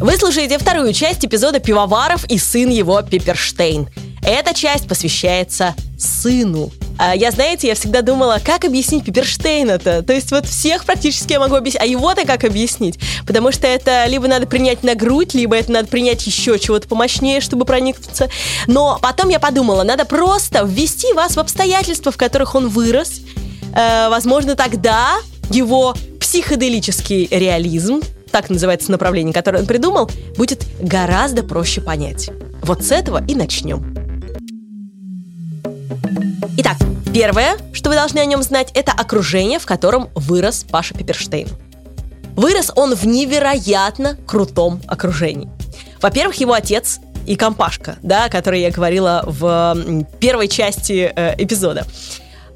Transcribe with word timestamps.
Вы 0.00 0.16
слушаете 0.16 0.56
вторую 0.56 0.94
часть 0.94 1.26
эпизода 1.26 1.60
«Пивоваров 1.60 2.24
и 2.24 2.38
сын 2.38 2.70
его 2.70 3.02
Пиперштейн». 3.02 3.86
Эта 4.22 4.54
часть 4.54 4.88
посвящается 4.88 5.74
сыну. 5.98 6.70
А 6.98 7.14
я, 7.14 7.30
знаете, 7.30 7.68
я 7.68 7.74
всегда 7.74 8.00
думала, 8.00 8.38
как 8.42 8.64
объяснить 8.64 9.04
Пиперштейна-то? 9.04 10.02
То 10.02 10.14
есть 10.14 10.30
вот 10.30 10.46
всех 10.46 10.86
практически 10.86 11.34
я 11.34 11.38
могу 11.38 11.54
объяснить, 11.54 11.82
а 11.82 11.84
его-то 11.84 12.24
как 12.24 12.44
объяснить? 12.44 12.98
Потому 13.26 13.52
что 13.52 13.66
это 13.66 14.06
либо 14.06 14.26
надо 14.26 14.46
принять 14.46 14.82
на 14.82 14.94
грудь, 14.94 15.34
либо 15.34 15.54
это 15.54 15.70
надо 15.70 15.88
принять 15.88 16.26
еще 16.26 16.58
чего-то 16.58 16.88
помощнее, 16.88 17.42
чтобы 17.42 17.66
проникнуться. 17.66 18.30
Но 18.66 18.98
потом 19.02 19.28
я 19.28 19.38
подумала, 19.38 19.82
надо 19.82 20.06
просто 20.06 20.62
ввести 20.64 21.12
вас 21.12 21.36
в 21.36 21.40
обстоятельства, 21.40 22.10
в 22.10 22.16
которых 22.16 22.54
он 22.54 22.70
вырос. 22.70 23.20
Э, 23.74 24.08
возможно, 24.08 24.56
тогда 24.56 25.18
его 25.50 25.94
психоделический 26.18 27.28
реализм, 27.30 28.00
так 28.30 28.50
называется 28.50 28.90
направление, 28.90 29.32
которое 29.32 29.58
он 29.58 29.66
придумал, 29.66 30.10
будет 30.36 30.66
гораздо 30.80 31.42
проще 31.42 31.80
понять. 31.80 32.30
Вот 32.62 32.84
с 32.84 32.92
этого 32.92 33.24
и 33.26 33.34
начнем. 33.34 33.94
Итак, 36.56 36.76
первое, 37.12 37.56
что 37.72 37.90
вы 37.90 37.96
должны 37.96 38.18
о 38.18 38.24
нем 38.24 38.42
знать, 38.42 38.70
это 38.74 38.92
окружение, 38.92 39.58
в 39.58 39.66
котором 39.66 40.08
вырос 40.14 40.64
Паша 40.70 40.94
Пиперштейн. 40.94 41.48
Вырос 42.36 42.72
он 42.74 42.94
в 42.94 43.06
невероятно 43.06 44.16
крутом 44.26 44.80
окружении. 44.86 45.48
Во-первых, 46.00 46.36
его 46.36 46.52
отец 46.52 47.00
и 47.26 47.36
компашка, 47.36 47.96
да, 48.02 48.26
о 48.26 48.28
которой 48.30 48.62
я 48.62 48.70
говорила 48.70 49.22
в 49.26 49.76
первой 50.20 50.48
части 50.48 51.12
э, 51.14 51.34
эпизода. 51.38 51.86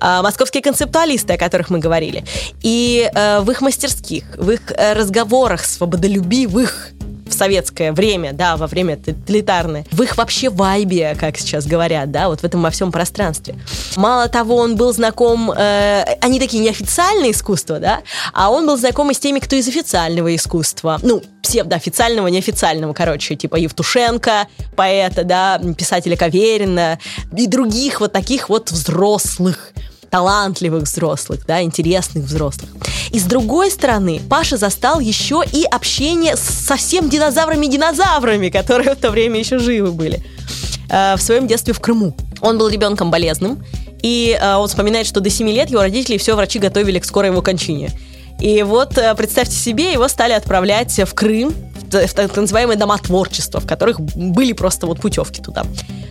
А, 0.07 0.21
московские 0.23 0.63
концептуалисты, 0.63 1.33
о 1.33 1.39
которых 1.39 1.71
мы 1.71 1.79
говорили. 1.79 2.25
И 2.61 3.11
э, 3.15 3.41
в 3.41 3.51
их 3.51 3.63
мастерских, 3.63 4.25
в 4.37 4.51
их 4.51 4.61
э, 4.71 4.93
разговорах 4.93 5.65
свободолюбивых, 5.65 6.91
в 7.27 7.33
советское 7.33 7.91
время, 7.91 8.35
да, 8.35 8.59
во 8.59 8.67
время 8.67 8.99
тоталитарное, 8.99 9.87
в 9.91 10.03
их 10.03 10.19
вообще 10.19 10.51
вайбе, 10.51 11.17
как 11.19 11.39
сейчас 11.39 11.67
говорят, 11.67 12.11
да, 12.11 12.29
вот 12.29 12.41
в 12.41 12.45
этом 12.45 12.61
во 12.61 12.69
всем 12.69 12.93
пространстве. 12.93 13.55
Мало 13.97 14.29
того, 14.29 14.57
он 14.57 14.77
был 14.77 14.93
знаком, 14.93 15.51
э, 15.51 16.05
они 16.21 16.39
такие 16.39 16.63
неофициальные 16.63 17.31
искусства, 17.31 17.81
да, 17.81 18.03
а 18.35 18.51
он 18.51 18.67
был 18.67 18.77
знаком 18.77 19.11
и 19.11 19.15
с 19.15 19.19
теми, 19.19 19.39
кто 19.39 19.57
из 19.57 19.67
официального 19.69 20.37
искусства, 20.37 20.99
ну, 21.03 21.23
псевдоофициального, 21.43 22.27
неофициального, 22.27 22.93
короче, 22.93 23.37
типа 23.37 23.57
Евтушенко, 23.57 24.49
поэта, 24.77 25.25
да, 25.25 25.59
писателя 25.79 26.15
Каверина 26.15 26.99
и 27.35 27.47
других 27.47 28.01
вот 28.01 28.13
таких 28.13 28.51
вот 28.51 28.71
взрослых 28.71 29.73
талантливых 30.15 30.85
взрослых, 30.85 31.41
да, 31.45 31.61
интересных 31.61 32.27
взрослых. 32.27 32.71
И 33.11 33.19
с 33.19 33.25
другой 33.25 33.69
стороны, 33.69 34.21
Паша 34.31 34.57
застал 34.57 35.01
еще 35.01 35.43
и 35.53 35.65
общение 35.65 36.37
с 36.37 36.41
совсем 36.41 37.09
динозаврами-динозаврами, 37.09 38.49
которые 38.49 38.95
в 38.95 38.99
то 38.99 39.11
время 39.11 39.41
еще 39.41 39.59
живы 39.59 39.91
были 39.91 40.23
э, 40.89 41.17
в 41.17 41.21
своем 41.21 41.49
детстве 41.49 41.75
в 41.75 41.81
Крыму. 41.81 42.15
Он 42.41 42.59
был 42.59 42.69
ребенком 42.69 43.11
болезным, 43.11 43.65
и 44.03 44.39
э, 44.41 44.55
он 44.55 44.69
вспоминает, 44.69 45.09
что 45.09 45.19
до 45.19 45.31
7 45.31 45.49
лет 45.49 45.69
его 45.69 45.83
родители 45.83 46.15
и 46.15 46.19
все 46.19 46.37
врачи 46.37 46.61
готовили 46.61 47.01
к 47.01 47.05
скорой 47.05 47.31
его 47.31 47.43
кончине. 47.43 47.91
И 48.39 48.63
вот 48.63 48.97
э, 48.97 49.13
представьте 49.17 49.57
себе, 49.57 49.93
его 49.93 50.07
стали 50.07 50.33
отправлять 50.33 50.97
в 50.97 51.13
Крым, 51.13 51.53
так 51.91 52.37
называемые 52.37 52.77
дома 52.77 52.99
творчества, 52.99 53.61
в 53.61 53.67
которых 53.67 54.01
были 54.01 54.53
просто 54.53 54.87
вот 54.87 55.01
путевки 55.01 55.43
туда. 55.43 55.65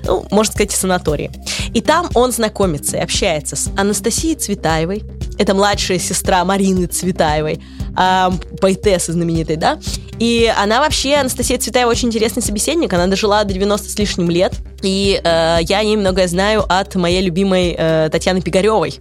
Ну, 0.06 0.26
можно 0.32 0.52
сказать, 0.52 0.72
санатории. 0.72 1.32
И 1.74 1.82
там 1.82 2.10
он 2.14 2.32
знакомится 2.32 2.98
и 2.98 3.00
общается 3.00 3.56
с 3.56 3.70
Анастасией 3.78 4.36
Цветаевой, 4.36 5.04
это 5.38 5.54
младшая 5.54 6.00
сестра 6.00 6.44
Марины 6.46 6.86
Цветаевой, 6.88 7.60
э, 7.98 8.30
поэтессы 8.60 9.14
знаменитой, 9.14 9.56
да, 9.56 9.80
и 10.20 10.52
она 10.58 10.80
вообще, 10.80 11.16
Анастасия 11.16 11.58
Цветаева, 11.58 11.90
очень 11.90 12.10
интересный 12.10 12.44
собеседник, 12.44 12.94
она 12.94 13.08
дожила 13.08 13.44
до 13.44 13.54
90 13.54 13.90
с 13.90 13.98
лишним 13.98 14.30
лет, 14.30 14.54
и 14.82 15.20
э, 15.24 15.58
я 15.62 15.80
о 15.80 15.83
ней 15.83 15.98
многое 15.98 16.28
знаю 16.28 16.64
от 16.67 16.95
моей 16.95 17.22
любимой 17.22 17.76
э, 17.78 18.10
Татьяны 18.12 18.42
Пигаревой, 18.42 19.00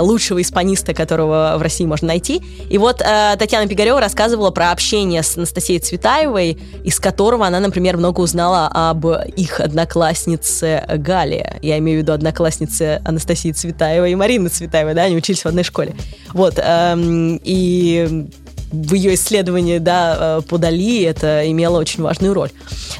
лучшего 0.00 0.40
испаниста, 0.40 0.94
которого 0.94 1.54
в 1.58 1.62
России 1.62 1.84
можно 1.84 2.08
найти. 2.08 2.42
И 2.70 2.78
вот 2.78 3.00
э, 3.00 3.36
Татьяна 3.38 3.68
Пигарева 3.68 4.00
рассказывала 4.00 4.50
про 4.50 4.70
общение 4.70 5.22
с 5.22 5.36
Анастасией 5.36 5.80
Цветаевой, 5.80 6.58
из 6.84 6.98
которого 7.00 7.46
она, 7.46 7.60
например, 7.60 7.96
много 7.96 8.20
узнала 8.20 8.70
об 8.72 9.06
их 9.06 9.60
однокласснице 9.60 10.84
Гале. 10.88 11.58
Я 11.62 11.78
имею 11.78 12.00
в 12.00 12.02
виду 12.02 12.12
однокласснице 12.12 13.00
Анастасии 13.04 13.52
Цветаевой 13.52 14.12
и 14.12 14.14
Марины 14.14 14.48
Цветаевой, 14.48 14.94
да, 14.94 15.02
они 15.04 15.16
учились 15.16 15.42
в 15.42 15.46
одной 15.46 15.64
школе. 15.64 15.94
Вот, 16.32 16.54
эм, 16.58 17.40
и 17.42 18.28
в 18.74 18.94
ее 18.94 19.14
исследовании 19.14 19.78
да, 19.78 20.38
э, 20.38 20.42
по 20.48 20.58
Дали 20.58 21.02
это 21.02 21.48
имело 21.50 21.78
очень 21.78 22.02
важную 22.02 22.34
роль. 22.34 22.50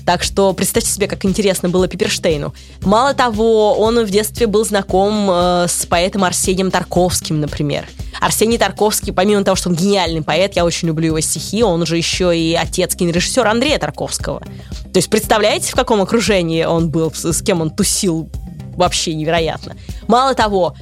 Так 0.07 0.23
что 0.23 0.53
представьте 0.53 0.91
себе, 0.91 1.07
как 1.07 1.25
интересно 1.25 1.69
было 1.69 1.89
Пиперштейну. 1.89 2.55
Мало 2.83 3.15
того, 3.15 3.75
он 3.75 4.05
в 4.05 4.11
детстве 4.11 4.47
был 4.47 4.65
знаком 4.65 5.29
э, 5.31 5.67
с 5.69 5.87
поэтом 5.87 6.25
Арсением 6.25 6.71
Тарковским, 6.71 7.41
например. 7.41 7.87
Арсений 8.21 8.59
Тарковский, 8.59 9.13
помимо 9.13 9.43
того, 9.45 9.57
что 9.57 9.69
он 9.69 9.75
гениальный 9.75 10.23
поэт, 10.23 10.57
я 10.57 10.65
очень 10.65 10.89
люблю 10.89 11.07
его 11.07 11.21
стихи, 11.21 11.63
он 11.63 11.85
же 11.85 11.97
еще 11.97 12.37
и 12.37 12.55
отец 12.55 12.95
кинорежиссера 12.95 13.51
Андрея 13.51 13.79
Тарковского. 13.79 14.41
То 14.41 14.97
есть 14.99 15.11
представляете, 15.11 15.73
в 15.73 15.75
каком 15.75 16.01
окружении 16.01 16.65
он 16.65 16.89
был, 16.89 17.13
с 17.13 17.43
кем 17.43 17.61
он 17.61 17.71
тусил 17.71 18.29
вообще 18.77 19.15
невероятно. 19.15 19.77
Мало 20.07 20.35
того, 20.35 20.77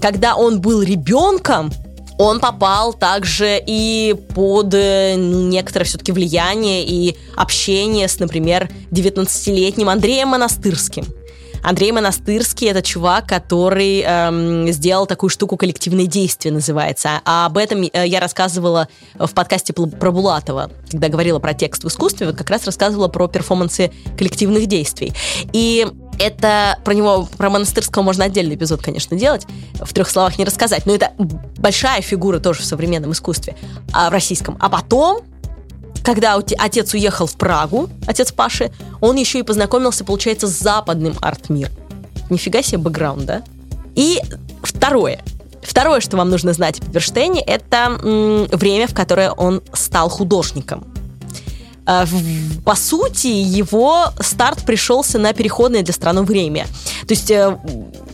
когда 0.00 0.36
он 0.36 0.60
был 0.60 0.82
ребенком, 0.82 1.72
он 2.18 2.40
попал 2.40 2.92
также 2.92 3.62
и 3.64 4.14
под 4.34 4.72
э, 4.74 5.14
некоторое 5.16 5.84
все-таки 5.84 6.12
влияние 6.12 6.84
и 6.84 7.16
общение 7.36 8.08
с, 8.08 8.18
например, 8.18 8.70
19-летним 8.90 9.88
Андреем 9.88 10.28
Монастырским. 10.28 11.04
Андрей 11.66 11.90
Монастырский 11.90 12.68
это 12.68 12.80
чувак, 12.80 13.26
который 13.26 14.00
эм, 14.00 14.70
сделал 14.70 15.06
такую 15.06 15.30
штуку 15.30 15.56
коллективное 15.56 16.06
действие 16.06 16.54
называется. 16.54 17.20
А 17.24 17.46
об 17.46 17.58
этом 17.58 17.82
э, 17.82 18.06
я 18.06 18.20
рассказывала 18.20 18.86
в 19.18 19.32
подкасте 19.32 19.72
про 19.72 20.12
Булатова, 20.12 20.70
когда 20.90 21.08
говорила 21.08 21.40
про 21.40 21.54
текст 21.54 21.82
в 21.82 21.88
искусстве, 21.88 22.28
вот 22.28 22.36
как 22.36 22.50
раз 22.50 22.64
рассказывала 22.66 23.08
про 23.08 23.26
перформансы 23.26 23.90
коллективных 24.16 24.66
действий. 24.66 25.12
И 25.52 25.86
это 26.18 26.78
про 26.84 26.94
него, 26.94 27.28
про 27.36 27.50
монастырского 27.50 28.02
можно 28.02 28.24
отдельный 28.24 28.54
эпизод, 28.54 28.82
конечно, 28.82 29.16
делать, 29.16 29.46
в 29.74 29.92
трех 29.92 30.08
словах 30.08 30.38
не 30.38 30.44
рассказать, 30.44 30.86
но 30.86 30.94
это 30.94 31.12
большая 31.58 32.02
фигура 32.02 32.38
тоже 32.38 32.62
в 32.62 32.64
современном 32.64 33.12
искусстве, 33.12 33.56
а 33.92 34.08
в 34.08 34.12
российском. 34.12 34.56
А 34.60 34.68
потом, 34.68 35.20
когда 36.02 36.34
отец 36.34 36.94
уехал 36.94 37.26
в 37.26 37.36
Прагу, 37.36 37.88
отец 38.06 38.32
Паши, 38.32 38.72
он 39.00 39.16
еще 39.16 39.38
и 39.40 39.42
познакомился, 39.42 40.04
получается, 40.04 40.46
с 40.46 40.52
западным 40.52 41.16
арт-миром. 41.20 41.72
Нифига 42.30 42.62
себе 42.62 42.78
бэкграунд, 42.78 43.24
да? 43.24 43.42
И 43.94 44.20
второе. 44.62 45.20
Второе, 45.62 46.00
что 46.00 46.16
вам 46.16 46.30
нужно 46.30 46.52
знать 46.52 46.78
о 46.78 46.84
Петерштейне, 46.84 47.40
это 47.40 47.98
время, 48.52 48.86
в 48.86 48.94
которое 48.94 49.32
он 49.32 49.62
стал 49.72 50.08
художником. 50.08 50.86
Э, 51.86 52.04
по 52.64 52.74
сути, 52.74 53.28
его 53.28 54.06
старт 54.20 54.64
пришелся 54.64 55.18
на 55.18 55.32
переходное 55.32 55.82
для 55.82 55.94
страны 55.94 56.22
время. 56.22 56.66
То 57.06 57.14
есть 57.14 57.30
э, 57.30 57.56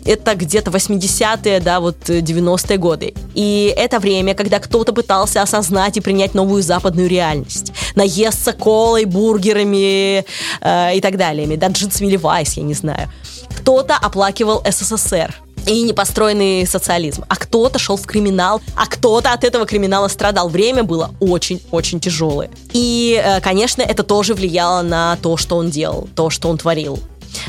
это 0.05 0.35
где-то 0.35 0.71
80-е, 0.71 1.61
да, 1.61 1.81
вот 1.81 1.97
90-е 2.09 2.77
годы. 2.77 3.15
И 3.35 3.73
это 3.77 3.99
время, 3.99 4.35
когда 4.35 4.59
кто-то 4.59 4.93
пытался 4.93 5.43
осознать 5.43 5.97
и 5.97 6.01
принять 6.01 6.35
новую 6.35 6.63
западную 6.63 7.09
реальность. 7.09 7.73
Наесться 7.95 8.53
колой, 8.53 9.05
бургерами 9.05 10.25
э, 10.61 10.97
и 10.97 11.01
так 11.01 11.17
далее. 11.17 11.57
Да, 11.57 11.69
джинсами 11.69 12.09
Левайс, 12.09 12.55
я 12.55 12.63
не 12.63 12.75
знаю. 12.75 13.09
Кто-то 13.57 13.97
оплакивал 13.97 14.63
СССР 14.69 15.35
и 15.67 15.83
непостроенный 15.83 16.67
социализм. 16.67 17.25
А 17.29 17.37
кто-то 17.37 17.79
шел 17.79 17.97
в 17.97 18.07
криминал, 18.07 18.61
а 18.77 18.87
кто-то 18.87 19.33
от 19.33 19.45
этого 19.45 19.67
криминала 19.67 20.09
страдал. 20.09 20.49
Время 20.49 20.83
было 20.83 21.15
очень-очень 21.21 22.01
тяжелое. 22.01 22.51
И, 22.73 23.21
э, 23.23 23.41
конечно, 23.41 23.83
это 23.83 24.03
тоже 24.03 24.35
влияло 24.35 24.83
на 24.83 25.17
то, 25.23 25.37
что 25.37 25.57
он 25.57 25.71
делал, 25.71 26.09
то, 26.15 26.31
что 26.31 26.49
он 26.49 26.59
творил. 26.59 26.99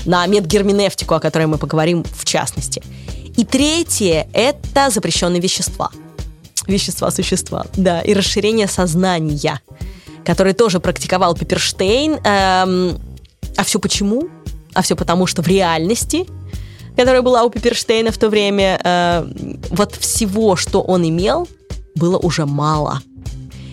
На 0.06 0.26
медгерменевтику, 0.28 1.16
о 1.16 1.20
которой 1.20 1.48
мы 1.48 1.58
поговорим 1.58 2.04
в 2.04 2.26
частности. 2.26 2.82
И 3.36 3.44
третье– 3.44 4.28
это 4.34 4.90
запрещенные 4.90 5.42
вещества. 5.42 5.90
Вещества, 6.68 7.12
существа, 7.12 7.66
да, 7.74 8.02
и 8.02 8.14
расширение 8.14 8.68
сознания, 8.68 9.60
который 10.24 10.54
тоже 10.54 10.80
практиковал 10.80 11.36
Пеперштейн. 11.36 12.14
Эм, 12.24 12.98
а 13.58 13.64
все 13.64 13.80
почему? 13.80 14.30
А 14.74 14.82
все 14.82 14.96
потому, 14.96 15.28
что 15.28 15.42
в 15.42 15.48
реальности 15.48 16.26
которая 16.95 17.22
была 17.22 17.44
у 17.44 17.50
Пиперштейна 17.50 18.12
в 18.12 18.18
то 18.18 18.30
время, 18.30 18.80
э, 18.84 19.25
вот 19.69 19.95
всего, 19.95 20.56
что 20.56 20.81
он 20.81 21.07
имел, 21.07 21.48
было 21.95 22.18
уже 22.18 22.45
мало. 22.45 23.01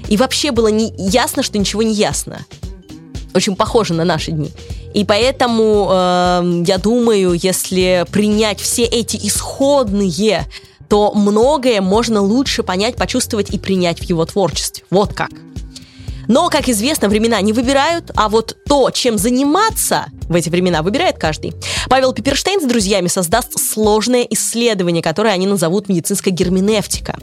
И 0.08 0.16
вообще 0.16 0.50
было 0.50 0.68
не 0.68 0.92
ясно, 0.96 1.42
что 1.42 1.58
ничего 1.58 1.82
не 1.82 1.94
ясно. 1.94 2.44
Очень 3.34 3.54
похоже 3.54 3.94
на 3.94 4.04
наши 4.04 4.32
дни. 4.32 4.50
И 4.92 5.04
поэтому 5.04 5.88
э, 5.90 6.62
я 6.66 6.78
думаю, 6.78 7.34
если 7.34 8.04
принять 8.10 8.60
все 8.60 8.82
эти 8.84 9.16
исходные, 9.16 10.46
то 10.88 11.12
многое 11.14 11.80
можно 11.80 12.20
лучше 12.20 12.64
понять, 12.64 12.96
почувствовать 12.96 13.50
и 13.50 13.58
принять 13.58 14.00
в 14.00 14.02
его 14.02 14.24
творчестве. 14.26 14.84
Вот 14.90 15.14
как. 15.14 15.30
Но, 16.30 16.48
как 16.48 16.68
известно, 16.68 17.08
времена 17.08 17.40
не 17.40 17.52
выбирают, 17.52 18.12
а 18.14 18.28
вот 18.28 18.56
то, 18.68 18.92
чем 18.92 19.18
заниматься 19.18 20.06
в 20.28 20.34
эти 20.36 20.48
времена, 20.48 20.80
выбирает 20.80 21.18
каждый. 21.18 21.54
Павел 21.88 22.12
Пиперштейн 22.12 22.60
с 22.60 22.64
друзьями 22.66 23.08
создаст 23.08 23.58
сложное 23.58 24.22
исследование, 24.30 25.02
которое 25.02 25.34
они 25.34 25.48
назовут 25.48 25.88
медицинская 25.88 26.32
герменевтика. 26.32 27.18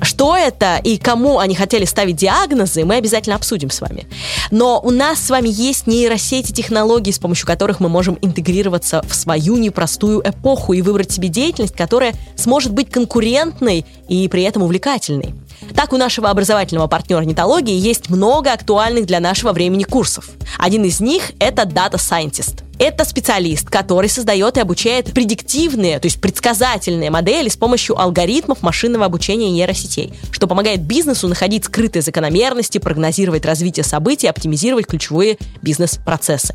Что 0.00 0.34
это 0.34 0.80
и 0.82 0.96
кому 0.96 1.38
они 1.38 1.54
хотели 1.54 1.84
ставить 1.84 2.16
диагнозы, 2.16 2.86
мы 2.86 2.94
обязательно 2.94 3.36
обсудим 3.36 3.68
с 3.68 3.82
вами. 3.82 4.06
Но 4.50 4.80
у 4.82 4.90
нас 4.90 5.20
с 5.20 5.28
вами 5.28 5.50
есть 5.50 5.86
нейросети 5.86 6.52
технологий, 6.52 7.12
с 7.12 7.18
помощью 7.18 7.46
которых 7.46 7.78
мы 7.78 7.90
можем 7.90 8.18
интегрироваться 8.22 9.02
в 9.06 9.14
свою 9.14 9.58
непростую 9.58 10.22
эпоху 10.24 10.72
и 10.72 10.80
выбрать 10.80 11.12
себе 11.12 11.28
деятельность, 11.28 11.76
которая 11.76 12.14
сможет 12.36 12.72
быть 12.72 12.90
конкурентной 12.90 13.84
и 14.08 14.28
при 14.28 14.44
этом 14.44 14.62
увлекательной. 14.62 15.34
Так, 15.74 15.92
у 15.92 15.96
нашего 15.96 16.30
образовательного 16.30 16.86
партнера 16.86 17.22
нетологии 17.22 17.76
есть 17.76 18.08
много 18.10 18.52
актуальных 18.52 19.06
для 19.06 19.20
нашего 19.20 19.52
времени 19.52 19.84
курсов. 19.84 20.30
Один 20.58 20.84
из 20.84 21.00
них— 21.00 21.32
это 21.38 21.62
Data 21.62 21.94
Scientist. 21.94 22.62
Это 22.78 23.06
специалист, 23.06 23.70
который 23.70 24.10
создает 24.10 24.58
и 24.58 24.60
обучает 24.60 25.12
предиктивные, 25.14 25.98
то 25.98 26.06
есть 26.06 26.20
предсказательные 26.20 27.10
модели 27.10 27.48
с 27.48 27.56
помощью 27.56 27.98
алгоритмов 27.98 28.62
машинного 28.62 29.06
обучения 29.06 29.50
нейросетей, 29.50 30.12
что 30.30 30.46
помогает 30.46 30.82
бизнесу 30.82 31.26
находить 31.26 31.64
скрытые 31.64 32.02
закономерности, 32.02 32.76
прогнозировать 32.76 33.46
развитие 33.46 33.84
событий, 33.84 34.26
оптимизировать 34.26 34.86
ключевые 34.86 35.38
бизнес-процессы. 35.62 36.54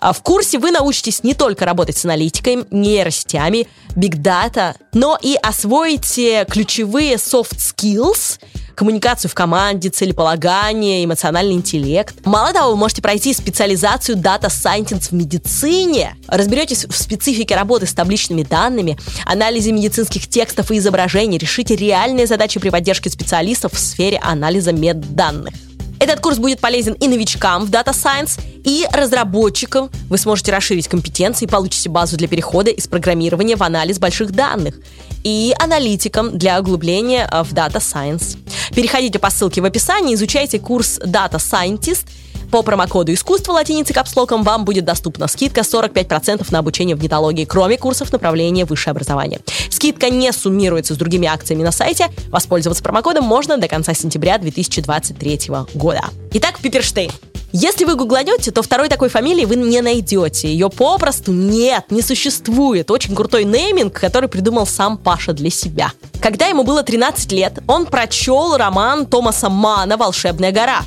А 0.00 0.12
в 0.12 0.22
курсе 0.22 0.58
вы 0.58 0.70
научитесь 0.70 1.22
не 1.22 1.34
только 1.34 1.64
работать 1.64 1.96
с 1.96 2.04
аналитикой, 2.04 2.64
нейросетями, 2.70 3.68
data, 3.94 4.74
но 4.92 5.18
и 5.20 5.36
освоите 5.42 6.46
ключевые 6.48 7.14
soft 7.14 7.56
skills, 7.58 8.38
коммуникацию 8.76 9.30
в 9.30 9.34
команде, 9.34 9.88
целеполагание, 9.88 11.04
эмоциональный 11.04 11.54
интеллект. 11.54 12.14
Мало 12.24 12.52
того, 12.52 12.70
вы 12.72 12.76
можете 12.76 13.02
пройти 13.02 13.32
специализацию 13.32 14.18
Data 14.18 14.48
Scientist 14.48 15.08
в 15.08 15.12
медицине, 15.12 16.14
разберетесь 16.28 16.84
в 16.84 16.94
специфике 16.94 17.56
работы 17.56 17.86
с 17.86 17.94
табличными 17.94 18.42
данными, 18.42 18.98
анализе 19.24 19.72
медицинских 19.72 20.28
текстов 20.28 20.70
и 20.70 20.78
изображений, 20.78 21.38
решите 21.38 21.74
реальные 21.74 22.26
задачи 22.26 22.60
при 22.60 22.68
поддержке 22.68 23.10
специалистов 23.10 23.72
в 23.72 23.78
сфере 23.78 24.20
анализа 24.22 24.72
медданных. 24.72 25.54
Этот 25.98 26.20
курс 26.20 26.38
будет 26.38 26.60
полезен 26.60 26.94
и 26.94 27.08
новичкам 27.08 27.64
в 27.64 27.70
Data 27.70 27.92
Science, 27.92 28.40
и 28.64 28.84
разработчикам. 28.92 29.90
Вы 30.10 30.18
сможете 30.18 30.52
расширить 30.52 30.88
компетенции, 30.88 31.46
получите 31.46 31.88
базу 31.88 32.16
для 32.16 32.26
перехода 32.26 32.70
из 32.70 32.88
программирования 32.88 33.54
в 33.54 33.62
анализ 33.62 33.98
больших 34.00 34.32
данных 34.32 34.74
и 35.22 35.54
аналитикам 35.58 36.36
для 36.36 36.60
углубления 36.60 37.28
в 37.30 37.54
Data 37.54 37.76
Science. 37.76 38.36
Переходите 38.74 39.20
по 39.20 39.30
ссылке 39.30 39.60
в 39.60 39.64
описании, 39.64 40.14
изучайте 40.14 40.58
курс 40.58 40.98
Data 40.98 41.36
Scientist– 41.36 42.06
по 42.50 42.62
промокоду 42.62 43.12
«Искусство» 43.12 43.52
латиницы 43.52 43.92
капслоком 43.92 44.42
вам 44.42 44.64
будет 44.64 44.84
доступна 44.84 45.28
скидка 45.28 45.60
45% 45.60 46.46
на 46.50 46.58
обучение 46.58 46.96
в 46.96 47.02
нетологии, 47.02 47.44
кроме 47.44 47.78
курсов 47.78 48.12
направления 48.12 48.64
высшее 48.64 48.92
образование. 48.92 49.40
Скидка 49.70 50.10
не 50.10 50.32
суммируется 50.32 50.94
с 50.94 50.96
другими 50.96 51.28
акциями 51.28 51.62
на 51.62 51.72
сайте. 51.72 52.08
Воспользоваться 52.28 52.82
промокодом 52.82 53.24
можно 53.24 53.58
до 53.58 53.68
конца 53.68 53.94
сентября 53.94 54.38
2023 54.38 55.50
года. 55.74 56.04
Итак, 56.32 56.58
Пиперштейн. 56.60 57.10
Если 57.52 57.84
вы 57.84 57.94
гугланете, 57.94 58.50
то 58.50 58.62
второй 58.62 58.88
такой 58.88 59.08
фамилии 59.08 59.44
вы 59.44 59.56
не 59.56 59.80
найдете. 59.80 60.48
Ее 60.48 60.68
попросту 60.68 61.32
нет, 61.32 61.84
не 61.90 62.02
существует. 62.02 62.90
Очень 62.90 63.14
крутой 63.14 63.44
нейминг, 63.44 63.98
который 63.98 64.28
придумал 64.28 64.66
сам 64.66 64.98
Паша 64.98 65.32
для 65.32 65.50
себя. 65.50 65.92
Когда 66.20 66.46
ему 66.48 66.64
было 66.64 66.82
13 66.82 67.32
лет, 67.32 67.60
он 67.66 67.86
прочел 67.86 68.56
роман 68.56 69.06
Томаса 69.06 69.48
Мана 69.48 69.96
«Волшебная 69.96 70.52
гора». 70.52 70.80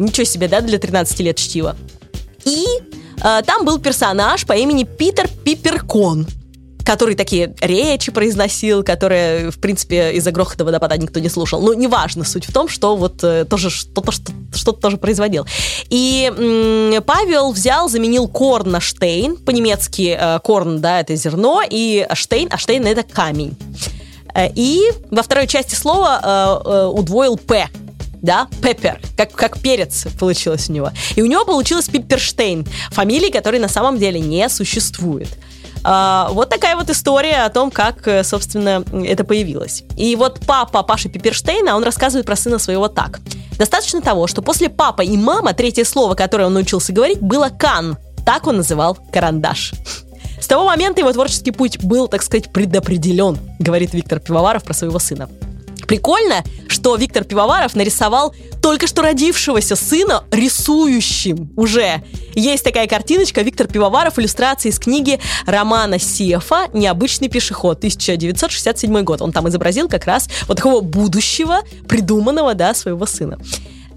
Ничего 0.00 0.24
себе, 0.24 0.48
да, 0.48 0.60
для 0.60 0.78
13 0.78 1.20
лет 1.20 1.36
чтива. 1.36 1.76
И 2.44 2.64
э, 3.22 3.42
там 3.44 3.64
был 3.64 3.78
персонаж 3.78 4.46
по 4.46 4.54
имени 4.54 4.84
Питер 4.84 5.28
Пиперкон 5.44 6.26
который 6.82 7.14
такие 7.14 7.54
речи 7.60 8.10
произносил, 8.10 8.82
которые, 8.82 9.52
в 9.52 9.60
принципе, 9.60 10.12
из-за 10.14 10.32
грохота 10.32 10.64
водопада 10.64 10.96
никто 10.96 11.20
не 11.20 11.28
слушал. 11.28 11.60
Ну, 11.60 11.72
неважно, 11.72 12.24
суть 12.24 12.46
в 12.46 12.52
том, 12.52 12.68
что 12.68 12.96
вот 12.96 13.22
э, 13.22 13.44
тоже 13.44 13.70
что-то, 13.70 14.10
что, 14.10 14.32
что-то 14.52 14.80
тоже 14.80 14.96
производил. 14.96 15.46
И 15.88 16.32
м- 16.36 17.00
Павел 17.04 17.52
взял, 17.52 17.88
заменил 17.88 18.26
корн 18.26 18.72
на 18.72 18.80
штейн, 18.80 19.36
по-немецки 19.36 20.18
э, 20.18 20.40
корн, 20.40 20.80
да, 20.80 21.00
это 21.00 21.14
зерно, 21.14 21.62
и 21.68 22.08
штейн, 22.14 22.48
а 22.50 22.58
штейн 22.58 22.84
это 22.86 23.04
камень. 23.04 23.56
Э, 24.34 24.48
и 24.52 24.80
во 25.10 25.22
второй 25.22 25.46
части 25.46 25.76
слова 25.76 26.20
э, 26.64 26.68
э, 26.70 26.86
удвоил 26.86 27.36
«п», 27.36 27.68
да, 28.22 28.48
Пеппер, 28.62 29.00
как, 29.16 29.32
как 29.32 29.60
перец 29.60 30.06
получилось 30.18 30.68
у 30.68 30.72
него. 30.72 30.90
И 31.16 31.22
у 31.22 31.26
него 31.26 31.44
получилось 31.44 31.88
Пипперштейн, 31.88 32.66
фамилии, 32.90 33.30
которой 33.30 33.60
на 33.60 33.68
самом 33.68 33.98
деле 33.98 34.20
не 34.20 34.48
существует. 34.48 35.28
А, 35.82 36.28
вот 36.32 36.50
такая 36.50 36.76
вот 36.76 36.90
история 36.90 37.44
о 37.44 37.48
том, 37.48 37.70
как, 37.70 38.06
э, 38.06 38.22
собственно, 38.22 38.84
это 38.92 39.24
появилось. 39.24 39.84
И 39.96 40.14
вот 40.14 40.40
папа 40.46 40.82
Паши 40.82 41.08
Пипперштейна, 41.08 41.74
он 41.74 41.82
рассказывает 41.82 42.26
про 42.26 42.36
сына 42.36 42.58
своего 42.58 42.88
так. 42.88 43.20
Достаточно 43.56 44.02
того, 44.02 44.26
что 44.26 44.42
после 44.42 44.68
папа 44.68 45.02
и 45.02 45.16
мама 45.16 45.54
третье 45.54 45.84
слово, 45.84 46.14
которое 46.14 46.46
он 46.46 46.54
научился 46.54 46.92
говорить, 46.92 47.20
было 47.20 47.48
«кан». 47.48 47.96
Так 48.26 48.46
он 48.46 48.58
называл 48.58 48.98
карандаш. 49.12 49.72
С 50.40 50.46
того 50.46 50.64
момента 50.64 51.00
его 51.00 51.12
творческий 51.12 51.50
путь 51.50 51.82
был, 51.82 52.08
так 52.08 52.22
сказать, 52.22 52.52
предопределен, 52.52 53.38
говорит 53.58 53.94
Виктор 53.94 54.20
Пивоваров 54.20 54.64
про 54.64 54.74
своего 54.74 54.98
сына. 54.98 55.28
Прикольно, 55.86 56.44
что 56.80 56.96
Виктор 56.96 57.24
Пивоваров 57.24 57.76
нарисовал 57.76 58.34
только 58.62 58.86
что 58.86 59.02
родившегося 59.02 59.76
сына 59.76 60.24
рисующим 60.30 61.50
уже. 61.54 62.02
Есть 62.34 62.64
такая 62.64 62.86
картиночка 62.86 63.42
Виктор 63.42 63.66
Пивоваров, 63.66 64.18
иллюстрация 64.18 64.70
из 64.70 64.78
книги 64.78 65.20
романа 65.44 65.98
Сефа 65.98 66.68
«Необычный 66.72 67.28
пешеход», 67.28 67.78
1967 67.78 69.02
год. 69.02 69.20
Он 69.20 69.30
там 69.30 69.46
изобразил 69.50 69.88
как 69.88 70.06
раз 70.06 70.30
вот 70.48 70.56
такого 70.56 70.80
будущего, 70.80 71.60
придуманного, 71.86 72.54
да, 72.54 72.72
своего 72.72 73.04
сына 73.04 73.38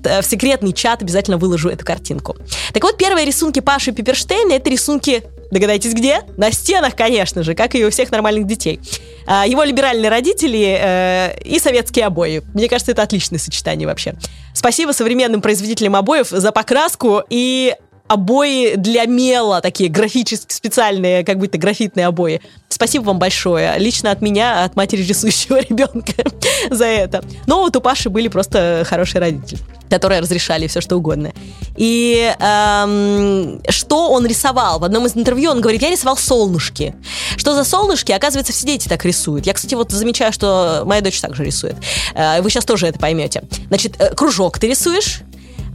в 0.03 0.23
секретный 0.23 0.73
чат 0.73 1.01
обязательно 1.01 1.37
выложу 1.37 1.69
эту 1.69 1.85
картинку. 1.85 2.35
Так 2.73 2.83
вот, 2.83 2.97
первые 2.97 3.25
рисунки 3.25 3.59
Паши 3.59 3.91
Пиперштейна— 3.91 4.53
это 4.53 4.69
рисунки 4.69 5.23
Догадайтесь, 5.53 5.93
где? 5.93 6.21
На 6.35 6.51
стенах, 6.51 6.95
конечно 6.95 7.43
же, 7.43 7.53
как 7.53 7.75
и 7.75 7.85
у 7.85 7.91
всех 7.91 8.09
нормальных 8.09 8.47
детей. 8.47 8.79
А, 9.27 9.45
его 9.45 9.63
либеральные 9.63 10.09
родители 10.09 10.77
э, 10.79 11.39
и 11.43 11.59
советские 11.59 12.07
обои. 12.07 12.41
Мне 12.55 12.67
кажется, 12.67 12.91
это 12.91 13.03
отличное 13.03 13.37
сочетание 13.37 13.87
вообще. 13.87 14.15
Спасибо 14.55 14.93
современным 14.93 15.41
производителям 15.41 15.95
обоев 15.95 16.29
за 16.29 16.51
покраску 16.51 17.21
и 17.29 17.75
обои 18.07 18.75
для 18.75 19.05
мела, 19.05 19.61
такие 19.61 19.91
графические, 19.91 20.55
специальные, 20.55 21.23
как 21.23 21.37
будто 21.37 21.59
графитные 21.59 22.07
обои. 22.07 22.41
Спасибо 22.67 23.03
вам 23.03 23.19
большое. 23.19 23.77
Лично 23.77 24.09
от 24.09 24.21
меня, 24.21 24.63
от 24.63 24.75
матери 24.75 25.03
рисующего 25.03 25.61
ребенка 25.69 26.23
за 26.71 26.85
это. 26.85 27.23
Но 27.45 27.59
вот 27.59 27.75
у 27.75 27.81
Паши 27.81 28.09
были 28.09 28.27
просто 28.27 28.83
хорошие 28.87 29.21
родители 29.21 29.59
которые 29.89 30.21
разрешали 30.21 30.67
все 30.67 30.81
что 30.81 30.97
угодно. 30.97 31.33
И 31.75 32.33
эм, 32.39 33.61
что 33.69 34.09
он 34.11 34.25
рисовал? 34.25 34.79
В 34.79 34.83
одном 34.83 35.05
из 35.05 35.15
интервью 35.15 35.51
он 35.51 35.61
говорит, 35.61 35.81
я 35.81 35.89
рисовал 35.89 36.17
солнышки. 36.17 36.95
Что 37.37 37.53
за 37.55 37.63
солнышки? 37.63 38.11
Оказывается, 38.11 38.53
все 38.53 38.65
дети 38.65 38.87
так 38.87 39.05
рисуют. 39.05 39.45
Я, 39.45 39.53
кстати, 39.53 39.75
вот 39.75 39.91
замечаю, 39.91 40.33
что 40.33 40.83
моя 40.85 41.01
дочь 41.01 41.19
также 41.21 41.43
рисует. 41.43 41.75
Э, 42.15 42.41
вы 42.41 42.49
сейчас 42.49 42.65
тоже 42.65 42.87
это 42.87 42.99
поймете. 42.99 43.43
Значит, 43.67 43.95
э, 43.99 44.13
кружок 44.15 44.59
ты 44.59 44.67
рисуешь, 44.67 45.21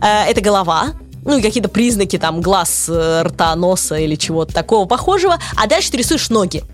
э, 0.03 0.31
это 0.31 0.41
голова, 0.41 0.95
ну 1.25 1.39
и 1.39 1.43
какие-то 1.43 1.69
признаки 1.69 2.19
там 2.19 2.41
глаз, 2.41 2.87
э, 2.89 3.23
рта, 3.23 3.55
носа 3.55 3.97
или 3.97 4.15
чего-то 4.15 4.55
такого 4.55 4.87
похожего, 4.87 5.39
а 5.57 5.67
дальше 5.67 5.91
ты 5.91 5.99
рисуешь 5.99 6.31
ноги. 6.31 6.65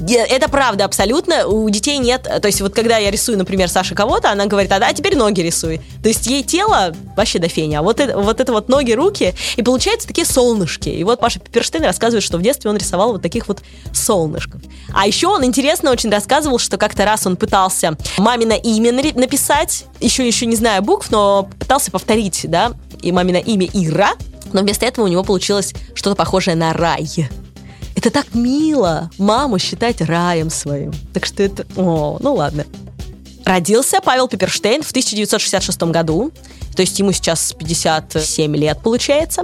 Это 0.00 0.48
правда 0.48 0.84
абсолютно. 0.84 1.46
У 1.46 1.68
детей 1.70 1.98
нет... 1.98 2.22
То 2.22 2.46
есть 2.46 2.60
вот 2.60 2.74
когда 2.74 2.98
я 2.98 3.10
рисую, 3.10 3.38
например, 3.38 3.68
Саше 3.68 3.94
кого-то, 3.94 4.30
она 4.30 4.46
говорит, 4.46 4.72
а 4.72 4.80
да, 4.80 4.92
теперь 4.92 5.16
ноги 5.16 5.40
рисуй. 5.40 5.80
То 6.02 6.08
есть 6.08 6.26
ей 6.26 6.42
тело 6.42 6.94
вообще 7.16 7.38
до 7.38 7.48
фени, 7.48 7.76
а 7.76 7.82
вот 7.82 8.00
это, 8.00 8.18
вот 8.18 8.40
это 8.40 8.52
вот 8.52 8.68
ноги, 8.68 8.92
руки, 8.92 9.34
и 9.56 9.62
получаются 9.62 10.08
такие 10.08 10.26
солнышки. 10.26 10.88
И 10.88 11.04
вот 11.04 11.20
Паша 11.20 11.38
Пиперштейн 11.38 11.84
рассказывает, 11.84 12.24
что 12.24 12.38
в 12.38 12.42
детстве 12.42 12.70
он 12.70 12.76
рисовал 12.76 13.12
вот 13.12 13.22
таких 13.22 13.46
вот 13.46 13.60
солнышков. 13.92 14.60
А 14.92 15.06
еще 15.06 15.28
он 15.28 15.44
интересно 15.44 15.92
очень 15.92 16.10
рассказывал, 16.10 16.58
что 16.58 16.76
как-то 16.76 17.04
раз 17.04 17.26
он 17.26 17.36
пытался 17.36 17.96
мамино 18.18 18.54
имя 18.54 18.92
написать, 18.92 19.84
еще, 20.00 20.26
еще 20.26 20.46
не 20.46 20.56
знаю 20.56 20.82
букв, 20.82 21.10
но 21.10 21.48
пытался 21.58 21.90
повторить, 21.92 22.40
да, 22.44 22.72
и 23.00 23.12
мамино 23.12 23.36
имя 23.36 23.68
Ира, 23.72 24.10
но 24.52 24.60
вместо 24.62 24.86
этого 24.86 25.04
у 25.04 25.08
него 25.08 25.22
получилось 25.22 25.72
что-то 25.94 26.16
похожее 26.16 26.56
на 26.56 26.72
рай. 26.72 27.28
Это 27.94 28.10
так 28.10 28.34
мило 28.34 29.10
маму 29.18 29.58
считать 29.58 30.00
раем 30.00 30.50
своим. 30.50 30.92
Так 31.12 31.26
что 31.26 31.42
это... 31.42 31.66
О, 31.76 32.18
ну 32.20 32.34
ладно. 32.34 32.66
Родился 33.44 34.00
Павел 34.02 34.26
Пиперштейн 34.26 34.82
в 34.82 34.90
1966 34.90 35.82
году, 35.84 36.32
то 36.74 36.80
есть 36.80 36.98
ему 36.98 37.12
сейчас 37.12 37.52
57 37.52 38.56
лет 38.56 38.80
получается. 38.82 39.42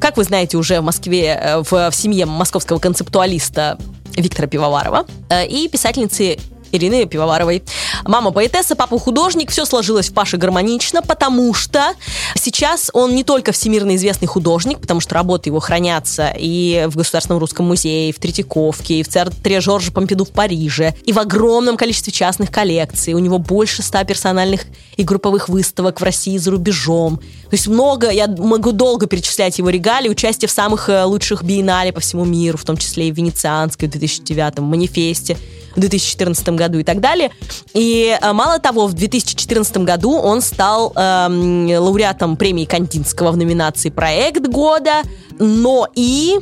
Как 0.00 0.16
вы 0.16 0.24
знаете, 0.24 0.56
уже 0.56 0.80
в 0.80 0.84
Москве, 0.84 1.38
э, 1.40 1.58
в, 1.62 1.90
в 1.90 1.94
семье 1.94 2.26
московского 2.26 2.78
концептуалиста 2.78 3.78
Виктора 4.16 4.48
Пивоварова 4.48 5.06
э, 5.30 5.46
и 5.46 5.68
писательницы 5.68 6.38
Ирины 6.72 7.06
Пивоваровой. 7.06 7.62
Мама 8.04 8.30
поэтесса, 8.30 8.76
папа 8.76 8.98
художник, 8.98 9.50
все 9.50 9.64
сложилось 9.64 10.10
в 10.10 10.14
Паше 10.14 10.36
гармонично, 10.36 11.02
потому 11.02 11.54
что 11.54 11.94
сейчас 12.34 12.90
он 12.92 13.14
не 13.14 13.24
только 13.24 13.52
всемирно 13.52 13.96
известный 13.96 14.26
художник, 14.26 14.78
потому 14.80 15.00
что 15.00 15.14
работы 15.14 15.48
его 15.48 15.60
хранятся 15.60 16.32
и 16.36 16.86
в 16.88 16.96
Государственном 16.96 17.40
русском 17.40 17.66
музее, 17.66 18.10
и 18.10 18.12
в 18.12 18.18
Третьяковке, 18.18 19.00
и 19.00 19.02
в 19.02 19.08
Центре 19.08 19.60
Жоржа 19.60 19.92
Помпиду 19.92 20.24
в 20.24 20.30
Париже, 20.30 20.94
и 21.04 21.12
в 21.12 21.18
огромном 21.18 21.76
количестве 21.76 22.12
частных 22.12 22.50
коллекций. 22.50 23.14
У 23.14 23.18
него 23.18 23.38
больше 23.38 23.82
ста 23.82 24.04
персональных 24.04 24.66
и 24.96 25.02
групповых 25.02 25.48
выставок 25.48 26.00
в 26.00 26.04
России 26.04 26.34
и 26.34 26.38
за 26.38 26.50
рубежом. 26.50 27.16
То 27.16 27.54
есть 27.54 27.66
много, 27.66 28.10
я 28.10 28.26
могу 28.26 28.72
долго 28.72 29.06
перечислять 29.06 29.58
его 29.58 29.70
регалии, 29.70 30.08
участие 30.08 30.48
в 30.48 30.52
самых 30.52 30.88
э, 30.88 31.04
лучших 31.04 31.42
биеннале 31.42 31.92
по 31.92 32.00
всему 32.00 32.24
миру, 32.24 32.58
в 32.58 32.64
том 32.64 32.76
числе 32.76 33.08
и 33.08 33.12
в 33.12 33.16
Венецианской 33.16 33.88
в 33.88 33.90
2009 33.90 34.58
манифесте 34.58 35.36
в 35.76 35.80
2014 35.80 36.48
году 36.58 36.78
и 36.78 36.84
так 36.84 37.00
далее. 37.00 37.30
И 37.74 38.18
э, 38.20 38.32
мало 38.32 38.58
того, 38.58 38.86
в 38.86 38.92
2014 38.92 39.78
году 39.78 40.12
он 40.18 40.42
стал 40.42 40.92
эм, 40.94 41.68
лауреатом 41.70 42.36
премии 42.36 42.64
Кандинского 42.66 43.30
в 43.32 43.36
номинации 43.36 43.90
«Проект 43.90 44.46
года», 44.48 45.02
но 45.38 45.88
и, 45.94 46.38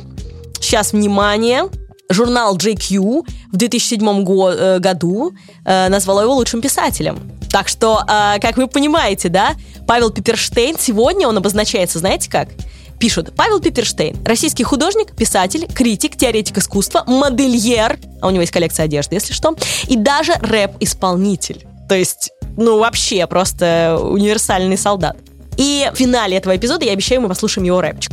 сейчас, 0.59 0.91
внимание, 0.91 1.69
журнал 2.09 2.57
JQ 2.57 3.25
в 3.51 3.55
2007 3.57 4.23
го- 4.23 4.49
э, 4.49 4.79
году 4.79 5.33
э, 5.65 5.89
назвал 5.89 6.21
его 6.21 6.33
лучшим 6.35 6.61
писателем. 6.61 7.19
Так 7.51 7.67
что, 7.67 8.01
э, 8.07 8.39
как 8.41 8.57
вы 8.57 8.67
понимаете, 8.67 9.29
да, 9.29 9.55
Павел 9.87 10.09
Пиперштейн 10.09 10.75
сегодня 10.79 11.27
он 11.27 11.37
обозначается, 11.37 11.99
знаете 11.99 12.29
как? 12.29 12.49
Пишут, 12.99 13.33
Павел 13.35 13.59
Пиперштейн, 13.59 14.17
российский 14.25 14.63
художник, 14.63 15.15
писатель, 15.15 15.67
критик, 15.67 16.15
теоретик 16.15 16.57
искусства, 16.57 17.03
модельер, 17.05 17.99
а 18.21 18.27
у 18.27 18.31
него 18.31 18.41
есть 18.41 18.51
коллекция 18.51 18.85
одежды, 18.85 19.15
если 19.15 19.33
что, 19.33 19.55
и 19.87 19.95
даже 19.95 20.33
рэп-исполнитель. 20.33 21.67
То 21.87 21.95
есть, 21.95 22.31
ну, 22.57 22.79
вообще 22.79 23.27
просто 23.27 23.99
универсальный 24.01 24.77
солдат. 24.77 25.17
И 25.57 25.89
в 25.93 25.97
финале 25.97 26.37
этого 26.37 26.55
эпизода 26.55 26.85
я 26.85 26.93
обещаю, 26.93 27.21
мы 27.21 27.29
послушаем 27.29 27.65
его 27.65 27.81
рэпчик. 27.81 28.11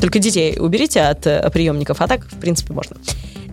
Только 0.00 0.18
детей 0.18 0.58
уберите 0.58 1.00
от 1.00 1.26
э, 1.26 1.48
приемников, 1.50 2.00
а 2.00 2.08
так, 2.08 2.26
в 2.26 2.38
принципе, 2.38 2.72
можно. 2.72 2.96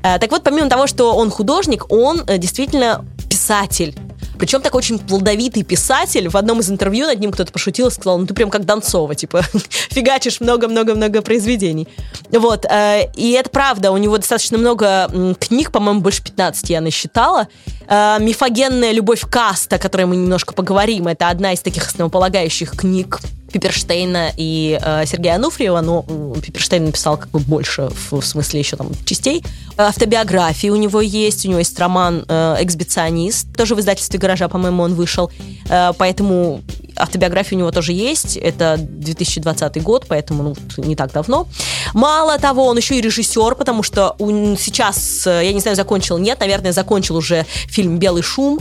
Э, 0.03 0.19
так 0.19 0.31
вот, 0.31 0.43
помимо 0.43 0.67
того, 0.67 0.88
что 0.88 1.15
он 1.15 1.29
художник, 1.29 1.91
он 1.91 2.23
э, 2.27 2.38
действительно 2.38 3.05
писатель. 3.29 3.95
Причем 4.41 4.63
такой 4.63 4.79
очень 4.79 4.98
плодовитый 4.98 5.62
писатель. 5.62 6.27
В 6.27 6.36
одном 6.36 6.62
из 6.62 6.71
интервью 6.71 7.05
над 7.05 7.19
ним 7.19 7.31
кто-то 7.31 7.51
пошутил 7.51 7.89
и 7.89 7.91
сказал, 7.91 8.17
ну 8.17 8.25
ты 8.25 8.33
прям 8.33 8.50
как 8.50 8.65
Донцова, 8.65 9.13
типа, 9.13 9.43
фигачишь 9.91 10.41
много-много-много 10.41 11.21
произведений. 11.21 11.88
Вот, 12.31 12.65
э, 12.65 13.12
и 13.15 13.33
это 13.33 13.51
правда, 13.51 13.91
у 13.91 13.98
него 13.98 14.17
достаточно 14.17 14.57
много 14.57 15.36
книг, 15.39 15.71
по-моему, 15.71 16.01
больше 16.01 16.24
15 16.24 16.71
я 16.71 16.81
насчитала. 16.81 17.50
Э, 17.88 18.17
«Мифогенная 18.19 18.93
любовь 18.93 19.21
каста», 19.29 19.75
о 19.75 19.79
которой 19.79 20.05
мы 20.07 20.15
немножко 20.15 20.55
поговорим, 20.55 21.07
это 21.07 21.29
одна 21.29 21.53
из 21.53 21.60
таких 21.60 21.86
основополагающих 21.86 22.71
книг 22.71 23.19
Пиперштейна 23.51 24.31
и 24.38 24.79
э, 24.81 25.05
Сергея 25.05 25.36
Ануфриева, 25.36 25.81
но 25.81 26.03
Пиперштейн 26.41 26.86
написал 26.86 27.17
как 27.17 27.29
бы 27.29 27.39
больше, 27.39 27.89
в, 27.89 28.20
в 28.20 28.25
смысле 28.25 28.60
еще 28.60 28.77
там 28.77 28.89
частей. 29.05 29.43
Автобиографии 29.77 30.70
у 30.70 30.75
него 30.75 31.01
есть, 31.01 31.46
у 31.46 31.50
него 31.50 31.60
есть 31.60 31.77
роман 31.79 32.25
э, 32.27 32.58
«Эксбиционист», 32.62 33.48
тоже 33.55 33.75
в 33.75 33.79
издательстве 33.79 34.20
«Гаража», 34.20 34.48
по-моему, 34.48 34.84
он 34.84 34.96
вышел, 34.96 35.31
э, 35.70 35.91
поэтому 35.98 36.62
автобиография 36.96 37.58
у 37.58 37.60
него 37.60 37.72
тоже 37.72 37.93
есть, 37.93 38.38
это 38.38 38.77
2020 38.77 39.81
год, 39.84 40.05
поэтому 40.08 40.55
ну, 40.77 40.84
не 40.84 40.96
так 40.96 41.12
давно. 41.12 41.48
Мало 41.93 42.38
того, 42.38 42.65
он 42.65 42.77
еще 42.77 42.98
и 42.98 43.01
режиссер, 43.01 43.55
потому 43.55 43.84
что 43.84 44.15
он 44.20 44.58
сейчас, 44.60 45.25
э, 45.25 45.46
я 45.46 45.53
не 45.53 45.60
знаю, 45.60 45.75
закончил, 45.75 46.17
нет, 46.17 46.39
наверное, 46.39 46.72
закончил 46.72 47.15
уже 47.17 47.46
фильм 47.67 47.98
«Белый 47.98 48.24
шум», 48.24 48.60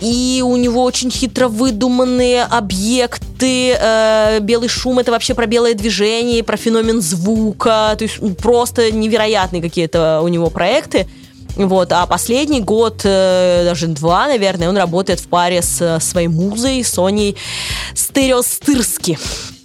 и 0.00 0.42
у 0.44 0.56
него 0.56 0.82
очень 0.82 1.10
хитро 1.10 1.48
выдуманные 1.48 2.44
объекты. 2.44 3.76
Э, 3.78 4.38
белый 4.40 4.68
шум 4.68 4.98
это 4.98 5.10
вообще 5.10 5.34
про 5.34 5.46
белое 5.46 5.74
движение, 5.74 6.42
про 6.42 6.56
феномен 6.56 7.00
звука. 7.00 7.94
То 7.98 8.04
есть 8.04 8.18
просто 8.38 8.90
невероятные 8.90 9.62
какие-то 9.62 10.20
у 10.22 10.28
него 10.28 10.50
проекты. 10.50 11.06
Вот, 11.56 11.92
а 11.92 12.06
последний 12.06 12.60
год, 12.60 13.00
э, 13.04 13.62
даже 13.64 13.88
два, 13.88 14.28
наверное, 14.28 14.68
он 14.68 14.76
работает 14.76 15.20
в 15.20 15.26
паре 15.26 15.62
с 15.62 15.98
своей 16.00 16.28
музой 16.28 16.84
Соней 16.84 17.36
Стереостырски 17.94 19.18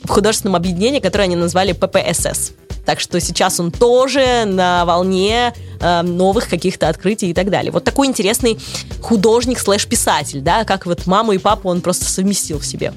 в 0.04 0.10
художественном 0.10 0.56
объединении, 0.56 1.00
которое 1.00 1.26
они 1.26 1.36
назвали 1.36 1.74
ППСС. 1.74 2.54
Так 2.86 3.00
что 3.00 3.20
сейчас 3.20 3.60
он 3.60 3.72
тоже 3.72 4.46
на 4.46 4.86
волне 4.86 5.54
э, 5.80 6.02
новых 6.02 6.48
каких-то 6.48 6.88
открытий 6.90 7.32
и 7.32 7.34
так 7.34 7.50
далее. 7.50 7.72
Вот 7.72 7.84
такой 7.84 8.08
интересный 8.08 8.58
художник 9.02 9.60
слэш-писатель, 9.60 10.42
да, 10.42 10.64
как 10.64 10.86
вот 10.86 11.08
маму 11.08 11.32
и 11.34 11.38
папу 11.38 11.70
он 11.70 11.82
просто 11.82 12.06
совместил 12.06 12.60
в 12.60 12.66
себе. 12.66 12.94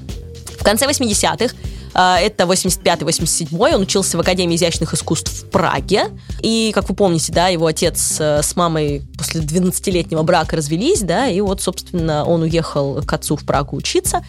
В 0.59 0.63
конце 0.63 0.85
80-х 0.85 1.55
э, 1.93 2.25
это 2.25 2.43
85-87 2.43 3.73
он 3.73 3.81
учился 3.81 4.17
в 4.17 4.19
Академии 4.19 4.55
изящных 4.55 4.93
искусств 4.93 5.31
в 5.31 5.49
Праге. 5.49 6.09
И, 6.41 6.71
как 6.73 6.89
вы 6.89 6.95
помните, 6.95 7.31
да, 7.31 7.47
его 7.47 7.65
отец 7.65 8.17
э, 8.19 8.41
с 8.43 8.55
мамой 8.55 9.01
после 9.17 9.41
12-летнего 9.41 10.21
брака 10.23 10.55
развелись, 10.57 11.01
да, 11.01 11.27
и 11.27 11.41
вот, 11.41 11.61
собственно, 11.61 12.25
он 12.25 12.43
уехал 12.43 13.01
к 13.01 13.11
отцу 13.11 13.37
в 13.37 13.45
Прагу 13.45 13.77
учиться. 13.77 14.23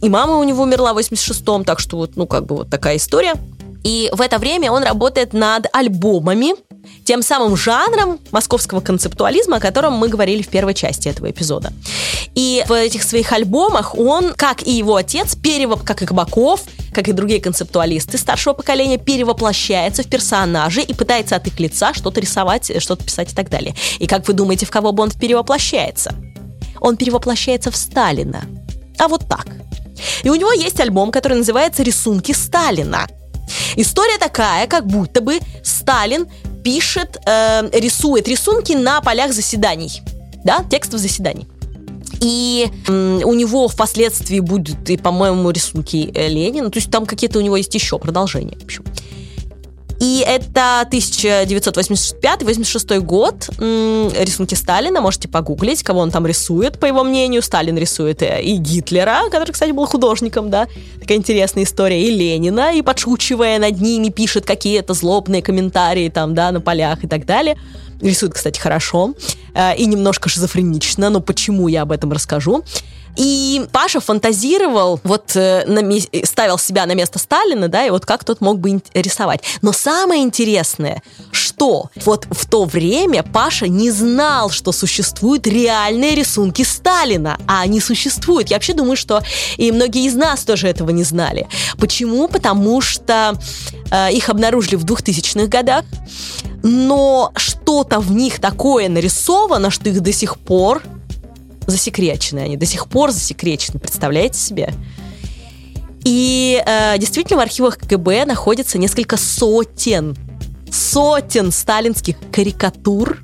И 0.00 0.08
мама 0.08 0.36
у 0.36 0.44
него 0.44 0.62
умерла 0.62 0.92
в 0.92 0.98
86-м, 0.98 1.64
так 1.64 1.80
что 1.80 1.96
вот, 1.96 2.16
ну, 2.16 2.26
как 2.26 2.46
бы 2.46 2.56
вот 2.56 2.70
такая 2.70 2.96
история. 2.96 3.34
И 3.84 4.10
в 4.12 4.20
это 4.20 4.38
время 4.38 4.72
он 4.72 4.82
работает 4.82 5.32
над 5.32 5.66
альбомами, 5.72 6.54
тем 7.04 7.22
самым 7.22 7.56
жанром 7.56 8.18
московского 8.30 8.80
концептуализма, 8.80 9.56
о 9.56 9.60
котором 9.60 9.92
мы 9.94 10.08
говорили 10.08 10.42
в 10.42 10.48
первой 10.48 10.74
части 10.74 11.08
этого 11.08 11.30
эпизода. 11.30 11.72
И 12.34 12.64
в 12.66 12.72
этих 12.72 13.02
своих 13.02 13.30
альбомах 13.32 13.96
он, 13.96 14.32
как 14.34 14.66
и 14.66 14.72
его 14.72 14.96
отец, 14.96 15.36
перевоп, 15.36 15.82
как 15.82 16.02
и 16.02 16.06
Кабаков, 16.06 16.62
как 16.92 17.08
и 17.08 17.12
другие 17.12 17.40
концептуалисты 17.40 18.18
старшего 18.18 18.54
поколения, 18.54 18.98
перевоплощается 18.98 20.02
в 20.02 20.08
персонажей 20.08 20.82
и 20.82 20.94
пытается 20.94 21.36
от 21.36 21.46
их 21.46 21.60
лица 21.60 21.92
что-то 21.92 22.20
рисовать, 22.20 22.72
что-то 22.82 23.04
писать 23.04 23.32
и 23.32 23.34
так 23.34 23.50
далее. 23.50 23.74
И 23.98 24.06
как 24.06 24.26
вы 24.26 24.34
думаете, 24.34 24.66
в 24.66 24.70
кого 24.70 24.92
бы 24.92 25.02
он 25.02 25.10
перевоплощается? 25.10 26.14
Он 26.80 26.96
перевоплощается 26.96 27.70
в 27.70 27.76
Сталина. 27.76 28.42
А 28.98 29.08
вот 29.08 29.28
так. 29.28 29.46
И 30.22 30.30
у 30.30 30.34
него 30.34 30.52
есть 30.52 30.80
альбом, 30.80 31.10
который 31.10 31.38
называется 31.38 31.82
«Рисунки 31.82 32.32
Сталина». 32.32 33.06
История 33.76 34.18
такая, 34.18 34.66
как 34.66 34.86
будто 34.86 35.20
бы 35.20 35.38
Сталин 35.62 36.26
пишет, 36.62 37.18
э, 37.26 37.68
рисует 37.72 38.28
рисунки 38.28 38.72
на 38.72 39.00
полях 39.00 39.32
заседаний, 39.32 40.02
да, 40.44 40.64
текстов 40.70 41.00
заседаний. 41.00 41.46
И 42.20 42.68
э, 42.88 43.20
у 43.24 43.34
него 43.34 43.68
впоследствии 43.68 44.40
будут 44.40 44.88
и, 44.88 44.96
по-моему, 44.96 45.50
рисунки 45.50 46.10
э, 46.14 46.28
Ленина. 46.28 46.70
То 46.70 46.78
есть 46.78 46.90
там 46.90 47.06
какие-то 47.06 47.38
у 47.38 47.42
него 47.42 47.56
есть 47.56 47.74
еще 47.74 47.98
продолжения. 47.98 48.56
В 48.58 48.64
общем. 48.64 48.84
И 50.00 50.24
это 50.26 50.86
1985-86 50.90 53.00
год. 53.00 53.48
Рисунки 53.58 54.54
Сталина. 54.54 55.00
Можете 55.00 55.28
погуглить, 55.28 55.82
кого 55.82 56.00
он 56.00 56.10
там 56.10 56.26
рисует, 56.26 56.78
по 56.78 56.86
его 56.86 57.04
мнению. 57.04 57.42
Сталин 57.42 57.78
рисует 57.78 58.22
и 58.22 58.56
Гитлера, 58.56 59.28
который, 59.30 59.52
кстати, 59.52 59.70
был 59.70 59.86
художником, 59.86 60.50
да. 60.50 60.66
Такая 61.00 61.18
интересная 61.18 61.64
история. 61.64 62.06
И 62.06 62.10
Ленина. 62.10 62.74
И 62.74 62.82
подшучивая 62.82 63.58
над 63.58 63.80
ними, 63.80 64.08
пишет 64.08 64.44
какие-то 64.44 64.94
злобные 64.94 65.42
комментарии 65.42 66.08
там, 66.08 66.34
да, 66.34 66.50
на 66.52 66.60
полях 66.60 67.04
и 67.04 67.06
так 67.06 67.26
далее. 67.26 67.56
Рисует, 68.00 68.34
кстати, 68.34 68.58
хорошо. 68.58 69.14
Э, 69.54 69.76
и 69.76 69.86
немножко 69.86 70.28
шизофренично, 70.28 71.10
но 71.10 71.20
почему 71.20 71.68
я 71.68 71.82
об 71.82 71.92
этом 71.92 72.12
расскажу. 72.12 72.64
И 73.16 73.66
Паша 73.72 74.00
фантазировал, 74.00 75.00
вот 75.04 75.36
э, 75.36 75.64
на, 75.66 75.82
ставил 76.24 76.58
себя 76.58 76.86
на 76.86 76.94
место 76.94 77.18
Сталина, 77.18 77.68
да, 77.68 77.86
и 77.86 77.90
вот 77.90 78.04
как 78.04 78.24
тот 78.24 78.40
мог 78.40 78.58
бы 78.58 78.80
рисовать. 78.92 79.42
Но 79.62 79.72
самое 79.72 80.22
интересное, 80.22 81.02
что 81.30 81.90
вот 82.04 82.26
в 82.30 82.46
то 82.46 82.64
время 82.64 83.22
Паша 83.22 83.68
не 83.68 83.90
знал, 83.90 84.50
что 84.50 84.72
существуют 84.72 85.46
реальные 85.46 86.14
рисунки 86.16 86.62
Сталина, 86.62 87.38
а 87.46 87.60
они 87.60 87.80
существуют. 87.80 88.50
Я 88.50 88.56
вообще 88.56 88.74
думаю, 88.74 88.96
что 88.96 89.22
и 89.56 89.70
многие 89.70 90.06
из 90.06 90.14
нас 90.14 90.42
тоже 90.44 90.68
этого 90.68 90.90
не 90.90 91.04
знали. 91.04 91.46
Почему? 91.78 92.26
Потому 92.26 92.80
что 92.80 93.38
э, 93.90 94.12
их 94.12 94.28
обнаружили 94.28 94.74
в 94.74 94.84
2000-х 94.84 95.46
годах, 95.46 95.84
но 96.62 97.32
что-то 97.36 98.00
в 98.00 98.10
них 98.10 98.40
такое 98.40 98.88
нарисовано, 98.88 99.70
что 99.70 99.88
их 99.88 100.00
до 100.00 100.12
сих 100.12 100.38
пор 100.38 100.82
засекречены, 101.66 102.40
они 102.40 102.56
до 102.56 102.66
сих 102.66 102.88
пор 102.88 103.10
засекречены, 103.10 103.78
представляете 103.78 104.38
себе? 104.38 104.74
И 106.04 106.62
э, 106.64 106.98
действительно 106.98 107.38
в 107.38 107.42
архивах 107.42 107.78
КГБ 107.78 108.26
находится 108.26 108.78
несколько 108.78 109.16
сотен, 109.16 110.16
сотен 110.70 111.50
сталинских 111.50 112.16
карикатур 112.30 113.22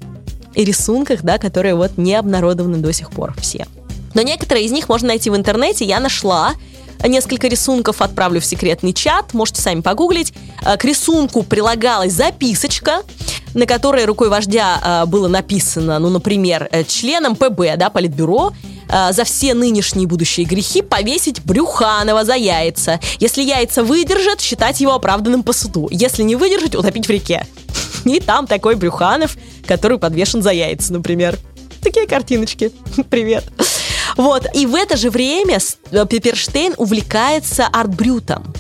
и 0.54 0.64
рисунках, 0.64 1.23
да, 1.23 1.38
которые 1.38 1.75
вот 1.75 1.99
не 1.99 2.14
обнародованы 2.14 2.78
до 2.78 2.92
сих 2.92 3.11
пор 3.11 3.35
все. 3.38 3.66
Но 4.14 4.23
некоторые 4.23 4.64
из 4.64 4.73
них 4.73 4.88
можно 4.88 5.09
найти 5.09 5.30
в 5.30 5.37
интернете. 5.37 5.85
Я 5.85 6.00
нашла 6.00 6.54
несколько 7.09 7.49
рисунков, 7.49 8.02
отправлю 8.02 8.40
в 8.40 8.45
секретный 8.45 8.92
чат, 8.92 9.35
можете 9.35 9.62
сами 9.62 9.80
погуглить. 9.80 10.33
Э, 10.62 10.76
к 10.76 10.85
рисунку 10.85 11.42
прилагалась 11.42 12.12
записочка, 12.12 13.02
на 13.54 13.66
которой 13.66 14.04
рукой 14.04 14.28
вождя 14.28 15.02
э, 15.04 15.07
было 15.07 15.28
написано, 15.28 15.99
ну, 15.99 16.11
например, 16.11 16.69
э, 16.71 16.85
членам 16.85 17.37
ПБ, 17.37 17.76
да, 17.76 17.90
Политбюро, 17.90 18.52
за 19.12 19.23
все 19.23 19.54
нынешние 19.54 20.02
и 20.02 20.07
будущие 20.07 20.45
грехи 20.45 20.83
повесить 20.83 21.45
Брюханова 21.45 22.25
за 22.25 22.35
яйца. 22.35 22.99
Если 23.21 23.45
яйца 23.45 23.85
выдержат, 23.85 24.40
считать 24.40 24.80
его 24.80 24.95
оправданным 24.95 25.45
по 25.45 25.52
суду. 25.52 25.87
Если 25.92 26.25
не 26.25 26.35
выдержать, 26.35 26.75
утопить 26.75 27.07
в 27.07 27.11
реке. 27.11 27.47
И 28.04 28.19
там 28.19 28.49
такой 28.49 28.75
Брюханов, 28.75 29.37
который 29.64 29.99
подвешен 29.99 30.42
за 30.42 30.50
яйца, 30.50 30.92
например. 30.92 31.38
Такие 31.80 32.09
картиночки. 32.09 32.73
Привет. 33.11 33.45
Вот. 34.17 34.47
И 34.55 34.67
в 34.67 34.75
это 34.75 34.97
же 34.97 35.11
время 35.11 35.59
э, 35.90 36.07
Пепперштейн 36.07 36.75
увлекается 36.76 37.67
арт-брютом. 37.67 38.52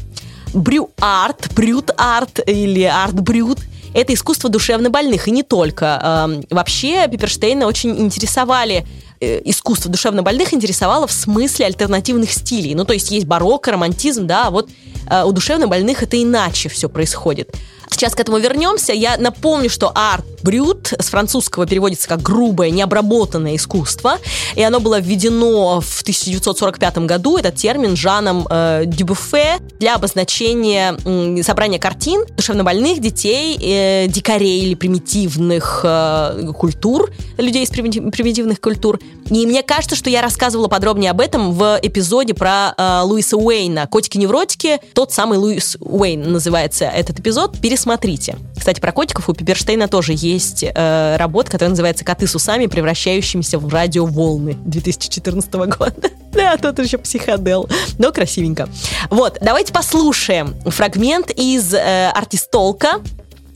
Брю-арт, 0.52 1.52
брют-арт 1.54 2.40
или 2.46 2.82
арт-брют 2.82 3.60
это 3.92 4.14
искусство 4.14 4.48
душевнобольных, 4.48 5.28
и 5.28 5.30
не 5.30 5.42
только. 5.42 6.26
Эм, 6.28 6.44
вообще 6.50 7.08
Пепперштейна 7.08 7.66
очень 7.66 7.98
интересовали 7.98 8.86
э, 9.20 9.40
искусство 9.44 9.90
душевнобольных 9.90 10.54
интересовало 10.54 11.06
в 11.06 11.12
смысле 11.12 11.66
альтернативных 11.66 12.30
стилей. 12.30 12.74
Ну, 12.74 12.84
то 12.84 12.92
есть 12.92 13.10
есть 13.10 13.26
барокко, 13.26 13.72
романтизм, 13.72 14.26
да, 14.26 14.46
а 14.46 14.50
вот 14.50 14.70
э, 15.10 15.24
у 15.24 15.32
душевнобольных 15.32 16.02
это 16.02 16.22
иначе 16.22 16.68
все 16.68 16.88
происходит. 16.88 17.52
Сейчас 17.90 18.14
к 18.14 18.20
этому 18.20 18.38
вернемся. 18.38 18.92
Я 18.92 19.16
напомню, 19.18 19.68
что 19.68 19.92
арт 19.94 20.24
брют 20.42 20.92
с 20.98 21.08
французского 21.08 21.66
переводится 21.66 22.08
как 22.08 22.22
грубое, 22.22 22.70
необработанное 22.70 23.56
искусство, 23.56 24.18
и 24.54 24.62
оно 24.62 24.80
было 24.80 25.00
введено 25.00 25.80
в 25.80 26.02
1945 26.02 26.98
году, 26.98 27.36
этот 27.36 27.56
термин, 27.56 27.96
Жаном 27.96 28.46
э, 28.48 28.84
Дюбуфе, 28.86 29.58
для 29.78 29.96
обозначения 29.96 30.96
э, 31.04 31.42
собрания 31.42 31.78
картин 31.78 32.24
душевнобольных 32.36 33.00
детей, 33.00 33.58
э, 33.60 34.06
дикарей 34.08 34.62
или 34.62 34.74
примитивных 34.74 35.80
э, 35.84 36.52
культур, 36.56 37.10
людей 37.36 37.64
из 37.64 37.70
примитивных 37.70 38.60
культур. 38.60 38.98
И 39.30 39.46
мне 39.46 39.62
кажется, 39.62 39.96
что 39.96 40.10
я 40.10 40.22
рассказывала 40.22 40.68
подробнее 40.68 41.10
об 41.10 41.20
этом 41.20 41.52
в 41.52 41.78
эпизоде 41.82 42.34
про 42.34 42.74
э, 42.76 43.00
Луиса 43.04 43.36
Уэйна 43.36 43.86
«Котики-невротики». 43.86 44.78
Тот 44.94 45.12
самый 45.12 45.38
Луис 45.38 45.76
Уэйн 45.80 46.32
называется 46.32 46.86
этот 46.86 47.20
эпизод. 47.20 47.58
Пересмотрите. 47.80 48.36
Кстати, 48.58 48.78
про 48.78 48.92
котиков 48.92 49.30
у 49.30 49.32
Пиперштейна 49.32 49.88
тоже 49.88 50.12
есть 50.14 50.62
э, 50.62 51.16
работа, 51.16 51.50
которая 51.50 51.70
называется 51.70 52.04
«Коты 52.04 52.26
с 52.26 52.34
усами, 52.34 52.66
превращающимися 52.66 53.58
в 53.58 53.72
радиоволны» 53.72 54.52
2014 54.66 55.50
года. 55.54 56.10
Да, 56.34 56.58
тут 56.58 56.78
еще 56.78 56.98
психодел, 56.98 57.70
но 57.96 58.12
красивенько. 58.12 58.68
Вот, 59.08 59.38
давайте 59.40 59.72
послушаем 59.72 60.54
фрагмент 60.66 61.30
из 61.30 61.72
э, 61.72 62.10
артистолка 62.10 63.00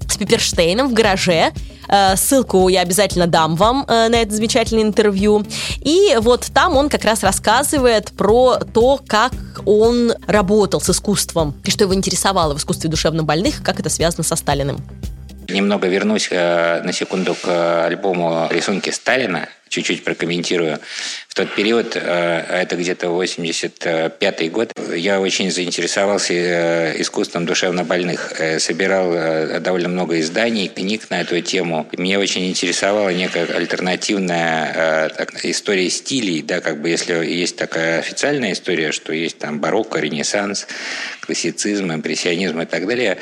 с 0.09 0.17
Пиперштейном 0.17 0.89
в 0.89 0.95
гараже. 0.95 1.53
Э, 1.89 2.17
ссылку 2.17 2.69
я 2.69 2.81
обязательно 2.81 3.27
дам 3.27 3.57
вам 3.57 3.85
э, 3.89 4.09
на 4.09 4.17
это 4.17 4.33
замечательное 4.33 4.85
интервью. 4.85 5.45
И 5.81 6.17
вот 6.21 6.47
там 6.53 6.77
он 6.77 6.89
как 6.89 7.05
раз 7.05 7.23
рассказывает 7.23 8.13
про 8.13 8.57
то, 8.57 9.01
как 9.07 9.33
он 9.65 10.13
работал 10.27 10.81
с 10.81 10.91
искусством, 10.91 11.55
и 11.65 11.71
что 11.71 11.85
его 11.85 11.95
интересовало 11.95 12.55
в 12.55 12.59
искусстве 12.59 12.91
душевнобольных, 12.91 13.63
как 13.63 13.81
это 13.81 13.89
связано 13.89 14.25
со 14.25 14.37
Сталиным. 14.37 14.79
Немного 15.49 15.89
вернусь 15.89 16.29
э, 16.31 16.83
на 16.83 16.93
секунду 16.93 17.35
к 17.35 17.85
альбому 17.87 18.49
«Рисунки 18.51 18.91
Сталина», 18.91 19.49
чуть-чуть 19.75 20.05
прокомментирую. 20.05 20.79
В 21.29 21.35
тот 21.35 21.55
период, 21.55 21.97
э, 21.97 22.01
это 22.01 22.77
где-то 22.77 23.09
85 23.09 24.53
год, 24.53 24.73
я 24.95 25.21
очень 25.21 25.51
заинтересовался 25.51 26.33
э, 26.33 27.01
искусством 27.01 27.45
душевнобольных. 27.45 28.33
Собирал 28.59 29.61
довольно 29.61 29.89
много 29.89 30.21
изданий, 30.21 30.69
книг 30.69 31.11
на 31.11 31.21
эту 31.23 31.41
тему. 31.41 31.87
Меня 31.97 32.21
очень 32.21 32.49
интересовала 32.49 33.09
некая 33.09 33.47
альтернативная 33.47 35.11
история 35.43 35.91
стилей, 35.91 36.43
да, 36.43 36.61
как 36.61 36.81
бы 36.81 36.89
если 36.89 37.15
есть 37.15 37.57
такая 37.57 37.99
официальная 37.99 38.53
история, 38.53 38.93
что 38.93 39.13
есть 39.13 39.39
там 39.39 39.61
барокко, 39.61 39.99
ренессанс, 39.99 40.67
классицизм, 41.21 41.93
импрессионизм 41.93 42.61
и 42.61 42.67
так 42.67 42.87
далее, 42.87 43.19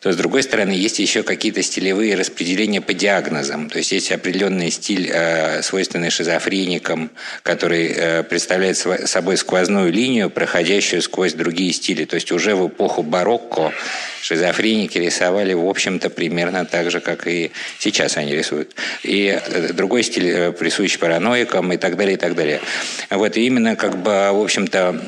то 0.00 0.12
с 0.12 0.16
другой 0.16 0.42
стороны 0.42 0.72
есть 0.72 0.98
еще 0.98 1.22
какие-то 1.22 1.62
стилевые 1.62 2.16
распределения 2.16 2.80
по 2.80 2.94
диагнозам. 2.94 3.70
То 3.70 3.78
есть 3.78 3.92
есть 3.92 4.10
определенный 4.12 4.70
стиль, 4.70 5.08
э, 5.12 5.62
свойственный 5.82 6.10
шизофреникам, 6.10 7.10
который 7.42 7.88
э, 7.88 8.22
представляет 8.22 8.76
собой 8.76 9.36
сквозную 9.36 9.92
линию, 9.92 10.30
проходящую 10.30 11.02
сквозь 11.02 11.34
другие 11.34 11.72
стили. 11.72 12.04
То 12.04 12.14
есть 12.14 12.30
уже 12.30 12.54
в 12.54 12.68
эпоху 12.68 13.02
барокко 13.02 13.72
шизофреники 14.22 14.98
рисовали, 14.98 15.54
в 15.54 15.66
общем-то, 15.68 16.08
примерно 16.08 16.64
так 16.64 16.92
же, 16.92 17.00
как 17.00 17.26
и 17.26 17.50
сейчас 17.80 18.16
они 18.16 18.32
рисуют. 18.32 18.76
И 19.02 19.26
э, 19.26 19.72
другой 19.72 20.04
стиль 20.04 20.52
присущий 20.52 21.00
параноикам 21.00 21.72
и 21.72 21.76
так 21.76 21.96
далее, 21.96 22.14
и 22.14 22.18
так 22.18 22.36
далее. 22.36 22.60
Вот, 23.10 23.36
именно, 23.36 23.74
как 23.74 23.96
бы, 23.96 24.30
в 24.32 24.40
общем-то, 24.40 25.00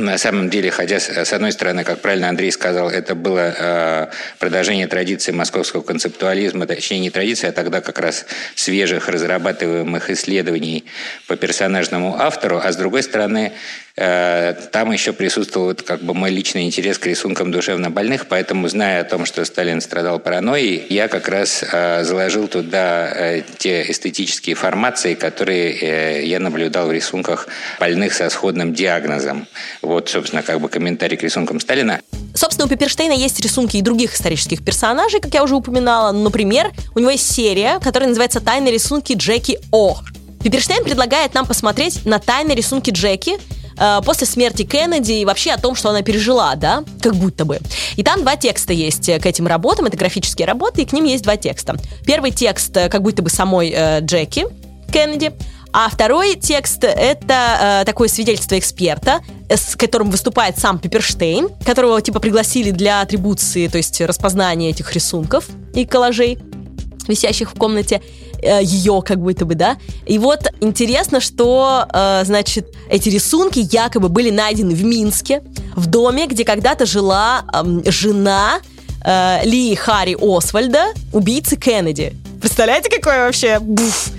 на 0.00 0.18
самом 0.18 0.50
деле, 0.50 0.70
хотя 0.70 1.00
с 1.00 1.32
одной 1.32 1.52
стороны, 1.52 1.84
как 1.84 2.00
правильно 2.00 2.28
Андрей 2.28 2.50
сказал, 2.50 2.90
это 2.90 3.14
было 3.14 3.54
э, 3.56 4.06
продолжение 4.38 4.86
традиции 4.86 5.32
московского 5.32 5.82
концептуализма, 5.82 6.66
точнее 6.66 7.00
не 7.00 7.10
традиции, 7.10 7.48
а 7.48 7.52
тогда 7.52 7.80
как 7.80 7.98
раз 7.98 8.26
свежих 8.54 9.08
разрабатываемых 9.08 10.10
исследований 10.10 10.84
по 11.26 11.36
персонажному 11.36 12.20
автору, 12.20 12.60
а 12.62 12.72
с 12.72 12.76
другой 12.76 13.02
стороны, 13.02 13.52
там 13.96 14.90
еще 14.90 15.12
присутствовал 15.12 15.74
как 15.74 16.02
бы 16.02 16.14
мой 16.14 16.30
личный 16.30 16.64
интерес 16.64 16.98
к 16.98 17.06
рисункам 17.06 17.52
душевно 17.52 17.90
больных, 17.90 18.26
поэтому, 18.26 18.66
зная 18.68 19.02
о 19.02 19.04
том, 19.04 19.24
что 19.24 19.44
Сталин 19.44 19.80
страдал 19.80 20.18
паранойей, 20.18 20.84
я 20.88 21.06
как 21.06 21.28
раз 21.28 21.62
э, 21.62 22.02
заложил 22.02 22.48
туда 22.48 23.08
э, 23.14 23.42
те 23.58 23.88
эстетические 23.88 24.56
формации, 24.56 25.14
которые 25.14 26.26
я 26.28 26.40
наблюдал 26.40 26.88
в 26.88 26.92
рисунках 26.92 27.46
больных 27.78 28.14
со 28.14 28.28
сходным 28.30 28.74
диагнозом. 28.74 29.46
Вот, 29.80 30.08
собственно, 30.08 30.42
как 30.42 30.60
бы 30.60 30.68
комментарий 30.68 31.16
к 31.16 31.22
рисункам 31.22 31.60
Сталина. 31.60 32.00
Собственно, 32.34 32.66
у 32.66 32.68
Пепперштейна 32.68 33.12
есть 33.12 33.40
рисунки 33.40 33.76
и 33.76 33.82
других 33.82 34.14
исторических 34.14 34.64
персонажей, 34.64 35.20
как 35.20 35.32
я 35.34 35.44
уже 35.44 35.54
упоминала. 35.54 36.10
Например, 36.10 36.72
у 36.96 36.98
него 36.98 37.10
есть 37.10 37.32
серия, 37.32 37.78
которая 37.78 38.08
называется 38.08 38.40
«Тайные 38.40 38.72
рисунки 38.72 39.12
Джеки 39.12 39.60
О». 39.70 39.98
Пепперштейн 40.42 40.82
предлагает 40.82 41.32
нам 41.32 41.46
посмотреть 41.46 42.04
на 42.04 42.18
тайные 42.18 42.56
рисунки 42.56 42.90
Джеки, 42.90 43.38
э, 43.78 44.00
после 44.04 44.26
смерти 44.26 44.64
Кеннеди 44.64 45.12
и 45.12 45.24
вообще 45.24 45.52
о 45.52 45.58
том, 45.58 45.74
что 45.74 45.90
она 45.90 46.02
пережила, 46.02 46.54
да, 46.56 46.84
как 47.00 47.14
будто 47.14 47.44
бы. 47.44 47.60
И 47.96 48.02
там 48.02 48.22
два 48.22 48.36
текста 48.36 48.72
есть 48.72 49.06
к 49.06 49.26
этим 49.26 49.46
работам, 49.46 49.86
это 49.86 49.96
графические 49.96 50.46
работы, 50.46 50.82
и 50.82 50.84
к 50.84 50.92
ним 50.92 51.04
есть 51.04 51.24
два 51.24 51.36
текста. 51.36 51.76
Первый 52.06 52.30
текст 52.30 52.76
э, 52.76 52.88
как 52.88 53.02
будто 53.02 53.22
бы 53.22 53.30
самой 53.30 53.72
э, 53.74 54.00
Джеки 54.00 54.46
Кеннеди, 54.92 55.32
а 55.72 55.88
второй 55.88 56.36
текст— 56.36 56.84
это 56.84 57.80
э, 57.82 57.84
такое 57.84 58.06
свидетельство 58.06 58.56
эксперта, 58.56 59.22
с 59.48 59.74
которым 59.74 60.10
выступает 60.10 60.56
сам 60.56 60.78
Пепперштейн, 60.78 61.48
которого 61.66 62.00
типа 62.00 62.20
пригласили 62.20 62.70
для 62.70 63.00
атрибуции, 63.00 63.66
то 63.66 63.78
есть 63.78 64.00
распознания 64.00 64.70
этих 64.70 64.92
рисунков 64.92 65.48
и 65.74 65.84
коллажей, 65.84 66.38
висящих 67.08 67.50
в 67.50 67.58
комнате. 67.58 68.00
Э, 68.44 68.62
ее 68.62 69.02
как 69.04 69.20
будто 69.20 69.44
бы, 69.46 69.54
да. 69.54 69.76
И 70.06 70.18
вот 70.18 70.46
интересно, 70.60 71.20
что, 71.20 71.86
э, 71.92 72.22
значит, 72.24 72.68
эти 72.90 73.08
рисунки 73.08 73.60
якобы 73.72 74.08
были 74.08 74.30
найдены 74.30 74.74
в 74.74 74.84
Минске, 74.84 75.42
в 75.74 75.86
доме, 75.86 76.26
где 76.26 76.44
когда-то 76.44 76.84
жила 76.84 77.44
жена 77.86 78.60
э, 79.04 79.40
Ли 79.44 79.74
Харри 79.74 80.16
Освальда, 80.20 80.88
убийцы 81.12 81.56
Кеннеди. 81.56 82.14
Представляете, 82.40 82.90
какое 82.90 83.26
вообще... 83.26 83.58
Буф. 83.58 84.10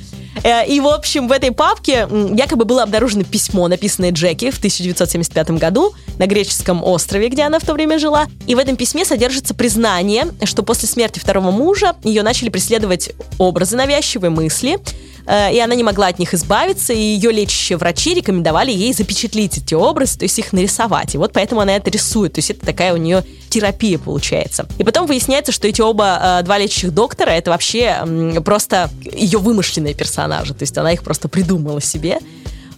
Э, 0.43 0.65
и, 0.67 0.79
в 0.79 0.87
общем, 0.87 1.27
в 1.27 1.31
этой 1.31 1.51
папке 1.51 2.07
якобы 2.33 2.65
было 2.65 2.83
обнаружено 2.83 3.23
письмо, 3.23 3.67
написанное 3.67 4.11
Джеки 4.11 4.51
в 4.51 4.57
1975 4.57 5.51
году 5.51 5.93
на 6.17 6.27
греческом 6.27 6.83
острове, 6.83 7.29
где 7.29 7.43
она 7.43 7.59
в 7.59 7.65
то 7.65 7.73
время 7.73 7.99
жила. 7.99 8.27
И 8.47 8.55
в 8.55 8.57
этом 8.57 8.75
письме 8.75 9.05
содержится 9.05 9.53
признание, 9.53 10.27
что 10.43 10.63
после 10.63 10.87
смерти 10.87 11.19
второго 11.19 11.51
мужа 11.51 11.95
ее 12.03 12.23
начали 12.23 12.49
преследовать 12.49 13.11
образы 13.37 13.75
навязчивые 13.75 14.29
мысли, 14.29 14.79
и 15.27 15.59
она 15.59 15.75
не 15.75 15.83
могла 15.83 16.07
от 16.07 16.19
них 16.19 16.33
избавиться, 16.33 16.93
и 16.93 16.99
ее 16.99 17.31
лечащие 17.31 17.77
врачи 17.77 18.13
рекомендовали 18.13 18.71
ей 18.71 18.93
запечатлить 18.93 19.57
эти 19.57 19.73
образы, 19.73 20.19
то 20.19 20.25
есть 20.25 20.37
их 20.37 20.53
нарисовать. 20.53 21.15
И 21.15 21.17
вот 21.17 21.33
поэтому 21.33 21.61
она 21.61 21.75
это 21.75 21.89
рисует, 21.89 22.33
то 22.33 22.39
есть 22.39 22.51
это 22.51 22.65
такая 22.65 22.93
у 22.93 22.97
нее 22.97 23.23
терапия 23.49 23.97
получается. 23.97 24.67
И 24.77 24.83
потом 24.83 25.07
выясняется, 25.07 25.51
что 25.51 25.67
эти 25.67 25.81
оба 25.81 26.39
э, 26.39 26.43
два 26.43 26.57
лечащих 26.57 26.93
доктора 26.93 27.31
это 27.31 27.51
вообще 27.51 27.97
просто 28.43 28.89
ее 29.03 29.39
вымышленные 29.39 29.93
персонажи, 29.93 30.53
то 30.53 30.63
есть 30.63 30.77
она 30.77 30.91
их 30.91 31.03
просто 31.03 31.27
придумала 31.27 31.81
себе. 31.81 32.19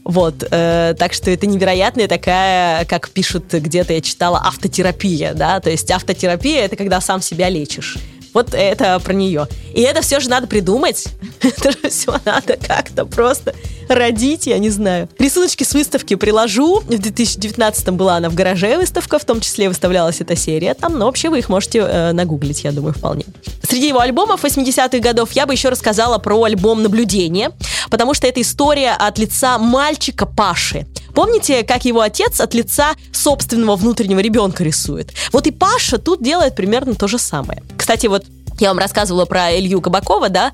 Вот, 0.04 0.36
э, 0.50 0.96
так 0.98 1.12
что 1.12 1.30
это 1.32 1.48
невероятная 1.48 2.08
такая, 2.08 2.86
как 2.86 3.10
пишут 3.10 3.52
где-то, 3.52 3.92
я 3.92 4.00
читала, 4.00 4.40
автотерапия, 4.40 5.34
да, 5.34 5.60
то 5.60 5.70
есть 5.70 5.92
автотерапия 5.92 6.64
это 6.64 6.78
когда 6.78 7.02
сам 7.02 7.22
себя 7.22 7.50
лечишь. 7.50 7.98
Вот 8.38 8.54
это 8.54 9.00
про 9.00 9.14
нее. 9.14 9.48
И 9.74 9.82
это 9.82 10.02
все 10.02 10.20
же 10.20 10.30
надо 10.30 10.46
придумать. 10.46 11.08
Это 11.42 11.72
же 11.72 11.90
все 11.90 12.20
надо 12.24 12.56
как-то 12.56 13.04
просто 13.04 13.56
родить, 13.88 14.48
я 14.48 14.58
не 14.58 14.70
знаю. 14.70 15.10
Рисуночки 15.20 15.64
с 15.64 15.74
выставки 15.74 16.16
приложу. 16.16 16.80
В 16.82 16.88
2019 16.88 17.90
была 17.90 18.18
она 18.18 18.30
в 18.30 18.36
гараже 18.36 18.78
выставка, 18.78 19.20
в 19.20 19.26
том 19.26 19.42
числе 19.42 19.70
выставлялась 19.70 20.22
эта 20.22 20.36
серия 20.36 20.74
там, 20.74 20.98
но 20.98 21.06
вообще 21.06 21.30
вы 21.30 21.40
их 21.40 21.50
можете 21.50 21.80
э, 21.80 22.12
нагуглить, 22.12 22.64
я 22.64 22.72
думаю, 22.72 22.94
вполне. 22.94 23.26
Среди 23.68 23.90
его 23.90 24.00
альбомов 24.00 24.44
80-х 24.44 25.00
годов 25.00 25.32
я 25.32 25.46
бы 25.46 25.54
еще 25.54 25.70
рассказала 25.70 26.18
про 26.18 26.44
альбом 26.44 26.84
«Наблюдение», 26.84 27.52
потому 27.90 28.14
что 28.14 28.28
это 28.28 28.42
история 28.42 28.92
от 28.92 29.18
лица 29.18 29.58
мальчика 29.58 30.26
Паши. 30.26 30.86
Помните, 31.14 31.64
как 31.64 31.86
его 31.86 32.02
отец 32.02 32.40
от 32.40 32.54
лица 32.54 32.94
собственного 33.12 33.76
внутреннего 33.76 34.20
ребенка 34.20 34.64
рисует? 34.64 35.12
Вот 35.32 35.48
и 35.48 35.52
Паша 35.52 35.98
тут 35.98 36.22
делает 36.22 36.56
примерно 36.56 36.94
то 36.96 37.08
же 37.08 37.18
самое. 37.18 37.64
Кстати, 37.76 38.08
вот 38.08 38.26
я 38.60 38.70
вам 38.70 38.80
рассказывала 38.80 39.26
про 39.26 39.56
Илью 39.58 39.82
Кабакова, 39.82 40.30
да, 40.30 40.52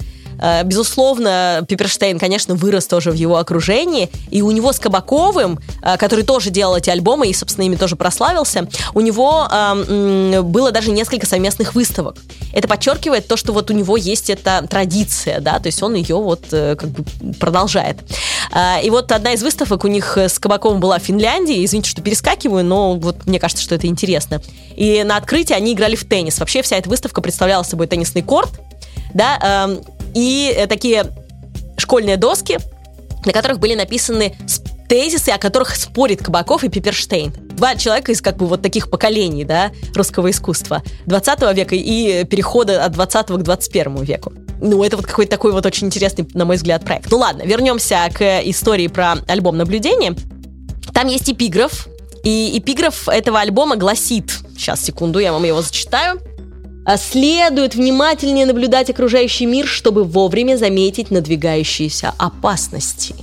безусловно, 0.63 1.65
Пиперштейн, 1.67 2.19
конечно, 2.19 2.55
вырос 2.55 2.87
тоже 2.87 3.11
в 3.11 3.15
его 3.15 3.37
окружении, 3.37 4.09
и 4.29 4.41
у 4.41 4.51
него 4.51 4.73
с 4.73 4.79
Кабаковым, 4.79 5.59
э, 5.81 5.97
который 5.97 6.23
тоже 6.23 6.49
делал 6.49 6.75
эти 6.75 6.89
альбомы 6.89 7.27
и, 7.27 7.33
собственно, 7.33 7.65
ими 7.65 7.75
тоже 7.75 7.95
прославился, 7.95 8.67
у 8.93 9.01
него 9.01 9.47
было 10.43 10.71
даже 10.71 10.91
несколько 10.91 11.25
совместных 11.25 11.75
выставок. 11.75 12.17
Это 12.53 12.67
подчеркивает 12.67 13.27
то, 13.27 13.37
что 13.37 13.53
вот 13.53 13.69
у 13.71 13.73
него 13.73 13.97
есть 13.97 14.29
эта 14.29 14.65
традиция, 14.69 15.39
да, 15.39 15.59
то 15.59 15.67
есть 15.67 15.81
он 15.81 15.95
ее 15.95 16.15
вот 16.15 16.45
э, 16.51 16.75
как 16.75 16.89
бы 16.89 17.03
продолжает. 17.35 17.97
И 18.83 18.89
вот 18.89 19.11
одна 19.11 19.33
из 19.33 19.41
выставок 19.41 19.83
у 19.83 19.87
них 19.87 20.17
с 20.17 20.39
Кабаковым 20.39 20.79
была 20.79 20.99
в 20.99 21.03
Финляндии, 21.03 21.63
извините, 21.63 21.89
что 21.89 22.01
перескакиваю, 22.01 22.63
но 22.63 22.95
вот 22.95 23.25
мне 23.25 23.39
кажется, 23.39 23.63
что 23.63 23.75
это 23.75 23.87
интересно. 23.87 24.41
И 24.75 25.03
на 25.03 25.17
открытии 25.17 25.53
они 25.53 25.73
играли 25.73 25.95
в 25.95 26.05
теннис. 26.05 26.39
Вообще 26.39 26.61
вся 26.61 26.77
эта 26.77 26.89
выставка 26.89 27.21
представляла 27.21 27.63
собой 27.63 27.87
теннисный 27.87 28.21
корт, 28.21 28.51
да, 29.13 29.69
и 30.13 30.53
э, 30.55 30.67
такие 30.67 31.05
школьные 31.77 32.17
доски, 32.17 32.59
на 33.25 33.31
которых 33.31 33.59
были 33.59 33.75
написаны 33.75 34.35
тезисы, 34.87 35.29
о 35.29 35.37
которых 35.37 35.75
спорит 35.75 36.21
Кабаков 36.21 36.63
и 36.63 36.69
Пиперштейн. 36.69 37.31
Два 37.55 37.75
человека 37.75 38.11
из 38.11 38.21
как 38.21 38.37
бы 38.37 38.45
вот 38.47 38.61
таких 38.61 38.89
поколений, 38.89 39.43
да, 39.45 39.71
русского 39.95 40.29
искусства 40.29 40.83
20 41.05 41.55
века 41.55 41.75
и 41.75 42.25
перехода 42.25 42.83
от 42.83 42.91
20 42.91 43.27
к 43.27 43.37
21 43.37 44.03
веку. 44.03 44.33
Ну, 44.61 44.83
это 44.83 44.97
вот 44.97 45.05
какой-то 45.05 45.31
такой 45.31 45.51
вот 45.51 45.65
очень 45.65 45.87
интересный, 45.87 46.27
на 46.33 46.45
мой 46.45 46.57
взгляд, 46.57 46.85
проект. 46.85 47.09
Ну 47.11 47.17
ладно, 47.17 47.43
вернемся 47.43 48.07
к 48.13 48.41
истории 48.43 48.87
про 48.87 49.15
альбом 49.27 49.57
наблюдения. 49.57 50.15
Там 50.93 51.07
есть 51.07 51.29
эпиграф, 51.29 51.87
и 52.23 52.57
эпиграф 52.57 53.09
этого 53.09 53.39
альбома 53.39 53.75
гласит, 53.75 54.31
сейчас, 54.55 54.81
секунду, 54.81 55.19
я 55.19 55.33
вам 55.33 55.43
его 55.43 55.61
зачитаю. 55.61 56.21
А 56.85 56.97
следует 56.97 57.75
внимательнее 57.75 58.45
наблюдать 58.45 58.89
окружающий 58.89 59.45
мир, 59.45 59.65
чтобы 59.65 60.03
вовремя 60.03 60.57
заметить 60.57 61.11
надвигающиеся 61.11 62.13
опасности. 62.17 63.15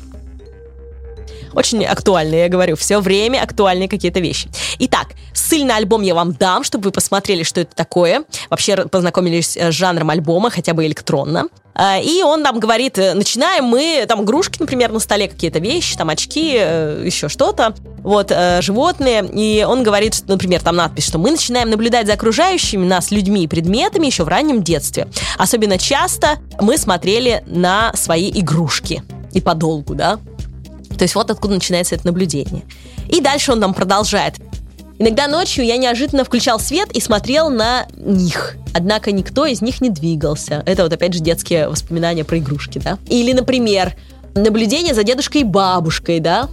Очень 1.54 1.84
актуальные, 1.84 2.42
я 2.42 2.48
говорю, 2.48 2.76
все 2.76 3.00
время 3.00 3.42
актуальные 3.42 3.88
какие-то 3.88 4.20
вещи. 4.20 4.48
Итак, 4.78 5.08
ссыльный 5.34 5.76
альбом 5.76 6.02
я 6.02 6.14
вам 6.14 6.32
дам, 6.32 6.64
чтобы 6.64 6.84
вы 6.84 6.90
посмотрели, 6.92 7.42
что 7.42 7.60
это 7.60 7.74
такое. 7.74 8.24
Вообще 8.48 8.76
познакомились 8.88 9.56
с 9.56 9.72
жанром 9.72 10.10
альбома, 10.10 10.50
хотя 10.50 10.74
бы 10.74 10.86
электронно. 10.86 11.48
А, 11.74 11.98
и 11.98 12.22
он 12.22 12.42
нам 12.42 12.60
говорит, 12.60 12.98
э, 12.98 13.14
начинаем 13.14 13.64
мы, 13.64 14.04
там 14.06 14.22
игрушки, 14.22 14.58
например, 14.60 14.92
на 14.92 14.98
столе 14.98 15.28
какие-то 15.28 15.60
вещи, 15.60 15.96
там 15.96 16.10
очки, 16.10 16.56
э, 16.58 17.02
еще 17.06 17.28
что-то, 17.28 17.74
вот, 18.02 18.30
э, 18.30 18.60
животные. 18.60 19.24
И 19.32 19.64
он 19.66 19.82
говорит, 19.82 20.22
например, 20.26 20.60
там 20.62 20.76
надпись, 20.76 21.06
что 21.06 21.18
мы 21.18 21.30
начинаем 21.30 21.70
наблюдать 21.70 22.06
за 22.06 22.14
окружающими 22.14 22.84
нас 22.84 23.10
людьми 23.10 23.44
и 23.44 23.48
предметами 23.48 24.06
еще 24.06 24.24
в 24.24 24.28
раннем 24.28 24.62
детстве. 24.62 25.08
Особенно 25.38 25.78
часто 25.78 26.38
мы 26.60 26.76
смотрели 26.76 27.42
на 27.46 27.92
свои 27.94 28.30
игрушки. 28.30 29.02
И 29.32 29.40
подолгу, 29.40 29.94
да? 29.94 30.18
То 31.00 31.04
есть 31.04 31.14
вот 31.14 31.30
откуда 31.30 31.54
начинается 31.54 31.94
это 31.94 32.06
наблюдение. 32.06 32.62
И 33.08 33.22
дальше 33.22 33.52
он 33.52 33.58
нам 33.58 33.72
продолжает. 33.72 34.34
Иногда 34.98 35.28
ночью 35.28 35.64
я 35.64 35.78
неожиданно 35.78 36.24
включал 36.24 36.60
свет 36.60 36.92
и 36.92 37.00
смотрел 37.00 37.48
на 37.48 37.86
них. 37.96 38.56
Однако 38.74 39.10
никто 39.10 39.46
из 39.46 39.62
них 39.62 39.80
не 39.80 39.88
двигался. 39.88 40.62
Это 40.66 40.82
вот 40.82 40.92
опять 40.92 41.14
же 41.14 41.20
детские 41.20 41.70
воспоминания 41.70 42.22
про 42.22 42.36
игрушки, 42.36 42.78
да? 42.84 42.98
Или, 43.08 43.32
например, 43.32 43.94
наблюдение 44.34 44.92
за 44.92 45.02
дедушкой 45.02 45.40
и 45.40 45.44
бабушкой, 45.44 46.20
да? 46.20 46.50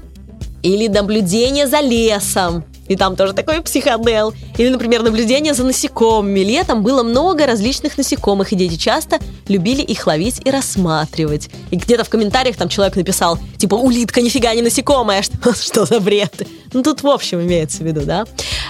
Или 0.63 0.87
наблюдение 0.87 1.67
за 1.67 1.81
лесом 1.81 2.63
и 2.87 2.95
там 2.95 3.15
тоже 3.15 3.33
такой 3.33 3.61
психодел. 3.61 4.33
Или, 4.57 4.69
например, 4.69 5.03
наблюдение 5.03 5.53
за 5.53 5.63
насекомыми. 5.63 6.39
Летом 6.39 6.83
было 6.83 7.03
много 7.03 7.45
различных 7.45 7.97
насекомых, 7.97 8.51
и 8.53 8.55
дети 8.55 8.75
часто 8.75 9.19
любили 9.47 9.81
их 9.81 10.07
ловить 10.07 10.41
и 10.45 10.51
рассматривать. 10.51 11.49
И 11.71 11.75
где-то 11.75 12.03
в 12.03 12.09
комментариях 12.09 12.55
там 12.57 12.69
человек 12.69 12.95
написал, 12.95 13.37
типа, 13.57 13.75
улитка 13.75 14.21
нифига 14.21 14.53
не 14.53 14.61
насекомая, 14.61 15.21
что, 15.23 15.53
что 15.53 15.85
за 15.85 15.99
бред? 15.99 16.47
Ну, 16.73 16.83
тут 16.83 17.03
в 17.03 17.07
общем 17.07 17.41
имеется 17.41 17.83
в 17.83 17.85
виду, 17.85 18.01
да? 18.01 18.25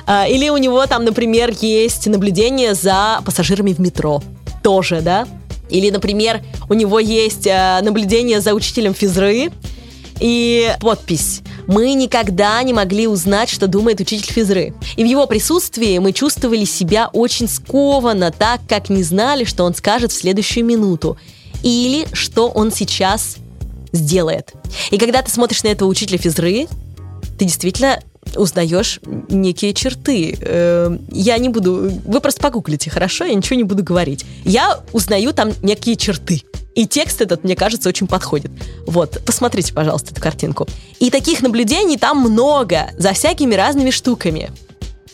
А, 0.05 0.27
или 0.27 0.49
у 0.49 0.57
него 0.57 0.85
там, 0.85 1.05
например, 1.05 1.53
есть 1.61 2.07
наблюдение 2.07 2.73
за 2.73 3.21
пассажирами 3.25 3.73
в 3.73 3.79
метро. 3.79 4.21
Тоже, 4.63 5.01
да? 5.01 5.27
Или, 5.69 5.89
например, 5.89 6.41
у 6.69 6.73
него 6.73 6.99
есть 6.99 7.45
э, 7.45 7.79
наблюдение 7.81 8.41
за 8.41 8.53
учителем 8.53 8.93
физры, 8.93 9.51
и 10.19 10.75
подпись 10.79 11.41
мы 11.67 11.93
никогда 11.93 12.63
не 12.63 12.73
могли 12.73 13.07
узнать, 13.07 13.49
что 13.49 13.67
думает 13.67 13.99
учитель 13.99 14.31
физры. 14.31 14.73
И 14.95 15.03
в 15.03 15.07
его 15.07 15.27
присутствии 15.27 15.97
мы 15.99 16.13
чувствовали 16.13 16.63
себя 16.63 17.09
очень 17.11 17.47
скованно, 17.47 18.31
так 18.31 18.61
как 18.67 18.89
не 18.89 19.03
знали, 19.03 19.43
что 19.43 19.65
он 19.65 19.75
скажет 19.75 20.11
в 20.11 20.15
следующую 20.15 20.65
минуту. 20.65 21.17
Или 21.63 22.07
что 22.13 22.47
он 22.49 22.71
сейчас 22.71 23.35
сделает. 23.91 24.53
И 24.91 24.97
когда 24.97 25.21
ты 25.21 25.29
смотришь 25.29 25.63
на 25.63 25.67
этого 25.67 25.89
учителя 25.89 26.17
физры, 26.17 26.67
ты 27.37 27.45
действительно 27.45 27.99
узнаешь 28.35 28.99
некие 29.29 29.73
черты. 29.73 30.37
Эм, 30.41 31.01
я 31.11 31.37
не 31.37 31.49
буду... 31.49 31.91
Вы 32.05 32.21
просто 32.21 32.41
погуглите, 32.41 32.89
хорошо? 32.89 33.25
Я 33.25 33.33
ничего 33.33 33.55
не 33.57 33.63
буду 33.63 33.83
говорить. 33.83 34.25
Я 34.43 34.79
узнаю 34.93 35.33
там 35.33 35.51
некие 35.61 35.95
черты. 35.95 36.43
И 36.77 36.85
текст 36.85 37.21
этот, 37.21 37.43
мне 37.43 37.55
кажется, 37.55 37.89
очень 37.89 38.05
подходит. 38.05 38.51
Вот, 38.85 39.17
посмотрите, 39.25 39.73
пожалуйста, 39.73 40.11
эту 40.11 40.21
картинку. 40.21 40.67
И 40.99 41.09
таких 41.09 41.41
наблюдений 41.41 41.97
там 41.97 42.19
много, 42.19 42.91
за 42.99 43.13
всякими 43.13 43.55
разными 43.55 43.89
штуками. 43.89 44.51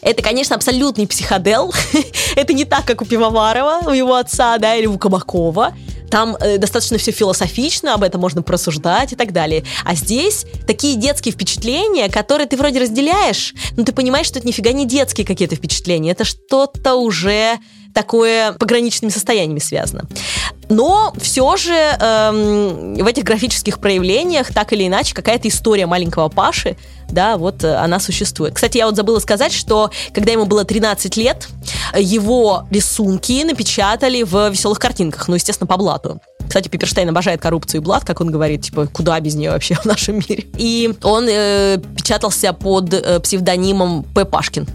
Это, 0.01 0.21
конечно, 0.21 0.57
абсолютный 0.57 1.07
психодел. 1.07 1.73
Это 2.35 2.51
не 2.51 2.65
так, 2.65 2.83
как 2.83 3.01
у 3.01 3.05
Пивоварова, 3.05 3.89
у 3.89 3.91
его 3.91 4.15
отца, 4.15 4.57
да, 4.57 4.75
или 4.75 4.87
у 4.87 4.97
Кабакова. 4.97 5.73
Там 6.11 6.35
э, 6.35 6.57
достаточно 6.57 6.97
все 6.97 7.11
философично, 7.11 7.93
об 7.93 8.03
этом 8.03 8.19
можно 8.19 8.41
просуждать 8.41 9.13
и 9.13 9.15
так 9.15 9.31
далее. 9.31 9.63
А 9.85 9.95
здесь 9.95 10.45
такие 10.67 10.97
детские 10.97 11.33
впечатления, 11.33 12.09
которые 12.09 12.45
ты 12.45 12.57
вроде 12.57 12.81
разделяешь, 12.81 13.53
но 13.77 13.85
ты 13.85 13.93
понимаешь, 13.93 14.27
что 14.27 14.39
это 14.39 14.47
нифига 14.49 14.73
не 14.73 14.85
детские 14.85 15.25
какие-то 15.25 15.55
впечатления. 15.55 16.11
Это 16.11 16.25
что-то 16.25 16.95
уже 16.95 17.57
такое 17.93 18.53
пограничными 18.53 19.11
состояниями 19.11 19.59
связано. 19.59 20.05
Но 20.69 21.13
все 21.19 21.55
же 21.57 21.73
эм, 21.73 22.95
в 22.95 23.05
этих 23.05 23.23
графических 23.23 23.79
проявлениях 23.79 24.53
так 24.53 24.73
или 24.73 24.87
иначе 24.87 25.13
какая-то 25.13 25.47
история 25.47 25.85
маленького 25.85 26.29
Паши, 26.29 26.77
да, 27.09 27.37
вот 27.37 27.63
э, 27.63 27.75
она 27.75 27.99
существует. 27.99 28.55
Кстати, 28.55 28.77
я 28.77 28.87
вот 28.87 28.95
забыла 28.95 29.19
сказать, 29.19 29.53
что 29.53 29.91
когда 30.13 30.31
ему 30.31 30.45
было 30.45 30.65
13 30.65 31.15
лет, 31.17 31.47
его 31.95 32.65
рисунки 32.71 33.43
напечатали 33.43 34.23
в 34.23 34.49
веселых 34.49 34.79
картинках, 34.79 35.27
ну, 35.27 35.35
естественно, 35.35 35.67
по 35.67 35.77
блату. 35.77 36.19
Кстати, 36.47 36.69
Пиперштейн 36.69 37.09
обожает 37.09 37.41
коррупцию 37.41 37.81
и 37.81 37.83
блат, 37.83 38.03
как 38.05 38.21
он 38.21 38.31
говорит, 38.31 38.63
типа, 38.63 38.87
куда 38.87 39.19
без 39.19 39.35
нее 39.35 39.51
вообще 39.51 39.75
в 39.75 39.85
нашем 39.85 40.15
мире. 40.15 40.45
И 40.57 40.93
он 41.03 41.27
э, 41.29 41.79
печатался 41.95 42.53
под 42.53 42.93
э, 42.93 43.19
псевдонимом 43.19 44.03
П. 44.03 44.25
Пашкин. 44.25 44.67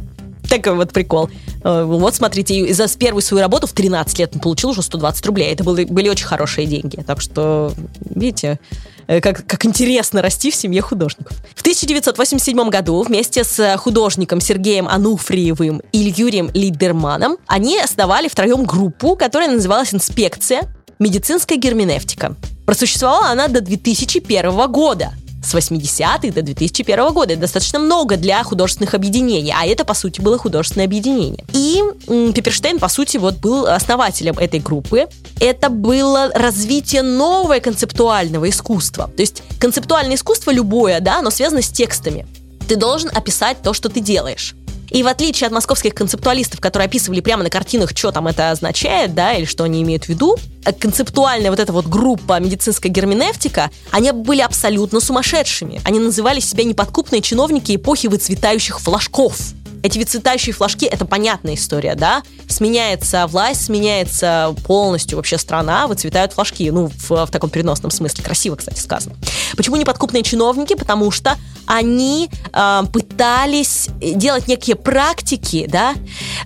Такой 0.49 0.75
вот 0.75 0.93
прикол. 0.93 1.31
Э, 1.63 1.85
вот, 1.85 2.15
смотрите, 2.15 2.73
за 2.73 2.89
первую 2.97 3.23
свою 3.23 3.43
работу 3.43 3.67
в 3.67 3.73
13 3.73 4.19
лет 4.19 4.31
он 4.35 4.41
получил 4.41 4.71
уже 4.71 4.83
120 4.83 5.27
рублей. 5.27 5.53
Это 5.53 5.65
были, 5.65 5.85
были 5.85 6.09
очень 6.09 6.27
хорошие 6.27 6.67
деньги. 6.67 6.97
Так 7.07 7.21
что, 7.21 7.73
видите, 8.09 8.59
э, 9.07 9.21
как, 9.21 9.47
как 9.47 9.67
интересно 9.67 10.23
расти 10.23 10.51
в 10.51 10.55
семье 10.55 10.81
художников. 10.81 11.37
В 11.55 11.61
1987 11.61 12.71
году 12.71 13.03
вместе 13.03 13.45
с 13.45 13.77
художником 13.77 14.41
Сергеем 14.41 14.89
Ануфриевым 14.89 15.83
и 15.93 15.99
Юрием 16.17 16.51
Лидерманом 16.55 17.37
они 17.47 17.79
основали 17.79 18.29
втроем 18.29 18.65
группу, 18.65 19.17
которая 19.17 19.51
называлась 19.51 19.93
«Инспекция. 19.93 20.75
Медицинская 20.99 21.59
герменевтика». 21.59 22.35
Просуществовала 22.67 23.29
она 23.29 23.49
до 23.49 23.61
2001 23.61 24.71
года 24.71 25.13
с 25.43 25.55
80-х 25.55 26.33
до 26.33 26.43
2001 26.43 27.13
года. 27.13 27.33
Это 27.33 27.43
достаточно 27.43 27.79
много 27.79 28.17
для 28.17 28.43
художественных 28.43 28.95
объединений, 28.95 29.55
а 29.57 29.67
это, 29.67 29.85
по 29.85 29.95
сути, 29.95 30.21
было 30.21 30.39
художественное 30.39 30.87
объединение. 30.87 31.45
И 31.53 31.83
Пиперштейн, 32.07 32.79
по 32.79 32.89
сути, 32.89 33.17
вот 33.17 33.37
был 33.37 33.67
основателем 33.67 34.39
этой 34.39 34.61
группы. 34.61 35.07
Это 35.41 35.69
было 35.69 36.31
развитие 36.35 37.03
нового 37.03 37.59
концептуального 37.61 38.49
искусства. 38.49 39.11
То 39.17 39.23
есть 39.23 39.43
концептуальное 39.61 40.17
искусство 40.17 40.51
любое, 40.51 41.01
да, 41.01 41.19
оно 41.19 41.31
связано 41.31 41.63
с 41.63 41.69
текстами. 41.69 42.27
Ты 42.69 42.77
должен 42.77 43.11
описать 43.15 43.63
то, 43.63 43.73
что 43.73 43.89
ты 43.89 44.01
делаешь. 44.01 44.55
И 44.91 45.03
в 45.03 45.07
отличие 45.07 45.47
от 45.47 45.53
московских 45.53 45.95
концептуалистов, 45.95 46.61
которые 46.61 46.87
описывали 46.87 47.21
прямо 47.21 47.43
на 47.43 47.51
картинах, 47.51 47.91
что 47.95 48.13
там 48.13 48.27
это 48.27 48.51
означает, 48.51 49.15
да, 49.15 49.35
или 49.35 49.45
что 49.45 49.65
они 49.65 49.83
имеют 49.83 50.05
в 50.05 50.09
виду, 50.09 50.37
э, 50.65 50.73
концептуальная 50.73 51.51
вот 51.51 51.61
эта 51.61 51.73
вот 51.73 51.87
группа 51.87 52.39
медицинская 52.41 52.91
герменевтика, 52.91 53.71
они 53.91 54.13
были 54.13 54.41
абсолютно 54.41 55.01
сумасшедшими. 55.01 55.81
Они 55.85 55.99
называли 55.99 56.41
себя 56.41 56.65
неподкупные 56.65 57.23
чиновники 57.23 57.77
эпохи 57.77 58.07
выцветающих 58.07 58.81
флажков. 58.81 59.39
Эти 59.83 59.99
выцветающие 59.99 60.53
флажки– 60.53 60.87
это 60.87 61.05
понятная 61.05 61.55
история, 61.55 61.95
да? 61.95 62.23
Сменяется 62.49 63.27
власть, 63.27 63.67
сменяется 63.67 64.55
полностью 64.67 65.17
вообще 65.17 65.39
страна, 65.39 65.87
выцветают 65.87 66.33
флажки. 66.33 66.71
Ну, 66.71 66.89
в, 66.89 67.27
в 67.27 67.31
таком 67.31 67.51
переносном 67.51 67.91
смысле. 67.91 68.25
Красиво, 68.25 68.57
кстати, 68.57 68.81
сказано. 68.81 69.17
Почему 69.57 69.77
неподкупные 69.77 70.23
чиновники? 70.23 70.75
Потому 70.75 71.11
что 71.11 71.37
они 71.67 72.31
э, 72.53 72.83
пытались 72.93 73.89
делать 74.01 74.49
некие 74.49 74.77
практики, 74.77 75.67
да, 75.69 75.95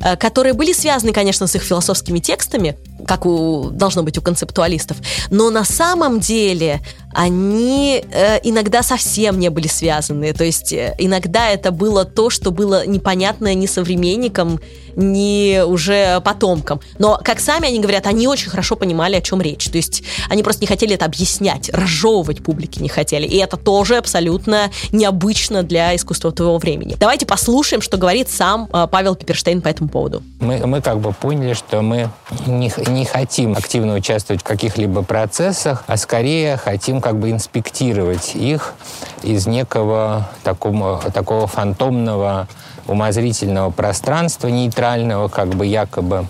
э, 0.01 0.17
которые 0.17 0.53
были 0.53 0.73
связаны, 0.73 1.13
конечно, 1.13 1.47
с 1.47 1.55
их 1.55 1.63
философскими 1.63 2.19
текстами, 2.19 2.77
как 3.07 3.27
у, 3.27 3.71
должно 3.71 4.03
быть 4.03 4.19
у 4.19 4.23
концептуалистов, 4.23 4.97
но 5.31 5.51
на 5.51 5.65
самом 5.65 6.21
деле 6.21 6.81
они 7.15 8.05
э, 8.11 8.39
иногда 8.43 8.83
совсем 8.83 9.39
не 9.39 9.51
были 9.51 9.69
связаны. 9.69 10.33
То 10.33 10.45
есть 10.45 10.73
э, 10.73 10.95
иногда 10.99 11.49
это 11.49 11.71
было 11.71 12.05
то, 12.05 12.31
что 12.31 12.51
было 12.51 12.87
непонятно 12.87 13.55
ни 13.55 13.67
современникам, 13.67 14.61
ни 14.97 15.61
уже 15.63 16.21
потомкам. 16.21 16.81
Но, 16.99 17.19
как 17.23 17.41
сами 17.41 17.69
они 17.69 17.81
говорят, 17.81 18.07
они 18.07 18.27
очень 18.29 18.51
хорошо 18.51 18.77
понимали, 18.77 19.17
о 19.17 19.21
чем 19.21 19.41
речь. 19.41 19.65
То 19.67 19.77
есть 19.77 20.03
они 20.29 20.43
просто 20.43 20.63
не 20.63 20.67
хотели 20.67 20.95
это 20.95 21.05
объяснять, 21.05 21.71
разжевывать 21.71 22.43
публике 22.43 22.81
не 22.81 22.89
хотели. 22.89 23.27
И 23.27 23.37
это 23.37 23.57
тоже 23.57 23.97
абсолютно 23.97 24.71
необычно 24.91 25.63
для 25.63 25.95
искусства 25.95 26.33
твоего 26.33 26.59
времени. 26.59 26.97
Давайте 26.99 27.27
послушаем, 27.27 27.83
что 27.83 27.97
говорит 27.97 28.31
сам 28.31 28.69
э, 28.73 28.87
Павел 28.91 29.15
Пиперштейн 29.15 29.61
по 29.61 29.69
этому 29.69 29.89
поводу. 29.89 30.23
Мы, 30.41 30.67
мы 30.67 30.81
как 30.81 31.01
бы 31.01 31.13
поняли, 31.13 31.55
что 31.55 31.83
мы 31.83 32.09
не, 32.47 32.73
не 32.93 33.05
хотим 33.05 33.57
активно 33.57 33.95
участвовать 33.95 34.43
в 34.43 34.45
каких-либо 34.45 35.03
процессах, 35.03 35.85
а 35.87 35.97
скорее 35.97 36.57
хотим 36.57 37.01
как 37.01 37.19
бы 37.19 37.31
инспектировать 37.31 38.35
их 38.35 38.75
из 39.23 39.47
некого 39.47 40.29
такого, 40.43 41.03
такого 41.13 41.47
фантомного 41.47 42.47
умозрительного 42.87 43.71
пространства, 43.71 44.49
нейтрального, 44.49 45.29
как 45.29 45.49
бы 45.49 45.67
якобы, 45.67 46.27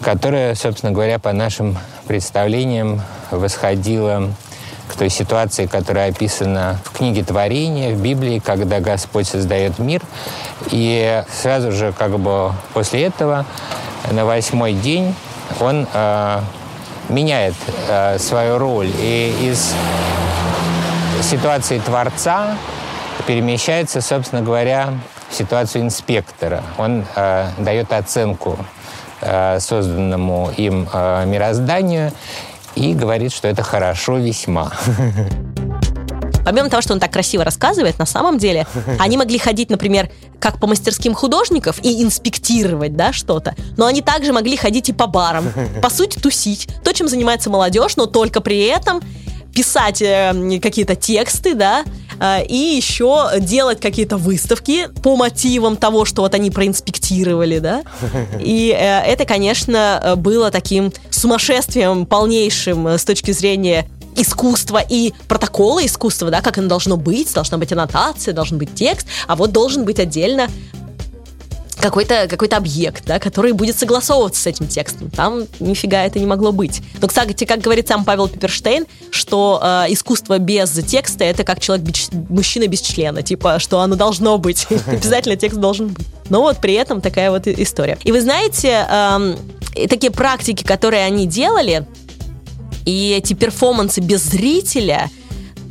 которое, 0.00 0.54
собственно 0.54 0.92
говоря, 0.92 1.18
по 1.18 1.32
нашим 1.32 1.78
представлениям 2.06 3.02
восходило 3.30 4.30
к 4.88 4.94
той 4.96 5.10
ситуации, 5.10 5.66
которая 5.66 6.10
описана 6.10 6.78
в 6.84 6.92
книге 6.92 7.24
Творения, 7.24 7.94
в 7.94 8.00
Библии, 8.00 8.38
когда 8.38 8.80
Господь 8.80 9.26
создает 9.26 9.78
мир. 9.78 10.00
И 10.70 11.24
сразу 11.32 11.72
же 11.72 11.92
как 11.92 12.18
бы 12.18 12.52
после 12.72 13.04
этого 13.04 13.44
на 14.10 14.24
восьмой 14.24 14.74
день 14.74 15.14
он 15.60 15.86
э, 15.92 16.40
меняет 17.08 17.54
э, 17.88 18.18
свою 18.18 18.58
роль 18.58 18.90
и 18.98 19.34
из 19.40 19.72
ситуации 21.22 21.78
Творца 21.78 22.56
перемещается, 23.26 24.00
собственно 24.00 24.42
говоря, 24.42 24.94
в 25.30 25.34
ситуацию 25.34 25.82
инспектора. 25.82 26.62
Он 26.78 27.04
э, 27.14 27.48
дает 27.58 27.92
оценку 27.92 28.58
э, 29.20 29.58
созданному 29.60 30.52
им 30.56 30.88
э, 30.92 31.24
мирозданию 31.26 32.12
и 32.74 32.94
говорит, 32.94 33.32
что 33.32 33.48
это 33.48 33.62
хорошо 33.62 34.18
весьма. 34.18 34.72
Помимо 36.46 36.70
того, 36.70 36.80
что 36.80 36.92
он 36.92 37.00
так 37.00 37.12
красиво 37.12 37.42
рассказывает, 37.42 37.98
на 37.98 38.06
самом 38.06 38.38
деле 38.38 38.68
они 39.00 39.16
могли 39.16 39.36
ходить, 39.36 39.68
например, 39.68 40.08
как 40.38 40.60
по 40.60 40.68
мастерским 40.68 41.12
художников 41.12 41.84
и 41.84 42.04
инспектировать, 42.04 42.94
да, 42.94 43.12
что-то. 43.12 43.56
Но 43.76 43.86
они 43.86 44.00
также 44.00 44.32
могли 44.32 44.56
ходить 44.56 44.88
и 44.88 44.92
по 44.92 45.08
барам. 45.08 45.52
По 45.82 45.90
сути, 45.90 46.20
тусить. 46.20 46.68
То, 46.84 46.92
чем 46.92 47.08
занимается 47.08 47.50
молодежь, 47.50 47.96
но 47.96 48.06
только 48.06 48.40
при 48.40 48.64
этом 48.66 49.00
писать 49.52 50.02
э, 50.02 50.60
какие-то 50.62 50.94
тексты, 50.94 51.54
да, 51.54 51.84
э, 52.20 52.44
и 52.44 52.54
еще 52.54 53.28
делать 53.40 53.80
какие-то 53.80 54.18
выставки 54.18 54.88
по 55.02 55.16
мотивам 55.16 55.76
того, 55.76 56.04
что 56.04 56.22
вот 56.22 56.34
они 56.34 56.52
проинспектировали, 56.52 57.58
да. 57.58 57.82
И 58.40 58.70
э, 58.78 59.00
это, 59.00 59.24
конечно, 59.24 60.14
было 60.16 60.52
таким 60.52 60.92
сумасшествием 61.10 62.06
полнейшим 62.06 62.86
с 62.86 63.04
точки 63.04 63.32
зрения 63.32 63.88
искусство 64.16 64.82
и 64.86 65.12
протоколы 65.28 65.86
искусства, 65.86 66.30
да, 66.30 66.40
как 66.40 66.58
оно 66.58 66.68
должно 66.68 66.96
быть, 66.96 67.32
должна 67.32 67.58
быть 67.58 67.72
аннотация, 67.72 68.34
должен 68.34 68.58
быть 68.58 68.74
текст, 68.74 69.06
а 69.26 69.36
вот 69.36 69.52
должен 69.52 69.84
быть 69.84 70.00
отдельно 70.00 70.48
какой-то 71.80 72.26
какой 72.28 72.48
объект, 72.48 73.04
да, 73.06 73.18
который 73.18 73.52
будет 73.52 73.78
согласовываться 73.78 74.42
с 74.42 74.46
этим 74.46 74.66
текстом. 74.66 75.10
Там 75.10 75.44
нифига 75.60 76.04
это 76.04 76.18
не 76.18 76.26
могло 76.26 76.52
быть. 76.52 76.82
Но, 77.00 77.06
кстати, 77.06 77.44
как 77.44 77.60
говорит 77.60 77.86
сам 77.86 78.04
Павел 78.04 78.28
Пиперштейн, 78.28 78.86
что 79.10 79.60
э, 79.62 79.92
искусство 79.92 80.38
без 80.38 80.70
текста 80.70 81.24
это 81.24 81.44
как 81.44 81.60
человек 81.60 81.86
без, 81.86 82.08
мужчина 82.28 82.66
без 82.66 82.80
члена, 82.80 83.22
типа, 83.22 83.58
что 83.58 83.80
оно 83.80 83.94
должно 83.94 84.38
быть. 84.38 84.66
Обязательно 84.86 85.36
текст 85.36 85.58
должен 85.58 85.88
быть. 85.88 86.06
Но 86.28 86.42
вот 86.42 86.58
при 86.58 86.74
этом 86.74 87.00
такая 87.00 87.30
вот 87.30 87.46
история. 87.46 87.98
И 88.02 88.10
вы 88.10 88.20
знаете, 88.20 88.86
э, 88.90 89.36
такие 89.88 90.10
практики, 90.10 90.64
которые 90.64 91.04
они 91.04 91.26
делали, 91.26 91.86
и 92.86 93.12
эти 93.12 93.34
перформансы 93.34 94.00
без 94.00 94.22
зрителя– 94.22 95.10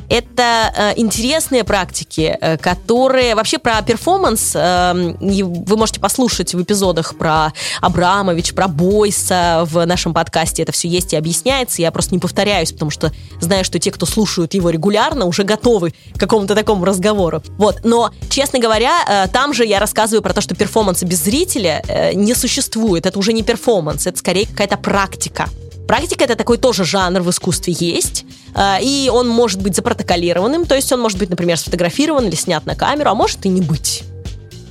это 0.09 0.71
э, 0.75 0.93
интересные 0.97 1.63
практики, 1.63 2.37
э, 2.39 2.57
которые 2.57 3.35
вообще 3.35 3.57
про 3.57 3.81
перформанс 3.81 4.51
э, 4.55 5.15
вы 5.19 5.77
можете 5.77 5.99
послушать 5.99 6.53
в 6.53 6.61
эпизодах 6.61 7.17
про 7.17 7.53
Абрамович, 7.81 8.53
про 8.53 8.67
Бойса 8.67 9.63
в 9.65 9.85
нашем 9.85 10.13
подкасте. 10.13 10.63
Это 10.63 10.71
все 10.71 10.87
есть 10.87 11.13
и 11.13 11.15
объясняется. 11.15 11.81
Я 11.81 11.91
просто 11.91 12.13
не 12.13 12.19
повторяюсь, 12.19 12.71
потому 12.71 12.91
что 12.91 13.11
знаю, 13.39 13.65
что 13.65 13.79
те, 13.79 13.91
кто 13.91 14.05
слушают 14.05 14.53
его 14.53 14.69
регулярно, 14.69 15.25
уже 15.25 15.43
готовы 15.43 15.93
к 16.13 16.19
какому-то 16.19 16.55
такому 16.55 16.85
разговору. 16.85 17.41
Вот. 17.57 17.79
Но, 17.83 18.11
честно 18.29 18.59
говоря, 18.59 18.93
э, 19.07 19.27
там 19.29 19.53
же 19.53 19.65
я 19.65 19.79
рассказываю 19.79 20.21
про 20.21 20.33
то, 20.33 20.41
что 20.41 20.55
перформанса 20.55 21.05
без 21.05 21.23
зрителя 21.23 21.83
э, 21.87 22.13
не 22.13 22.35
существует. 22.35 23.05
Это 23.05 23.17
уже 23.17 23.33
не 23.33 23.43
перформанс, 23.43 24.05
это 24.05 24.17
скорее 24.17 24.45
какая-то 24.45 24.77
практика. 24.77 25.49
Практика 25.87 26.23
это 26.23 26.35
такой 26.35 26.57
тоже 26.57 26.83
жанр 26.83 27.21
в 27.21 27.29
искусстве 27.29 27.75
есть, 27.77 28.25
а, 28.53 28.79
и 28.81 29.09
он 29.09 29.27
может 29.27 29.61
быть 29.61 29.75
запротоколированным, 29.75 30.65
то 30.65 30.75
есть 30.75 30.91
он 30.91 30.99
может 30.99 31.19
быть, 31.19 31.29
например, 31.29 31.57
сфотографирован 31.57 32.27
или 32.27 32.35
снят 32.35 32.65
на 32.65 32.75
камеру, 32.75 33.09
а 33.11 33.15
может 33.15 33.45
и 33.45 33.49
не 33.49 33.61
быть. 33.61 34.03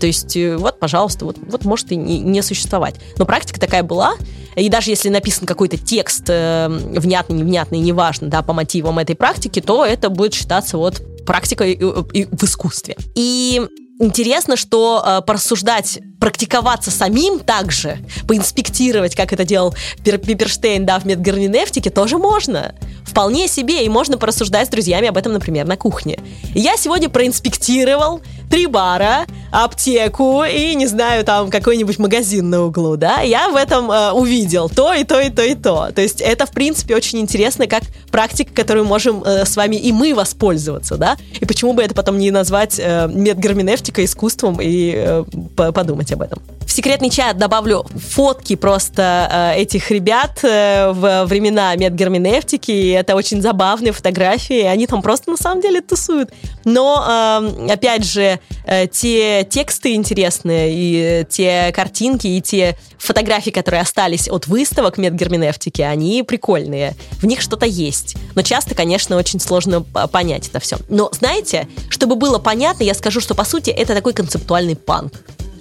То 0.01 0.07
есть 0.07 0.37
э, 0.37 0.57
вот, 0.57 0.79
пожалуйста, 0.79 1.25
вот, 1.25 1.37
вот 1.41 1.65
может 1.65 1.93
и 1.93 1.97
не, 1.97 2.19
не 2.19 2.43
существовать. 2.43 2.97
Но 3.17 3.27
практика 3.27 3.61
такая 3.61 3.83
была, 3.83 4.15
и 4.57 4.69
даже 4.69 4.91
если 4.91 5.09
написан 5.09 5.47
какой-то 5.47 5.79
текст 5.79 6.25
э, 6.29 6.69
внятный, 6.69 7.37
невнятный, 7.37 7.79
неважно, 7.79 8.29
да, 8.29 8.43
по 8.43 8.53
мотивам 8.53 8.99
этой 8.99 9.15
практики, 9.15 9.61
то 9.61 9.85
это 9.85 10.11
будет 10.11 10.35
считаться 10.35 10.79
вот 10.79 11.03
практикой 11.25 11.77
в 11.77 12.45
искусстве. 12.45 12.97
И 13.15 13.63
интересно, 13.99 14.57
что 14.57 15.03
э, 15.05 15.23
порассуждать, 15.27 15.99
практиковаться 16.21 16.91
самим 16.91 17.39
также, 17.41 17.99
поинспектировать, 18.27 19.15
как 19.15 19.33
это 19.33 19.45
делал 19.45 19.75
Пиперштейн, 20.03 20.87
да, 20.87 20.99
в 20.99 21.05
медгарнинефтике, 21.05 21.91
тоже 21.91 22.19
можно. 22.19 22.75
Вполне 23.15 23.47
себе, 23.47 23.85
и 23.85 23.89
можно 23.89 24.19
порассуждать 24.19 24.67
с 24.67 24.71
друзьями 24.71 25.07
об 25.07 25.17
этом, 25.17 25.35
например, 25.35 25.69
на 25.69 25.77
кухне. 25.77 26.19
Я 26.53 26.77
сегодня 26.77 27.09
проинспектировал 27.09 28.21
три 28.51 28.67
бара, 28.67 29.25
аптеку 29.53 30.43
и, 30.43 30.75
не 30.75 30.89
знаю, 30.89 31.25
там 31.25 31.49
какой-нибудь 31.49 31.99
магазин 32.01 32.51
на 32.51 32.65
углу, 32.65 32.97
да, 32.97 33.21
я 33.21 33.49
в 33.51 33.57
этом 33.57 33.91
э, 33.91 34.11
увидел 34.11 34.69
то 34.69 34.93
и 34.93 35.05
то, 35.05 35.21
и 35.21 35.31
то, 35.31 35.43
и 35.43 35.55
то. 35.55 35.91
То 35.95 36.03
есть 36.03 36.21
это, 36.21 36.45
в 36.45 36.51
принципе, 36.51 36.97
очень 36.97 37.21
интересно, 37.21 37.69
как 37.69 37.85
практика, 38.11 38.53
которую 38.53 38.85
можем 38.85 39.23
э, 39.23 39.45
с 39.45 39.57
вами 39.57 39.77
и 39.77 39.93
мы 39.93 40.13
воспользоваться, 40.13 40.97
да, 40.97 41.17
и 41.41 41.45
почему 41.47 41.73
бы 41.73 41.83
это 41.83 41.95
потом 41.95 42.19
не 42.19 42.33
назвать 42.33 42.81
э, 42.81 43.09
медгарминевтика 43.09 44.05
искусством 44.05 44.59
и 44.61 44.93
э, 44.97 45.25
подумать 45.73 46.13
об 46.13 46.23
этом. 46.23 46.43
В 46.67 46.73
секретный 46.73 47.11
чат 47.11 47.39
добавлю 47.39 47.87
фотки 47.95 48.57
просто 48.57 49.53
э, 49.57 49.61
этих 49.61 49.91
ребят 49.91 50.41
э, 50.43 50.91
в 50.93 51.27
времена 51.27 51.77
медгарминевтики, 51.77 52.73
и 52.73 52.91
это 53.05 53.15
очень 53.15 53.43
забавные 53.43 53.93
фотографии, 53.93 54.63
они 54.63 54.87
там 54.87 55.03
просто 55.03 55.31
на 55.31 55.37
самом 55.37 55.61
деле 55.61 55.81
тусуют. 55.83 56.31
Но, 56.65 57.45
опять 57.69 58.05
же, 58.05 58.41
э, 58.67 58.87
те 58.87 59.45
тексты 59.45 59.95
интересные, 59.95 60.73
и 60.73 61.27
те 61.29 61.71
картинки, 61.73 62.27
и 62.27 62.41
те 62.41 62.79
фотографии, 62.99 63.51
которые 63.51 63.83
остались 63.83 64.29
от 64.29 64.47
выставок 64.47 64.97
медгерменевтики, 64.97 65.83
они 65.83 66.23
прикольные. 66.23 66.95
В 67.21 67.27
них 67.27 67.43
что-то 67.43 67.67
есть. 67.67 68.17
Но 68.35 68.43
часто, 68.43 68.75
конечно, 68.75 69.17
очень 69.17 69.39
сложно 69.39 69.83
понять 69.83 70.49
это 70.49 70.61
все. 70.61 70.79
Но 70.89 71.11
знаете, 71.13 71.69
чтобы 71.91 72.17
было 72.17 72.39
понятно, 72.39 72.85
я 72.85 72.95
скажу, 72.95 73.21
что 73.21 73.35
по 73.35 73.45
сути 73.45 73.71
это 73.71 73.95
такой 73.95 74.15
концептуальный 74.15 74.77
панк. 74.77 75.13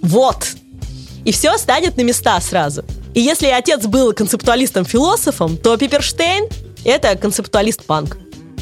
Вот! 0.01 0.47
И 1.25 1.31
все 1.31 1.57
станет 1.57 1.97
на 1.97 2.01
места 2.01 2.39
сразу. 2.39 2.83
И 3.13 3.21
если 3.21 3.47
отец 3.47 3.85
был 3.85 4.13
концептуалистом-философом, 4.13 5.57
то 5.57 5.77
Пиперштейн— 5.77 6.47
это 6.83 7.15
концептуалист-панк. 7.15 8.17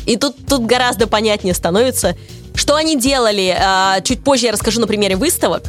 И 0.05 0.17
тут, 0.17 0.35
тут 0.47 0.65
гораздо 0.65 1.07
понятнее 1.07 1.53
становится, 1.53 2.15
Что 2.53 2.75
они 2.75 2.99
делали, 2.99 3.55
э, 3.57 4.01
чуть 4.03 4.23
позже 4.23 4.47
я 4.47 4.51
расскажу 4.51 4.81
на 4.81 4.87
примере 4.87 5.15
выставок. 5.15 5.63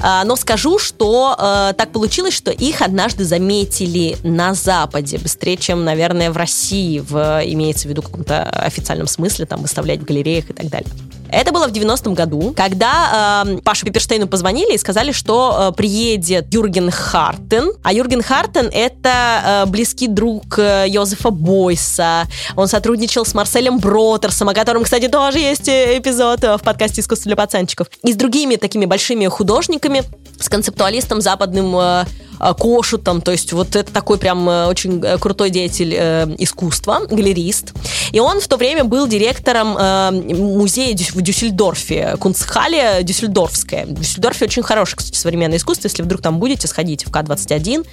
Э, 0.00 0.22
но 0.24 0.34
скажу, 0.36 0.78
что 0.78 1.36
э, 1.38 1.74
так 1.76 1.92
получилось, 1.92 2.34
что 2.34 2.50
их 2.50 2.82
однажды 2.82 3.24
заметили 3.24 4.16
на 4.24 4.54
Западе 4.54 5.18
быстрее, 5.18 5.56
чем, 5.56 5.84
наверное, 5.84 6.32
в 6.32 6.36
России, 6.36 6.98
в, 6.98 7.40
имеется 7.44 7.86
в 7.86 7.90
виду 7.90 8.02
в 8.02 8.06
каком-то 8.06 8.42
официальном 8.42 9.06
смысле, 9.06 9.46
там 9.46 9.62
выставлять 9.62 10.00
в 10.00 10.04
галереях 10.04 10.50
и 10.50 10.52
так 10.52 10.68
далее. 10.68 10.90
Это 11.34 11.52
было 11.52 11.66
в 11.66 11.72
90-м 11.72 12.14
году, 12.14 12.54
когда 12.56 13.44
э, 13.46 13.58
Паше 13.58 13.84
Пиперштейну 13.84 14.26
позвонили 14.26 14.74
и 14.74 14.78
сказали, 14.78 15.12
что 15.12 15.70
э, 15.70 15.76
приедет 15.76 16.52
Юрген 16.52 16.90
Хартен. 16.90 17.72
А 17.82 17.92
Юрген 17.92 18.22
Хартен— 18.22 18.70
это 18.72 19.64
э, 19.66 19.66
близкий 19.66 20.08
друг 20.08 20.58
э, 20.58 20.86
Йозефа 20.88 21.30
Бойса. 21.30 22.26
Он 22.56 22.68
сотрудничал 22.68 23.24
с 23.24 23.34
Марселем 23.34 23.78
Бротерсом, 23.78 24.48
о 24.48 24.54
котором, 24.54 24.84
кстати, 24.84 25.08
тоже 25.08 25.38
есть 25.38 25.68
э, 25.68 25.98
эпизод 25.98 26.44
э, 26.44 26.56
в 26.56 26.62
подкасте 26.62 27.00
«Искусство 27.00 27.28
для 27.28 27.36
пацанчиков». 27.36 27.88
И 28.02 28.12
с 28.12 28.16
другими 28.16 28.56
такими 28.56 28.86
большими 28.86 29.26
художниками, 29.26 30.02
с 30.38 30.48
концептуалистом 30.48 31.20
западным 31.20 31.74
Э, 31.76 32.04
Кошутом, 32.38 33.20
то 33.20 33.32
есть 33.32 33.52
вот 33.52 33.76
это 33.76 33.92
такой 33.92 34.18
прям 34.18 34.48
э, 34.48 34.66
очень 34.66 35.02
э, 35.02 35.18
крутой 35.18 35.50
деятель 35.50 35.94
искусства, 36.38 37.02
галерист. 37.08 37.72
И 38.12 38.20
он 38.20 38.40
в 38.40 38.48
то 38.48 38.56
время 38.56 38.84
был 38.84 39.06
директором 39.06 39.72
музея 40.12 40.96
в 40.96 41.22
Дюссельдорфе, 41.22 42.16
Кунцхале 42.18 43.02
Дюссельдорфская. 43.02 43.86
В 43.86 43.94
Дюссельдорфе 43.94 44.44
очень 44.44 44.62
хорошее, 44.62 44.96
кстати, 44.96 45.16
современное 45.16 45.58
искусство, 45.58 45.88
если 45.88 46.02
вдруг 46.02 46.22
там 46.22 46.38
будете, 46.38 46.66
сходите 46.66 47.06
в 47.06 47.10
К-21, 47.10 47.86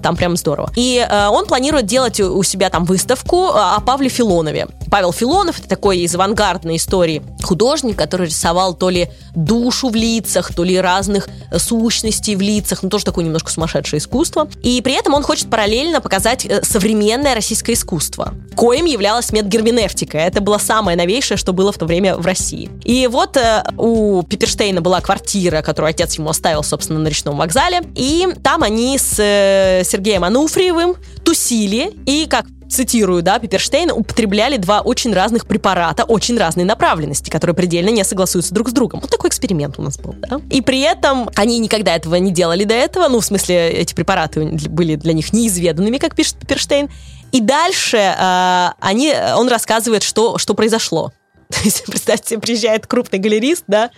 там 0.00 0.16
прям 0.16 0.36
здорово. 0.36 0.70
И 0.76 1.06
он 1.30 1.46
планирует 1.46 1.86
делать 1.86 2.20
у 2.20 2.42
себя 2.42 2.70
там 2.70 2.84
выставку 2.84 3.48
о 3.48 3.80
Павле 3.80 4.08
Филонове. 4.08 4.68
Павел 4.90 5.12
Филонов, 5.12 5.58
это 5.58 5.68
такой 5.68 5.98
из 5.98 6.14
авангардной 6.14 6.76
истории 6.76 7.22
художник, 7.42 7.96
который 7.96 8.28
рисовал 8.28 8.74
то 8.74 8.90
ли 8.90 9.08
душу 9.34 9.88
в 9.88 9.94
лицах, 9.94 10.52
то 10.54 10.64
ли 10.64 10.78
разных 10.78 11.28
сущностей 11.56 12.36
в 12.36 12.40
лицах, 12.40 12.82
ну 12.82 12.90
тоже 12.90 13.04
такой 13.04 13.24
немножко 13.24 13.50
сумасшедший 13.50 13.87
сумасшедшее 13.88 13.98
искусство. 13.98 14.48
И 14.62 14.80
при 14.82 14.94
этом 14.94 15.14
он 15.14 15.22
хочет 15.22 15.50
параллельно 15.50 16.00
показать 16.00 16.44
э, 16.46 16.62
современное 16.62 17.34
российское 17.34 17.72
искусство, 17.72 18.34
коим 18.54 18.84
являлась 18.84 19.32
медгерменевтика. 19.32 20.18
Это 20.18 20.40
было 20.40 20.58
самое 20.58 20.96
новейшее, 20.96 21.38
что 21.38 21.52
было 21.52 21.72
в 21.72 21.78
то 21.78 21.86
время 21.86 22.16
в 22.16 22.26
России. 22.26 22.70
И 22.84 23.06
вот 23.06 23.36
э, 23.36 23.64
у 23.76 24.22
Пиперштейна 24.22 24.80
была 24.80 25.00
квартира, 25.00 25.62
которую 25.62 25.90
отец 25.90 26.16
ему 26.18 26.30
оставил, 26.30 26.62
собственно, 26.62 26.98
на 26.98 27.08
речном 27.08 27.36
вокзале. 27.36 27.80
И 27.94 28.26
там 28.42 28.62
они 28.62 28.98
с 28.98 29.18
э, 29.18 29.82
Сергеем 29.84 30.24
Ануфриевым 30.24 30.96
тусили. 31.24 31.92
И, 32.06 32.26
как 32.28 32.46
цитирую, 32.68 33.22
да, 33.22 33.38
Пиперштейна, 33.38 33.94
употребляли 33.94 34.56
два 34.56 34.80
очень 34.80 35.12
разных 35.12 35.46
препарата, 35.46 36.04
очень 36.04 36.36
разной 36.38 36.64
направленности, 36.64 37.30
которые 37.30 37.54
предельно 37.54 37.90
не 37.90 38.04
согласуются 38.04 38.54
друг 38.54 38.68
с 38.68 38.72
другом. 38.72 39.00
Вот 39.00 39.10
такой 39.10 39.30
эксперимент 39.30 39.78
у 39.78 39.82
нас 39.82 39.98
был, 39.98 40.14
да. 40.18 40.40
И 40.50 40.60
при 40.60 40.80
этом 40.80 41.30
они 41.34 41.58
никогда 41.58 41.96
этого 41.96 42.16
не 42.16 42.30
делали 42.30 42.64
до 42.64 42.74
этого, 42.74 43.08
ну, 43.08 43.20
в 43.20 43.24
смысле, 43.24 43.70
эти 43.70 43.94
препараты 43.94 44.44
были 44.68 44.96
для 44.96 45.12
них 45.12 45.32
неизведанными, 45.32 45.98
как 45.98 46.14
пишет 46.14 46.36
Пиперштейн. 46.38 46.88
И 47.32 47.40
дальше 47.40 47.96
э, 47.96 48.68
они, 48.80 49.12
он 49.36 49.48
рассказывает, 49.48 50.02
что, 50.02 50.38
что 50.38 50.54
произошло. 50.54 51.12
То 51.48 51.60
есть, 51.62 51.84
представьте, 51.84 52.38
приезжает 52.38 52.86
крупный 52.86 53.18
галерист, 53.18 53.64
да, 53.66 53.90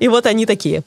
и 0.00 0.08
вот 0.08 0.26
они 0.26 0.46
такие. 0.46 0.82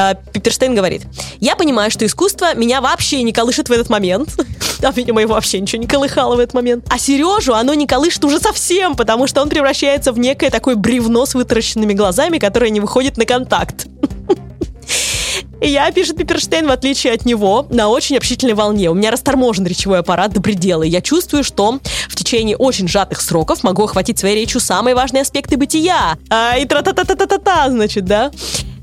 А, 0.00 0.14
Пиперштейн 0.14 0.74
говорит, 0.74 1.02
я 1.40 1.56
понимаю, 1.56 1.90
что 1.90 2.06
искусство 2.06 2.54
меня 2.54 2.80
вообще 2.80 3.22
не 3.22 3.32
колышет 3.32 3.68
в 3.68 3.72
этот 3.72 3.90
момент. 3.90 4.30
А, 4.82 4.92
видимо, 4.92 5.20
его 5.20 5.34
вообще 5.34 5.60
ничего 5.60 5.78
не 5.78 5.86
колыхало 5.86 6.36
в 6.36 6.38
этот 6.38 6.54
момент. 6.54 6.86
А 6.88 6.98
Сережу 6.98 7.52
оно 7.52 7.74
не 7.74 7.86
колышет 7.86 8.24
уже 8.24 8.40
совсем, 8.40 8.94
потому 8.96 9.26
что 9.26 9.42
он 9.42 9.50
превращается 9.50 10.10
в 10.10 10.18
некое 10.18 10.48
такое 10.48 10.74
бревно 10.74 11.26
с 11.26 11.34
вытаращенными 11.34 11.92
глазами, 11.92 12.38
которое 12.38 12.70
не 12.70 12.80
выходит 12.80 13.18
на 13.18 13.26
контакт. 13.26 13.88
И 15.60 15.68
я, 15.68 15.90
пишет 15.92 16.16
Пиперштейн, 16.16 16.66
в 16.66 16.70
отличие 16.70 17.12
от 17.12 17.26
него, 17.26 17.66
на 17.68 17.88
очень 17.88 18.16
общительной 18.16 18.54
волне. 18.54 18.88
У 18.90 18.94
меня 18.94 19.10
расторможен 19.10 19.66
речевой 19.66 19.98
аппарат 19.98 20.32
до 20.32 20.40
предела. 20.40 20.82
И 20.82 20.88
я 20.88 21.02
чувствую, 21.02 21.44
что 21.44 21.80
в 22.08 22.16
течение 22.16 22.56
очень 22.56 22.88
сжатых 22.88 23.20
сроков 23.20 23.62
могу 23.62 23.84
охватить 23.84 24.18
своей 24.18 24.36
речью 24.36 24.60
самые 24.60 24.94
важные 24.94 25.20
аспекты 25.20 25.58
бытия. 25.58 26.16
А, 26.30 26.56
и 26.56 26.64
тра-та-та-та-та-та, 26.64 27.70
значит, 27.70 28.06
да? 28.06 28.30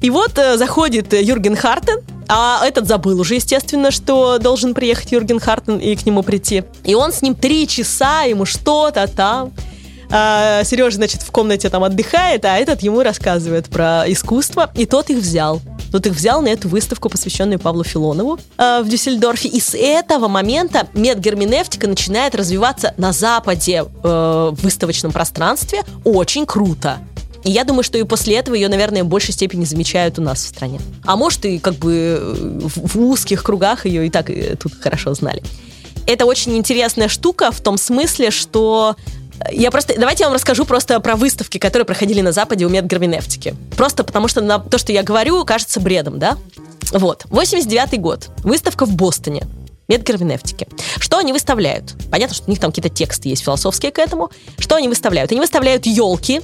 И 0.01 0.09
вот 0.09 0.37
э, 0.37 0.57
заходит 0.57 1.13
Юрген 1.13 1.55
Хартен, 1.55 2.01
а 2.27 2.61
этот 2.65 2.87
забыл 2.87 3.19
уже, 3.19 3.35
естественно, 3.35 3.91
что 3.91 4.37
должен 4.37 4.73
приехать 4.73 5.11
Юрген 5.11 5.39
Хартен 5.39 5.77
и 5.77 5.95
к 5.95 6.05
нему 6.05 6.23
прийти. 6.23 6.63
И 6.83 6.93
он 6.93 7.11
с 7.11 7.21
ним 7.21 7.35
три 7.35 7.67
часа, 7.67 8.23
ему 8.23 8.45
что-то 8.45 9.07
там. 9.07 9.53
А, 10.09 10.63
Сережа, 10.63 10.97
значит, 10.97 11.21
в 11.21 11.31
комнате 11.31 11.69
там 11.69 11.83
отдыхает, 11.83 12.45
а 12.45 12.57
этот 12.57 12.81
ему 12.81 13.01
рассказывает 13.01 13.67
про 13.67 14.03
искусство, 14.07 14.69
и 14.75 14.85
тот 14.85 15.09
их 15.09 15.17
взял. 15.17 15.61
Тот 15.91 16.05
их 16.05 16.13
взял 16.13 16.41
на 16.41 16.49
эту 16.49 16.67
выставку, 16.67 17.09
посвященную 17.09 17.59
Павлу 17.59 17.83
Филонову 17.83 18.39
э, 18.57 18.81
в 18.83 18.89
Дюссельдорфе. 18.89 19.47
И 19.47 19.59
с 19.59 19.75
этого 19.77 20.27
момента 20.27 20.87
медгерменевтика 20.93 21.87
начинает 21.87 22.35
развиваться 22.35 22.93
на 22.97 23.13
Западе 23.13 23.83
э, 23.83 23.87
в 24.03 24.61
выставочном 24.61 25.11
пространстве 25.11 25.83
очень 26.03 26.45
круто. 26.45 26.99
И 27.43 27.51
я 27.51 27.63
думаю, 27.63 27.83
что 27.83 27.97
и 27.97 28.03
после 28.03 28.35
этого 28.35 28.55
ее, 28.55 28.67
наверное, 28.69 29.03
в 29.03 29.07
большей 29.07 29.33
степени 29.33 29.65
замечают 29.65 30.19
у 30.19 30.21
нас 30.21 30.43
в 30.43 30.47
стране. 30.47 30.79
А 31.05 31.15
может, 31.15 31.45
и 31.45 31.59
как 31.59 31.75
бы 31.75 32.35
в, 32.35 32.95
в 32.95 33.01
узких 33.01 33.43
кругах 33.43 33.85
ее 33.85 34.07
и 34.07 34.09
так 34.09 34.29
и 34.29 34.33
э, 34.33 34.55
тут 34.55 34.73
хорошо 34.73 35.13
знали. 35.13 35.41
Это 36.05 36.25
очень 36.25 36.57
интересная 36.57 37.09
штука 37.09 37.51
в 37.51 37.61
том 37.61 37.77
смысле, 37.77 38.31
что 38.31 38.95
я 39.51 39.71
просто... 39.71 39.93
Давайте 39.97 40.23
я 40.23 40.29
вам 40.29 40.35
расскажу 40.35 40.65
просто 40.65 40.99
про 40.99 41.15
выставки, 41.15 41.57
которые 41.57 41.85
проходили 41.85 42.21
на 42.21 42.31
Западе 42.31 42.65
у 42.65 42.69
медгерменевтики. 42.69 43.55
Просто 43.75 44.03
потому 44.03 44.27
что 44.27 44.41
на 44.41 44.59
то, 44.59 44.77
что 44.77 44.91
я 44.91 45.03
говорю, 45.03 45.43
кажется 45.45 45.79
бредом, 45.79 46.19
да? 46.19 46.37
Вот. 46.91 47.25
89 47.29 47.99
год. 47.99 48.29
Выставка 48.37 48.85
в 48.85 48.95
Бостоне. 48.95 49.43
Медгерменевтики. 49.87 50.67
Что 50.99 51.17
они 51.17 51.31
выставляют? 51.31 51.95
Понятно, 52.11 52.35
что 52.35 52.47
у 52.47 52.49
них 52.49 52.59
там 52.59 52.71
какие-то 52.71 52.89
тексты 52.89 53.29
есть 53.29 53.43
философские 53.43 53.91
к 53.91 53.99
этому. 53.99 54.31
Что 54.57 54.75
они 54.75 54.87
выставляют? 54.89 55.31
Они 55.31 55.39
выставляют 55.39 55.85
елки, 55.85 56.41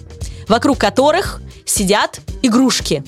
вокруг 0.47 0.77
которых 0.77 1.41
сидят 1.65 2.19
игрушки. 2.41 3.03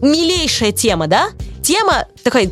Милейшая 0.00 0.72
тема, 0.72 1.06
да? 1.06 1.28
Тема 1.62 2.06
такая 2.22 2.50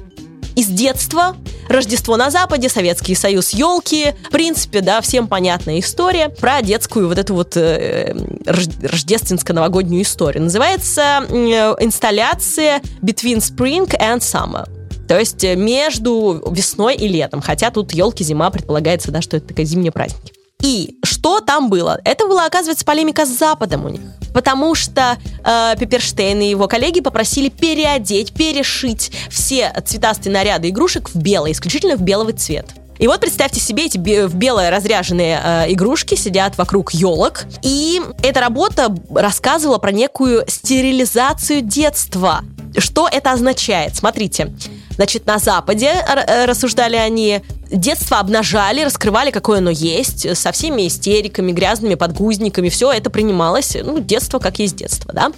из 0.56 0.66
детства, 0.68 1.36
Рождество 1.68 2.16
на 2.16 2.30
Западе, 2.30 2.68
Советский 2.68 3.14
Союз, 3.14 3.50
елки. 3.50 4.14
В 4.28 4.30
принципе, 4.30 4.80
да, 4.80 5.00
всем 5.00 5.26
понятная 5.26 5.80
история 5.80 6.28
про 6.28 6.60
детскую 6.62 7.08
вот 7.08 7.18
эту 7.18 7.34
вот 7.34 7.56
э, 7.56 8.14
рождественско-новогоднюю 8.44 10.02
историю. 10.02 10.42
Называется 10.44 11.24
э, 11.28 11.34
инсталляция 11.80 12.82
Between 13.00 13.38
Spring 13.38 13.88
and 13.98 14.18
Summer. 14.18 14.68
То 15.06 15.18
есть 15.18 15.42
э, 15.44 15.56
между 15.56 16.42
весной 16.50 16.94
и 16.96 17.08
летом. 17.08 17.40
Хотя 17.40 17.70
тут 17.70 17.92
елки, 17.92 18.22
зима, 18.22 18.50
предполагается, 18.50 19.10
да, 19.10 19.22
что 19.22 19.38
это 19.38 19.48
такая 19.48 19.64
зимние 19.64 19.92
праздники. 19.92 20.32
И 20.62 20.96
что 21.04 21.40
там 21.40 21.68
было? 21.68 22.00
Это 22.04 22.26
была, 22.26 22.46
оказывается, 22.46 22.84
полемика 22.84 23.26
с 23.26 23.28
Западом 23.28 23.84
у 23.84 23.88
них. 23.88 24.00
Потому 24.32 24.74
что 24.74 25.18
э, 25.44 25.74
Пепперштейн 25.78 26.40
и 26.40 26.48
его 26.48 26.68
коллеги 26.68 27.00
попросили 27.00 27.48
переодеть, 27.48 28.32
перешить 28.32 29.12
все 29.28 29.72
цветастые 29.84 30.32
наряды 30.32 30.70
игрушек 30.70 31.10
в 31.10 31.16
белый, 31.16 31.52
исключительно 31.52 31.96
в 31.96 32.02
белый 32.02 32.32
цвет. 32.32 32.66
И 32.98 33.08
вот 33.08 33.20
представьте 33.20 33.58
себе, 33.58 33.86
эти 33.86 33.98
в 33.98 34.34
белые 34.36 34.70
разряженные 34.70 35.40
э, 35.42 35.72
игрушки 35.72 36.14
сидят 36.14 36.56
вокруг 36.56 36.92
елок. 36.94 37.46
И 37.62 38.00
эта 38.22 38.40
работа 38.40 38.94
рассказывала 39.12 39.78
про 39.78 39.90
некую 39.90 40.44
стерилизацию 40.46 41.62
детства. 41.62 42.42
Что 42.76 43.08
это 43.10 43.32
означает? 43.32 43.96
Смотрите. 43.96 44.52
Значит, 44.96 45.26
на 45.26 45.38
Западе, 45.38 45.86
э, 45.86 46.44
рассуждали 46.44 46.96
они, 46.96 47.40
детство 47.70 48.18
обнажали, 48.18 48.82
раскрывали, 48.82 49.30
какое 49.30 49.58
оно 49.58 49.70
есть, 49.70 50.36
со 50.36 50.52
всеми 50.52 50.86
истериками, 50.86 51.52
грязными 51.52 51.94
подгузниками, 51.94 52.68
все 52.68 52.92
это 52.92 53.10
принималось, 53.10 53.76
ну, 53.82 53.98
детство 53.98 54.38
как 54.38 54.58
есть 54.58 54.76
детство, 54.76 55.12
да. 55.12 55.32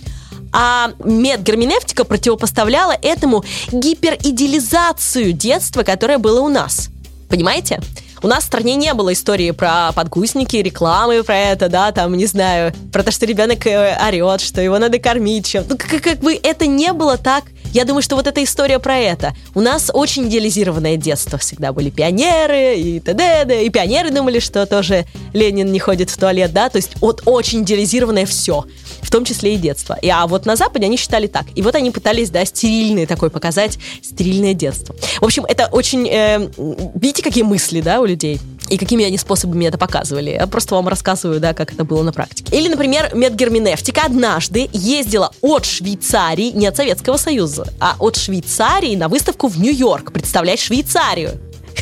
А 0.52 0.92
медгерменевтика 1.04 2.04
противопоставляла 2.04 2.96
этому 3.02 3.44
гиперидеализацию 3.72 5.32
детства, 5.32 5.82
которое 5.82 6.18
было 6.18 6.40
у 6.40 6.48
нас. 6.48 6.90
Понимаете? 7.28 7.80
У 8.22 8.26
нас 8.26 8.44
в 8.44 8.46
стране 8.46 8.74
не 8.76 8.94
было 8.94 9.12
истории 9.12 9.50
про 9.50 9.92
подгузники, 9.92 10.56
рекламы 10.56 11.22
про 11.22 11.36
это, 11.36 11.68
да, 11.68 11.92
там, 11.92 12.16
не 12.16 12.24
знаю, 12.24 12.72
про 12.90 13.02
то, 13.02 13.10
что 13.10 13.26
ребенок 13.26 13.66
э, 13.66 13.98
орет, 14.08 14.40
что 14.40 14.62
его 14.62 14.78
надо 14.78 14.98
кормить 14.98 15.46
чем. 15.46 15.64
Ну, 15.68 15.76
как, 15.76 16.00
как 16.02 16.18
бы 16.20 16.34
это 16.42 16.66
не 16.66 16.92
было 16.92 17.18
так 17.18 17.44
я 17.74 17.84
думаю, 17.84 18.02
что 18.02 18.14
вот 18.14 18.28
эта 18.28 18.42
история 18.44 18.78
про 18.78 18.98
это. 18.98 19.34
У 19.52 19.60
нас 19.60 19.90
очень 19.92 20.28
идеализированное 20.28 20.96
детство. 20.96 21.38
Всегда 21.38 21.72
были 21.72 21.90
пионеры 21.90 22.76
и 22.76 23.00
т.д. 23.00 23.64
И 23.64 23.68
пионеры 23.68 24.10
думали, 24.10 24.38
что 24.38 24.64
тоже 24.64 25.06
Ленин 25.32 25.72
не 25.72 25.80
ходит 25.80 26.08
в 26.08 26.16
туалет, 26.16 26.52
да? 26.52 26.68
То 26.68 26.76
есть 26.76 26.92
вот 27.00 27.22
очень 27.26 27.64
идеализированное 27.64 28.26
все. 28.26 28.64
В 29.04 29.10
том 29.10 29.24
числе 29.24 29.54
и 29.54 29.56
детство. 29.56 29.96
И, 30.00 30.08
а 30.08 30.26
вот 30.26 30.46
на 30.46 30.56
Западе 30.56 30.86
они 30.86 30.96
считали 30.96 31.26
так. 31.26 31.46
И 31.54 31.62
вот 31.62 31.74
они 31.74 31.90
пытались, 31.90 32.30
да, 32.30 32.44
стерильное 32.44 33.06
такое 33.06 33.30
показать, 33.30 33.78
стерильное 34.02 34.54
детство. 34.54 34.94
В 35.20 35.24
общем, 35.24 35.44
это 35.44 35.66
очень... 35.66 36.08
Э, 36.08 36.48
видите, 36.94 37.22
какие 37.22 37.44
мысли, 37.44 37.80
да, 37.80 38.00
у 38.00 38.04
людей? 38.04 38.40
и 38.68 38.78
какими 38.78 39.04
они 39.04 39.18
способами 39.18 39.66
это 39.66 39.78
показывали. 39.78 40.30
Я 40.30 40.46
просто 40.46 40.74
вам 40.74 40.88
рассказываю, 40.88 41.40
да, 41.40 41.52
как 41.52 41.72
это 41.72 41.84
было 41.84 42.02
на 42.02 42.12
практике. 42.12 42.56
Или, 42.56 42.68
например, 42.68 43.14
медгерменевтика 43.14 44.02
однажды 44.06 44.68
ездила 44.72 45.32
от 45.42 45.66
Швейцарии, 45.66 46.50
не 46.50 46.66
от 46.66 46.76
Советского 46.76 47.16
Союза, 47.16 47.66
а 47.78 47.96
от 47.98 48.16
Швейцарии 48.16 48.96
на 48.96 49.08
выставку 49.08 49.48
в 49.48 49.58
Нью-Йорк, 49.60 50.12
представлять 50.12 50.60
Швейцарию. 50.60 51.32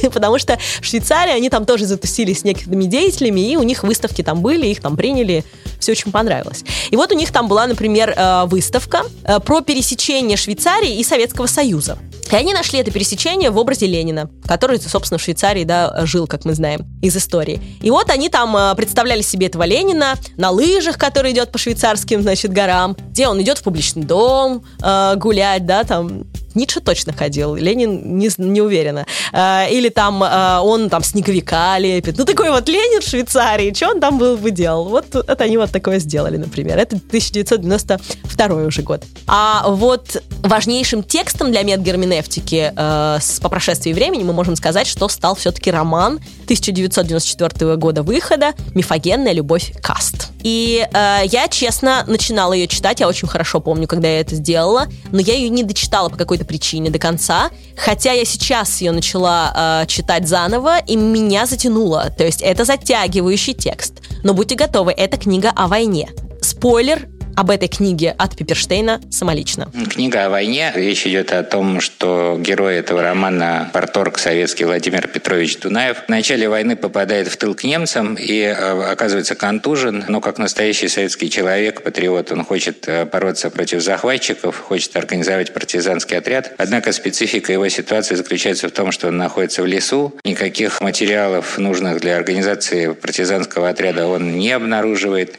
потому 0.13 0.39
что 0.39 0.59
в 0.81 0.85
Швейцарии 0.85 1.33
они 1.33 1.51
там 1.51 1.65
тоже 1.65 1.87
затусились 1.87 2.41
с 2.41 2.45
некоторыми 2.45 2.85
деятелями, 2.85 3.41
и 3.41 3.57
у 3.57 3.63
них 3.63 3.83
выставки 3.83 4.23
там 4.23 4.41
были, 4.41 4.67
их 4.67 4.81
там 4.81 4.97
приняли, 4.97 5.45
все 5.79 5.93
очень 5.93 6.13
понравилось. 6.13 6.65
И 6.91 6.97
вот 6.97 7.13
у 7.13 7.15
них 7.15 7.33
там 7.33 7.49
была, 7.49 7.67
например, 7.67 8.15
э, 8.17 8.45
выставка 8.47 9.03
э, 9.25 9.41
про 9.41 9.61
пересечение 9.61 10.37
Швейцарии 10.37 10.99
и 10.99 11.05
Советского 11.05 11.47
Союза. 11.47 11.99
И 12.31 12.35
они 12.35 12.55
нашли 12.55 12.79
это 12.79 12.91
пересечение 12.91 13.51
в 13.51 13.59
образе 13.59 13.87
Ленина, 13.87 14.31
который, 14.47 14.81
собственно, 14.81 15.19
в 15.19 15.23
Швейцарии, 15.23 15.65
да, 15.65 16.07
жил, 16.07 16.27
как 16.27 16.47
мы 16.47 16.55
знаем, 16.55 16.87
из 17.03 17.15
истории. 17.15 17.61
И 17.83 17.91
вот 17.91 18.09
они 18.09 18.31
там 18.31 18.57
э, 18.57 18.75
представляли 18.75 19.21
себе 19.21 19.49
этого 19.49 19.65
Ленина 19.65 20.15
на 20.39 20.51
лыжах, 20.51 20.97
который 20.97 21.33
идет 21.33 21.53
по 21.53 21.59
швейцарским, 21.59 22.23
значит, 22.23 22.53
горам, 22.53 22.97
где 23.11 23.29
он 23.29 23.41
идет 23.43 23.59
в 23.59 23.63
публичный 23.63 24.05
дом 24.05 24.65
э, 24.83 25.15
гулять, 25.17 25.67
да, 25.67 25.85
там 25.85 26.25
Ницше 26.55 26.81
точно 26.81 27.13
ходил, 27.13 27.55
Ленин 27.55 28.19
не, 28.19 28.31
не 28.37 28.61
уверена. 28.61 29.07
А, 29.33 29.67
или 29.69 29.89
там 29.89 30.23
а, 30.23 30.61
он 30.63 30.91
там 30.91 31.03
снеговика 31.03 31.79
лепит. 31.79 32.19
Ну, 32.19 32.25
такой 32.25 32.51
вот 32.51 32.69
Ленин 32.69 33.01
в 33.01 33.05
Швейцарии, 33.05 33.73
что 33.75 33.91
он 33.91 34.01
там 34.01 34.19
был 34.19 34.37
бы 34.37 34.51
делал? 34.51 34.89
Вот 34.89 35.15
это 35.15 35.45
они 35.45 35.57
вот 35.57 35.71
такое 35.71 35.99
сделали, 35.99 36.37
например. 36.37 36.79
Это 36.79 36.97
1992 36.97 38.57
уже 38.65 38.83
год. 38.83 39.05
А 39.27 39.65
вот 39.69 40.23
важнейшим 40.43 41.03
текстом 41.03 41.51
для 41.51 41.63
медгерменевтики 41.63 42.73
э, 42.75 43.19
по 43.41 43.49
прошествии 43.49 43.93
времени 43.93 44.25
мы 44.25 44.33
можем 44.33 44.57
сказать, 44.57 44.87
что 44.87 45.09
стал 45.09 45.35
все-таки 45.35 45.71
роман 45.71 46.21
1994 46.45 47.77
года 47.77 48.03
выхода 48.03 48.53
«Мифогенная 48.75 49.33
любовь 49.33 49.73
Каст». 49.83 50.29
И 50.43 50.87
э, 50.93 51.21
я, 51.25 51.49
честно, 51.49 52.05
начинала 52.07 52.53
ее 52.53 52.67
читать, 52.67 53.01
я 53.01 53.09
очень 53.09 53.29
хорошо 53.29 53.61
помню, 53.61 53.87
когда 53.87 54.09
я 54.09 54.21
это 54.21 54.35
сделала, 54.35 54.87
но 55.13 55.21
я 55.21 55.35
ее 55.35 55.49
не 55.49 55.63
дочитала 55.63 56.09
по 56.09 56.17
какой-то 56.17 56.41
причине 56.45 56.90
до 56.90 56.99
конца, 56.99 57.51
хотя 57.76 58.12
я 58.12 58.24
сейчас 58.24 58.80
ее 58.80 58.93
начала 58.93 59.82
э, 59.82 59.86
читать 59.86 60.28
заново, 60.28 60.78
и 60.78 60.97
меня 60.97 61.47
затянуло. 61.47 62.11
То 62.16 62.24
есть 62.24 62.43
это 62.43 62.64
затягивающий 62.64 63.55
текст. 63.55 64.03
Но 64.22 64.34
будьте 64.34 64.55
готовы, 64.55 64.93
это 64.93 65.16
книга 65.16 65.53
о 65.55 65.68
войне. 65.68 66.11
Спойлер, 66.40 67.09
об 67.37 67.51
этой 67.51 67.68
книге 67.68 68.14
от 68.16 68.37
Пиперштейна 68.37 69.01
самолично. 69.11 69.70
Книга 69.91 70.26
о 70.26 70.30
войне. 70.30 70.72
Речь 70.74 71.07
идет 71.07 71.33
о 71.33 71.43
том, 71.43 71.80
что 71.80 72.39
герой 72.41 72.76
этого 72.76 73.03
романа 73.03 73.70
порторг 73.72 74.18
советский 74.18 74.64
Владимир 74.64 75.09
Петрович 75.09 75.59
Дунаев 75.59 76.05
в 76.07 76.09
начале 76.09 76.49
войны 76.49 76.76
попадает 76.76 77.28
в 77.28 77.37
тыл 77.37 77.55
к 77.55 77.64
немцам 77.64 78.14
и 78.14 78.41
э, 78.41 78.93
оказывается 78.93 79.35
контужен, 79.35 80.05
но 80.09 80.20
как 80.20 80.39
настоящий 80.39 80.89
советский 80.89 81.30
человек, 81.30 81.83
патриот, 81.83 82.33
он 82.33 82.45
хочет 82.45 82.89
э, 82.89 83.05
бороться 83.05 83.51
против 83.51 83.80
захватчиков, 83.83 84.59
хочет 84.59 84.97
организовать 84.97 85.53
партизанский 85.53 86.16
отряд. 86.16 86.53
Однако 86.59 86.93
специфика 86.93 87.53
его 87.53 87.68
ситуации 87.68 88.14
заключается 88.14 88.68
в 88.68 88.72
том, 88.72 88.93
что 88.93 89.09
он 89.09 89.16
находится 89.16 89.62
в 89.62 89.66
лесу, 89.66 90.14
никаких 90.24 90.80
материалов, 90.80 91.59
нужных 91.59 92.01
для 92.01 92.16
организации 92.16 92.93
партизанского 92.93 93.68
отряда, 93.68 94.07
он 94.07 94.37
не 94.39 94.51
обнаруживает. 94.51 95.39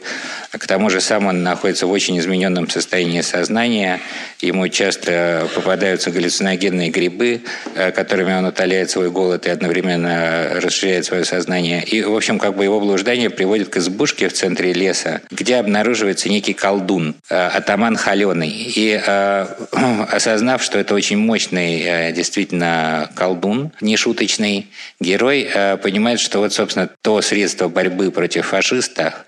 К 0.50 0.66
тому 0.66 0.90
же 0.90 1.00
сам 1.00 1.26
он 1.26 1.42
находится 1.42 1.83
в 1.86 1.90
очень 1.90 2.18
измененном 2.18 2.68
состоянии 2.68 3.20
сознания. 3.20 4.00
Ему 4.40 4.68
часто 4.68 5.48
попадаются 5.54 6.10
галлюциногенные 6.10 6.90
грибы, 6.90 7.42
э, 7.74 7.92
которыми 7.92 8.34
он 8.34 8.46
утоляет 8.46 8.90
свой 8.90 9.10
голод 9.10 9.46
и 9.46 9.50
одновременно 9.50 10.60
расширяет 10.60 11.04
свое 11.04 11.24
сознание. 11.24 11.84
И, 11.84 12.02
в 12.02 12.14
общем, 12.14 12.38
как 12.38 12.56
бы 12.56 12.64
его 12.64 12.80
блуждание 12.80 13.30
приводит 13.30 13.68
к 13.68 13.76
избушке 13.76 14.28
в 14.28 14.32
центре 14.32 14.72
леса, 14.72 15.22
где 15.30 15.56
обнаруживается 15.56 16.28
некий 16.28 16.54
колдун, 16.54 17.14
э, 17.30 17.34
атаман 17.34 17.96
Халеный. 17.96 18.50
И 18.50 19.00
э, 19.04 19.46
осознав, 20.10 20.62
что 20.62 20.78
это 20.78 20.94
очень 20.94 21.18
мощный 21.18 22.12
действительно 22.12 23.10
колдун, 23.14 23.72
нешуточный 23.80 24.68
герой, 25.00 25.48
понимает, 25.82 26.20
что 26.20 26.38
вот, 26.38 26.52
собственно, 26.52 26.88
то 27.02 27.20
средство 27.20 27.68
борьбы 27.68 28.10
против 28.10 28.46
фашистов, 28.46 29.24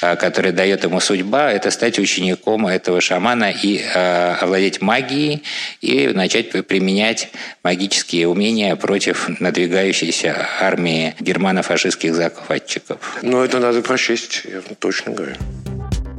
которое 0.00 0.52
дает 0.52 0.84
ему 0.84 1.00
судьба, 1.00 1.52
это 1.52 1.70
стать 1.70 1.98
учеником 2.00 2.66
этого 2.66 3.00
шамана 3.00 3.50
и 3.50 3.78
э, 3.78 4.34
овладеть 4.40 4.80
магией 4.80 5.42
и 5.80 6.08
начать 6.08 6.50
применять 6.66 7.30
магические 7.62 8.28
умения 8.28 8.76
против 8.76 9.28
надвигающейся 9.40 10.46
армии 10.60 11.14
германо-фашистских 11.20 12.14
захватчиков. 12.14 13.18
Ну, 13.22 13.42
это 13.42 13.58
надо 13.58 13.82
прочесть, 13.82 14.42
я 14.44 14.60
точно 14.78 15.12
говорю. 15.12 15.36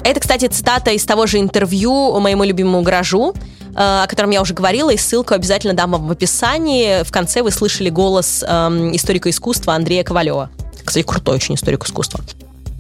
Это, 0.04 0.20
кстати, 0.20 0.48
цитата 0.48 0.92
из 0.92 1.06
того 1.06 1.28
же 1.28 1.38
интервью 1.38 2.20
моему 2.20 2.44
любимому 2.44 2.82
гаражу, 2.82 3.34
э, 3.36 3.74
о 3.76 4.08
котором 4.08 4.32
я 4.32 4.42
уже 4.42 4.54
говорила, 4.54 4.90
и 4.90 4.98
ссылку 4.98 5.34
обязательно 5.34 5.74
дам 5.74 5.92
вам 5.92 6.08
в 6.08 6.12
описании. 6.12 7.04
В 7.04 7.12
конце 7.12 7.44
вы 7.44 7.52
слышали 7.52 7.90
голос 7.90 8.44
эм, 8.48 8.96
историка 8.96 9.30
искусства 9.30 9.76
Андрея 9.76 10.04
Ковалева. 10.04 10.50
Кстати, 10.84 11.06
крутой 11.06 11.36
очень 11.36 11.56
историк 11.56 11.86
искусства. 11.86 12.22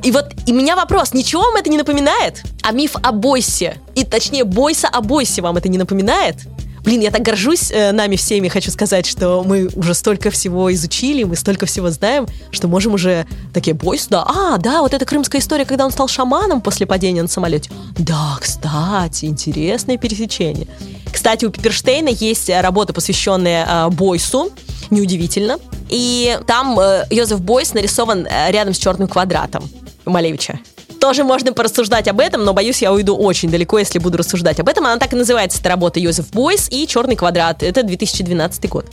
И 0.04 0.12
вот 0.12 0.34
и 0.47 0.52
меня 0.52 0.76
вопрос, 0.76 1.14
ничего 1.14 1.43
вам 1.43 1.58
это 1.58 1.70
не 1.70 1.78
напоминает? 1.78 2.43
А 2.64 2.72
миф 2.72 2.95
о 2.95 3.12
Бойсе, 3.12 3.78
и 3.95 4.04
точнее 4.04 4.43
Бойса 4.43 4.88
о 4.88 5.02
Бойсе 5.02 5.41
вам 5.41 5.58
это 5.58 5.70
не 5.70 5.78
напоминает? 5.78 6.38
Блин, 6.84 7.02
я 7.02 7.12
так 7.12 7.22
горжусь 7.22 7.70
э, 7.72 7.91
нами 7.91 8.16
всеми, 8.16 8.47
хочу 8.47 8.72
сказать, 8.72 9.06
что 9.06 9.43
мы 9.45 9.70
уже 9.76 9.93
столько 9.93 10.32
всего 10.32 10.74
изучили, 10.74 11.24
мы 11.24 11.36
столько 11.36 11.68
всего 11.68 11.91
знаем, 11.91 12.26
что 12.49 12.68
можем 12.68 12.95
уже 12.95 13.28
такие, 13.54 13.76
бойс, 13.76 14.08
да, 14.08 14.24
а, 14.28 14.58
да, 14.58 14.82
вот 14.82 14.95
эта 14.95 15.06
крымская 15.06 15.41
история, 15.41 15.66
когда 15.66 15.86
он 15.86 15.91
стал 15.91 16.08
шаманом 16.08 16.60
после 16.60 16.88
падения 16.88 17.22
на 17.22 17.28
самолете. 17.28 17.70
Да, 17.99 18.38
кстати, 18.39 19.26
интересное 19.26 19.97
пересечение. 19.97 20.68
Кстати, 21.14 21.45
у 21.45 21.52
Пиперштейна 21.52 22.10
есть 22.10 22.49
работа, 22.49 22.93
посвященная 22.93 23.68
э, 23.68 23.89
Бойсу, 23.89 24.49
неудивительно. 24.89 25.60
И 25.89 26.39
там 26.47 26.80
э, 26.80 27.06
Йозеф 27.12 27.41
Бойс 27.41 27.76
нарисован 27.76 28.26
э, 28.26 28.52
рядом 28.52 28.74
с 28.74 28.78
черным 28.78 29.08
квадратом. 29.08 29.70
Малевича. 30.06 30.60
Тоже 30.99 31.24
можно 31.24 31.52
порассуждать 31.52 32.08
об 32.08 32.20
этом, 32.20 32.43
но 32.43 32.54
боюсь, 32.54 32.82
я 32.82 32.93
уйду 32.93 33.16
очень 33.16 33.49
далеко, 33.49 33.80
если 33.80 33.97
буду 33.97 34.18
рассуждать 34.18 34.60
об 34.60 34.70
этом. 34.70 34.86
Она 34.86 34.97
так 34.97 35.14
и 35.14 35.16
называется, 35.16 35.60
эта 35.60 35.70
работа 35.70 35.99
Йозеф 35.99 36.30
Бойс 36.32 36.70
и 36.70 36.86
«Черный 36.86 37.16
квадрат». 37.16 37.64
Это 37.64 37.82
2012 37.82 38.70
год. 38.70 38.86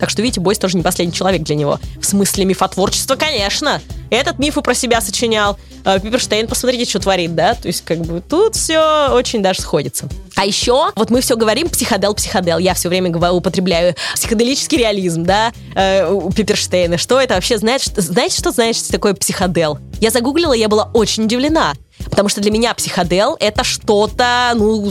Так 0.00 0.10
что, 0.10 0.22
видите, 0.22 0.40
Бойс 0.40 0.58
тоже 0.58 0.76
не 0.76 0.82
последний 0.82 1.14
человек 1.14 1.42
для 1.42 1.54
него. 1.54 1.78
В 2.00 2.06
смысле 2.06 2.46
мифотворчества, 2.46 3.16
конечно. 3.16 3.80
Этот 4.10 4.38
миф 4.38 4.56
и 4.56 4.62
про 4.62 4.74
себя 4.74 5.00
сочинял. 5.00 5.58
А, 5.84 5.98
Пиперштейн, 5.98 6.48
посмотрите, 6.48 6.88
что 6.88 6.98
творит, 6.98 7.34
да? 7.34 7.54
То 7.54 7.68
есть, 7.68 7.84
как 7.84 7.98
бы, 8.00 8.20
тут 8.20 8.56
все 8.56 9.10
очень 9.12 9.42
даже 9.42 9.60
сходится. 9.60 10.08
А 10.36 10.46
еще, 10.46 10.90
вот 10.96 11.10
мы 11.10 11.20
все 11.20 11.36
говорим 11.36 11.68
психодел, 11.68 12.14
психодел. 12.14 12.58
Я 12.58 12.74
все 12.74 12.88
время 12.88 13.10
говорю, 13.10 13.34
употребляю 13.34 13.94
психоделический 14.14 14.78
реализм, 14.78 15.24
да, 15.24 15.52
э, 15.74 16.10
у 16.10 16.32
Пиперштейна. 16.32 16.98
Что 16.98 17.20
это 17.20 17.34
вообще? 17.34 17.58
Знаете, 17.58 17.84
что, 17.84 18.00
знаете, 18.00 18.38
что 18.38 18.50
значит 18.50 18.88
такое 18.88 19.14
психодел? 19.14 19.78
Я 20.00 20.10
загуглила, 20.10 20.54
я 20.54 20.68
была 20.68 20.90
очень 20.94 21.24
удивлена. 21.24 21.74
Потому 22.10 22.28
что 22.28 22.40
для 22.40 22.50
меня 22.50 22.74
психодел— 22.74 23.36
это 23.40 23.64
что-то, 23.64 24.52
ну, 24.54 24.90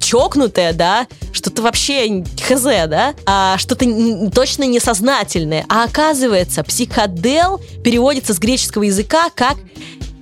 чокнутое, 0.00 0.72
да, 0.72 1.06
что-то 1.32 1.62
вообще 1.62 2.24
хз, 2.42 2.62
да, 2.62 3.14
а 3.24 3.56
что-то 3.58 3.86
точно 4.30 4.64
несознательное. 4.64 5.64
А 5.68 5.84
оказывается, 5.84 6.64
психодел 6.64 7.60
переводится 7.84 8.34
с 8.34 8.38
греческого 8.38 8.82
языка 8.82 9.30
как 9.34 9.56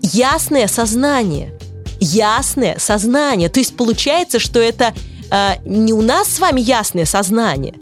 ясное 0.02 0.68
сознание. 0.68 1.58
Ясное 2.00 2.78
сознание. 2.78 3.48
То 3.48 3.60
есть 3.60 3.76
получается, 3.76 4.38
что 4.38 4.60
это 4.60 4.92
э, 5.30 5.52
не 5.64 5.92
у 5.92 6.02
нас 6.02 6.28
с 6.28 6.38
вами 6.38 6.60
ясное 6.60 7.06
сознание, 7.06 7.74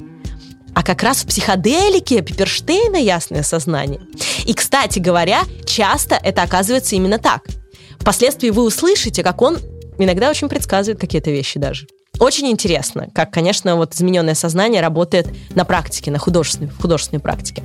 а 0.75 0.83
как 0.83 1.03
раз 1.03 1.19
в 1.19 1.27
психоделике 1.27 2.23
Пиперштейна 2.23 2.97
ясное 2.97 3.43
сознание. 3.43 4.01
И, 4.47 4.55
кстати 4.55 5.01
говоря, 5.01 5.43
часто 5.67 6.15
это 6.15 6.43
оказывается 6.43 6.95
именно 6.95 7.19
так– 7.19 7.43
Впоследствии 8.03 8.51
вы 8.51 8.65
услышите, 8.65 9.23
как 9.23 9.41
он 9.43 9.59
иногда 9.97 10.29
очень 10.29 10.49
предсказывает 10.49 11.01
какие-то 11.01 11.31
вещи 11.31 11.61
даже. 11.61 11.87
Очень 12.19 12.49
интересно, 12.49 13.09
как, 13.15 13.33
конечно, 13.33 13.77
вот 13.77 13.95
измененное 13.95 14.35
сознание 14.35 14.83
работает 14.83 15.29
на 15.55 15.65
практике, 15.65 16.11
на 16.11 16.19
художественной, 16.19 16.69
художественной 16.69 17.21
практике. 17.21 17.63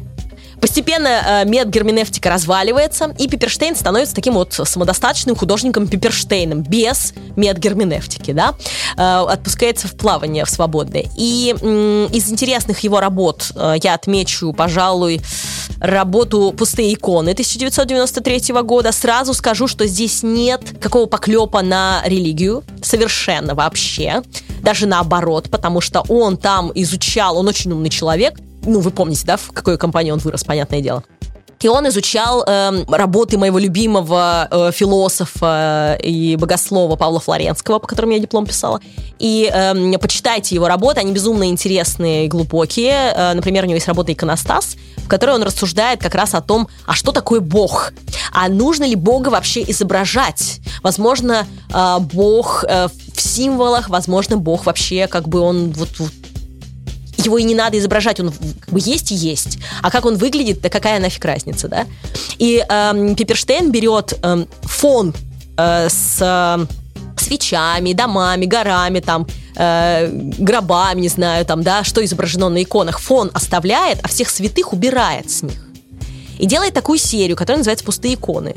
Постепенно 0.62 1.08
э, 1.08 1.45
медгерменевтика 1.45 2.30
разваливается, 2.30 3.14
и 3.20 3.28
Пиперштейн 3.28 3.76
становится 3.76 4.16
таким 4.16 4.34
вот 4.34 4.53
самодостаточным 4.53 5.36
художником 5.36 5.88
Пиперштейном, 5.88 6.64
без 6.64 7.14
медгерменевтики, 7.36 8.32
да, 8.32 8.55
э, 8.97 9.01
отпускается 9.01 9.88
в 9.88 9.95
плавание 9.95 10.45
в 10.45 10.49
свободное. 10.49 11.05
И 11.16 11.55
из 12.12 12.32
интересных 12.32 12.80
его 12.80 12.99
работ 12.99 13.51
э, 13.55 13.76
я 13.84 13.93
отмечу, 13.93 14.51
пожалуй, 14.53 15.22
работу 15.80 16.53
«Пустые 16.58 16.93
иконы» 16.93 17.32
1993 17.32 18.53
года. 18.64 18.91
Сразу 18.91 19.34
скажу, 19.34 19.68
что 19.68 19.86
здесь 19.86 20.24
нет 20.24 20.62
какого 20.82 21.05
поклепа 21.05 21.62
на 21.62 22.01
религию. 22.05 22.64
Совершенно 22.82 23.53
вообще. 23.53 24.24
Даже 24.62 24.88
наоборот, 24.88 25.49
потому 25.49 25.82
что 25.82 26.03
он 26.10 26.38
там 26.38 26.72
изучал, 26.74 27.38
он 27.38 27.47
очень 27.47 27.72
умный 27.72 27.89
человек. 27.89 28.39
Ну, 28.68 28.82
вы 28.82 28.91
помните, 28.91 29.24
да, 29.26 29.38
в 29.38 29.51
какой 29.53 29.78
компании 29.78 30.11
он 30.11 30.20
вырос, 30.20 30.43
понятное 30.43 30.82
дело. 30.82 31.03
И 31.61 31.68
он 31.68 31.88
изучал 31.88 32.43
э, 32.45 32.84
работы 32.88 33.38
моего 33.38 33.57
любимого 33.57 34.47
э, 34.51 34.72
философа 34.72 35.97
и 36.03 36.36
богослова 36.36 36.95
Павла 36.97 37.20
Флоренского, 37.20 37.80
по 37.80 37.88
которому 37.88 38.13
я 38.13 38.20
диплом 38.20 38.45
писала. 38.45 38.80
И 39.18 39.49
э, 39.51 39.97
почитайте 39.97 40.53
его 40.53 40.68
работы, 40.68 40.99
они 40.99 41.13
безумно 41.13 41.45
интересные 41.45 42.26
и 42.26 42.28
глубокие. 42.28 43.13
Э, 43.15 43.34
например, 43.34 43.63
у 43.63 43.68
него 43.68 43.76
есть 43.76 43.88
работа 43.88 44.13
«Иконостас», 44.13 44.76
в 44.97 45.07
которой 45.07 45.36
он 45.36 45.41
рассуждает 45.41 45.99
как 45.99 46.13
раз 46.13 46.36
о 46.36 46.41
том, 46.41 46.68
а 46.86 46.93
что 46.93 47.11
такое 47.11 47.39
Бог? 47.39 47.91
А 48.32 48.49
нужно 48.49 48.84
ли 48.84 48.95
Бога 48.95 49.30
вообще 49.30 49.63
изображать? 49.63 50.59
Возможно, 50.84 51.47
э, 51.74 51.97
Бог 51.99 52.65
э, 52.68 52.88
в 53.15 53.22
символах, 53.22 53.89
возможно, 53.89 54.38
Бог 54.38 54.68
вообще 54.68 55.07
как 55.07 55.28
бы 55.28 55.39
он 55.39 55.72
вот, 55.72 55.89
вот 55.97 56.11
его 57.28 57.38
и 57.38 57.43
не 57.43 57.55
надо 57.55 57.78
изображать, 57.78 58.19
он 58.19 58.32
как 58.59 58.73
бы 58.73 58.80
есть 58.82 59.11
и 59.11 59.15
есть. 59.15 59.59
А 59.82 59.91
как 59.91 60.05
он 60.05 60.15
выглядит, 60.15 60.61
да 60.61 60.69
какая 60.69 60.99
нафиг 60.99 61.23
разница, 61.23 61.67
да? 61.67 61.86
И 62.39 62.65
эм, 62.67 63.15
Пиперштейн 63.15 63.71
берет 63.71 64.17
эм, 64.23 64.47
фон 64.63 65.13
э, 65.57 65.89
с 65.89 66.17
э, 66.19 66.65
свечами, 67.19 67.93
домами, 67.93 68.45
горами, 68.45 68.99
там, 68.99 69.28
э, 69.55 70.09
гробами, 70.11 71.01
не 71.01 71.09
знаю, 71.09 71.45
там, 71.45 71.63
да, 71.63 71.84
что 71.84 72.03
изображено 72.03 72.49
на 72.49 72.63
иконах. 72.63 72.99
Фон 72.99 73.30
оставляет, 73.34 73.99
а 74.03 74.07
всех 74.07 74.30
святых 74.30 74.73
убирает 74.73 75.30
с 75.30 75.43
них. 75.43 75.67
И 76.39 76.45
делает 76.45 76.73
такую 76.73 76.99
серию, 76.99 77.36
которая 77.36 77.59
называется 77.59 77.86
«Пустые 77.86 78.13
иконы». 78.13 78.55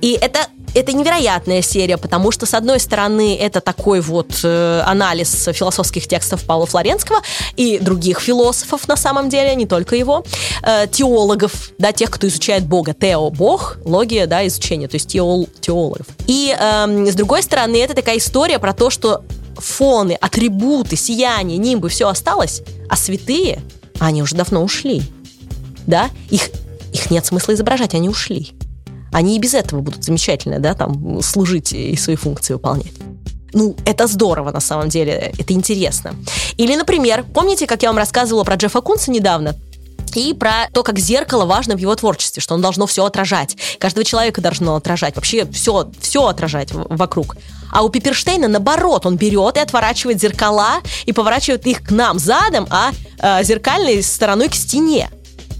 И 0.00 0.18
это 0.20 0.46
это 0.74 0.92
невероятная 0.92 1.62
серия, 1.62 1.96
потому 1.96 2.30
что, 2.30 2.46
с 2.46 2.54
одной 2.54 2.80
стороны, 2.80 3.36
это 3.36 3.60
такой 3.60 4.00
вот 4.00 4.40
э, 4.42 4.82
анализ 4.86 5.48
философских 5.52 6.06
текстов 6.06 6.44
Павла 6.44 6.66
Флоренского 6.66 7.20
и 7.56 7.78
других 7.78 8.20
философов, 8.20 8.86
на 8.88 8.96
самом 8.96 9.28
деле, 9.28 9.54
не 9.54 9.66
только 9.66 9.96
его, 9.96 10.24
э, 10.62 10.86
теологов, 10.90 11.72
да, 11.78 11.92
тех, 11.92 12.10
кто 12.10 12.28
изучает 12.28 12.66
Бога. 12.66 12.94
Тео– 12.94 13.30
Бог, 13.30 13.78
логия, 13.84 14.26
да, 14.26 14.46
изучение, 14.46 14.88
то 14.88 14.96
есть 14.96 15.08
теол, 15.08 15.48
теологов. 15.60 16.06
И, 16.26 16.54
э, 16.58 17.06
с 17.06 17.14
другой 17.14 17.42
стороны, 17.42 17.76
это 17.76 17.94
такая 17.94 18.18
история 18.18 18.58
про 18.58 18.72
то, 18.72 18.90
что 18.90 19.24
фоны, 19.56 20.16
атрибуты, 20.20 20.96
сияние, 20.96 21.58
нимбы, 21.58 21.88
все 21.88 22.08
осталось, 22.08 22.62
а 22.88 22.96
святые, 22.96 23.60
они 23.98 24.22
уже 24.22 24.36
давно 24.36 24.62
ушли. 24.62 25.02
Да? 25.86 26.10
Их, 26.30 26.50
их 26.92 27.10
нет 27.10 27.26
смысла 27.26 27.54
изображать, 27.54 27.94
они 27.94 28.08
ушли 28.08 28.52
они 29.12 29.36
и 29.36 29.38
без 29.38 29.54
этого 29.54 29.80
будут 29.80 30.04
замечательно, 30.04 30.58
да, 30.58 30.74
там, 30.74 31.22
служить 31.22 31.72
и 31.72 31.96
свои 31.96 32.16
функции 32.16 32.54
выполнять. 32.54 32.92
Ну, 33.52 33.76
это 33.84 34.06
здорово, 34.06 34.52
на 34.52 34.60
самом 34.60 34.88
деле, 34.88 35.32
это 35.36 35.52
интересно. 35.52 36.14
Или, 36.56 36.76
например, 36.76 37.24
помните, 37.34 37.66
как 37.66 37.82
я 37.82 37.88
вам 37.88 37.98
рассказывала 37.98 38.44
про 38.44 38.54
Джеффа 38.54 38.80
Кунса 38.80 39.10
недавно? 39.10 39.56
И 40.14 40.34
про 40.34 40.68
то, 40.72 40.82
как 40.82 40.98
зеркало 40.98 41.44
важно 41.44 41.76
в 41.76 41.78
его 41.78 41.94
творчестве, 41.94 42.42
что 42.42 42.54
он 42.54 42.62
должно 42.62 42.86
все 42.86 43.04
отражать. 43.04 43.56
Каждого 43.78 44.04
человека 44.04 44.40
должно 44.40 44.74
отражать. 44.74 45.14
Вообще 45.14 45.46
все, 45.52 45.90
все 46.00 46.26
отражать 46.26 46.70
вокруг. 46.72 47.36
А 47.72 47.82
у 47.82 47.88
Пиперштейна 47.88 48.48
наоборот, 48.48 49.06
он 49.06 49.16
берет 49.16 49.56
и 49.56 49.60
отворачивает 49.60 50.20
зеркала 50.20 50.80
и 51.06 51.12
поворачивает 51.12 51.66
их 51.66 51.84
к 51.84 51.90
нам 51.92 52.18
задом, 52.18 52.66
а 52.70 52.90
э, 53.18 53.44
зеркальной 53.44 54.02
стороной 54.02 54.48
к 54.48 54.54
стене. 54.54 55.08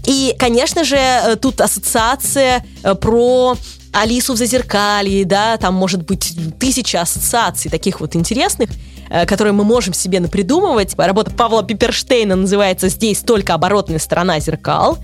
И, 0.05 0.35
конечно 0.37 0.83
же, 0.83 0.95
э, 0.97 1.35
тут 1.35 1.61
ассоциация 1.61 2.65
э, 2.83 2.95
про 2.95 3.55
Алису 3.93 4.33
в 4.33 4.37
зазеркалье, 4.37 5.25
да, 5.25 5.57
там 5.57 5.75
может 5.75 6.03
быть 6.03 6.33
тысяча 6.59 7.01
ассоциаций 7.01 7.69
таких 7.69 7.99
вот 7.99 8.15
интересных, 8.15 8.69
э, 9.09 9.25
которые 9.25 9.53
мы 9.53 9.63
можем 9.63 9.93
себе 9.93 10.19
напридумывать. 10.19 10.95
Работа 10.97 11.31
Павла 11.31 11.63
Пиперштейна 11.63 12.35
называется 12.35 12.89
«Здесь 12.89 13.19
только 13.19 13.53
оборотная 13.53 13.99
сторона 13.99 14.39
зеркал». 14.39 14.97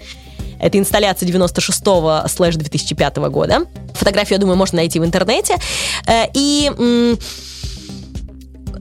Это 0.59 0.79
инсталляция 0.79 1.29
96-го 1.29 2.27
слэш 2.27 2.55
2005 2.55 3.17
года. 3.29 3.65
Фотографию, 3.93 4.37
я 4.37 4.41
думаю, 4.41 4.57
можно 4.57 4.77
найти 4.77 4.99
в 4.99 5.05
интернете. 5.05 5.55
И 6.33 6.71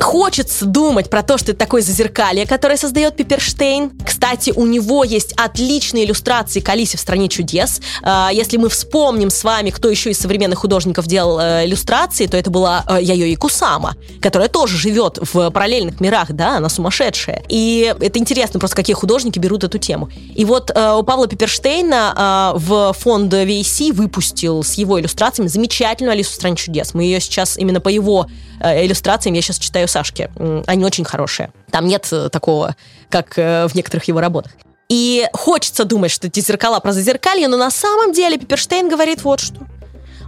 хочется 0.01 0.65
думать 0.65 1.11
про 1.11 1.23
то, 1.23 1.39
что 1.39 1.53
это 1.53 1.61
такое 1.61 1.83
зазеркалье, 1.83 2.47
которое 2.47 2.77
создает 2.77 3.17
Пиперштейн. 3.17 3.93
Кстати, 4.05 4.53
у 4.55 4.67
него 4.67 5.05
есть 5.05 5.33
отличные 5.37 6.05
иллюстрации 6.05 6.61
к 6.61 6.69
Алисе 6.69 6.97
в 6.97 7.01
стране 7.01 7.29
чудес. 7.29 7.81
А, 8.03 8.31
если 8.33 8.57
мы 8.57 8.69
вспомним 8.69 9.31
с 9.31 9.43
вами, 9.45 9.71
кто 9.71 9.89
еще 9.91 10.11
из 10.11 10.19
современных 10.19 10.61
художников 10.61 11.07
делал 11.07 11.39
э, 11.39 11.67
иллюстрации, 11.67 12.27
то 12.27 12.37
это 12.37 12.51
была 12.51 12.85
э, 12.89 12.99
Яйо 13.03 13.33
Икусама, 13.33 13.97
которая 14.21 14.49
тоже 14.49 14.77
живет 14.77 15.19
в 15.21 15.51
параллельных 15.51 16.01
мирах, 16.01 16.33
да, 16.33 16.57
она 16.59 16.69
сумасшедшая. 16.69 17.43
И 17.49 17.95
это 18.01 18.19
интересно 18.19 18.59
просто, 18.61 18.77
какие 18.77 18.95
художники 18.95 19.39
берут 19.39 19.65
эту 19.65 19.79
тему. 19.79 20.09
И 20.35 20.45
вот 20.45 20.71
э, 20.75 20.93
у 20.93 21.03
Павла 21.03 21.27
Пиперштейна 21.27 22.53
в 22.55 22.93
фонд 22.95 23.33
VC 23.33 23.93
выпустил 23.93 24.63
с 24.63 24.75
его 24.75 25.01
иллюстрациями 25.01 25.49
замечательную 25.49 26.13
Алису 26.13 26.31
в 26.31 26.35
стране 26.35 26.57
чудес. 26.57 26.95
Мы 26.95 27.05
ее 27.05 27.21
сейчас 27.21 27.57
именно 27.57 27.81
по 27.81 27.89
его 27.89 28.27
иллюстрациям, 28.61 29.35
я 29.35 29.43
сейчас 29.43 29.59
читаю 29.59 29.86
Сашки. 29.87 30.31
Они 30.67 30.85
очень 30.85 31.05
хорошие. 31.05 31.53
Там 31.71 31.87
нет 31.87 32.09
э, 32.13 32.29
такого, 32.29 32.77
как 33.11 33.39
э, 33.39 33.67
в 33.67 33.75
некоторых 33.75 34.05
его 34.05 34.21
работах. 34.21 34.53
И 34.89 35.27
хочется 35.33 35.85
думать, 35.85 36.11
что 36.11 36.29
эти 36.29 36.41
зеркала 36.41 36.81
про 36.81 36.93
зазеркалье, 36.93 37.49
но 37.49 37.57
на 37.57 37.71
самом 37.71 38.13
деле 38.13 38.39
Пиперштейн 38.39 38.89
говорит 38.89 39.25
вот 39.25 39.41
что. 39.41 39.61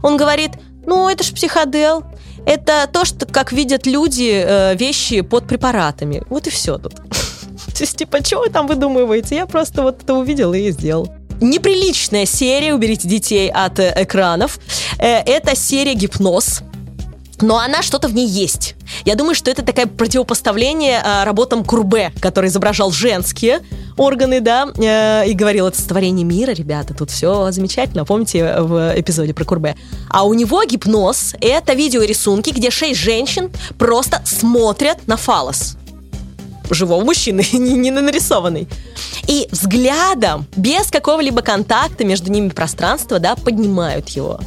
Он 0.03 0.17
говорит, 0.17 0.53
ну 0.87 1.09
это 1.09 1.23
ж 1.25 1.33
психодел, 1.33 2.05
это 2.47 2.89
то, 2.93 3.05
что 3.05 3.27
как 3.27 3.53
видят 3.53 3.87
люди 3.87 4.43
э, 4.45 4.75
вещи 4.75 5.21
под 5.21 5.47
препаратами. 5.47 6.23
Вот 6.29 6.47
и 6.47 6.51
все 6.51 6.79
тут. 6.79 6.95
То 7.79 7.85
есть, 7.85 7.97
типа, 7.97 8.25
что 8.25 8.41
вы 8.41 8.49
там 8.49 8.67
выдумываете? 8.67 9.37
Я 9.37 9.47
просто 9.47 9.83
вот 9.83 10.03
это 10.03 10.15
увидел 10.15 10.53
и 10.55 10.71
сделал. 10.71 11.13
Неприличная 11.41 12.27
серия 12.27 12.75
«Уберите 12.75 13.07
детей 13.07 13.49
от 13.49 13.79
экранов». 13.79 14.59
Это 14.99 15.55
серия 15.55 15.95
«Гипноз» 15.95 16.63
но 17.43 17.59
она 17.59 17.83
что-то 17.83 18.09
в 18.09 18.15
ней 18.15 18.27
есть. 18.27 18.75
Я 19.05 19.15
думаю, 19.15 19.35
что 19.35 19.51
это 19.51 19.63
такое 19.63 19.87
противопоставление 19.87 21.03
э, 21.05 21.25
работам 21.25 21.65
Курбе, 21.65 22.13
который 22.21 22.49
изображал 22.49 22.91
женские 22.91 23.61
органы, 23.97 24.41
да, 24.41 24.69
э, 24.77 25.29
и 25.29 25.35
говорил, 25.35 25.69
это 25.69 25.81
сотворение 25.81 26.25
мира, 26.25 26.53
ребята, 26.53 26.95
тут 26.95 27.11
все 27.11 27.51
замечательно, 27.51 28.05
помните 28.05 28.61
в 28.61 28.99
эпизоде 28.99 29.35
про 29.35 29.45
Курбе. 29.45 29.77
А 30.09 30.25
у 30.25 30.35
него 30.35 30.63
гипноз— 30.65 31.35
это 31.41 31.75
видеорисунки, 31.75 32.51
где 32.51 32.71
шесть 32.71 33.01
женщин 33.01 33.51
просто 33.79 34.23
смотрят 34.25 35.07
на 35.07 35.17
фалос 35.17 35.77
живого 36.75 37.03
мужчины, 37.03 37.47
не, 37.53 37.75
не 37.75 37.91
нарисованный. 37.91 38.69
И 39.27 39.49
взглядом, 39.51 40.47
без 40.57 40.89
какого-либо 40.91 41.43
контакта 41.43 42.05
между 42.05 42.31
ними 42.31 42.51
пространства, 42.51 43.19
да, 43.19 43.37
поднимают 43.37 44.09
его. 44.11 44.41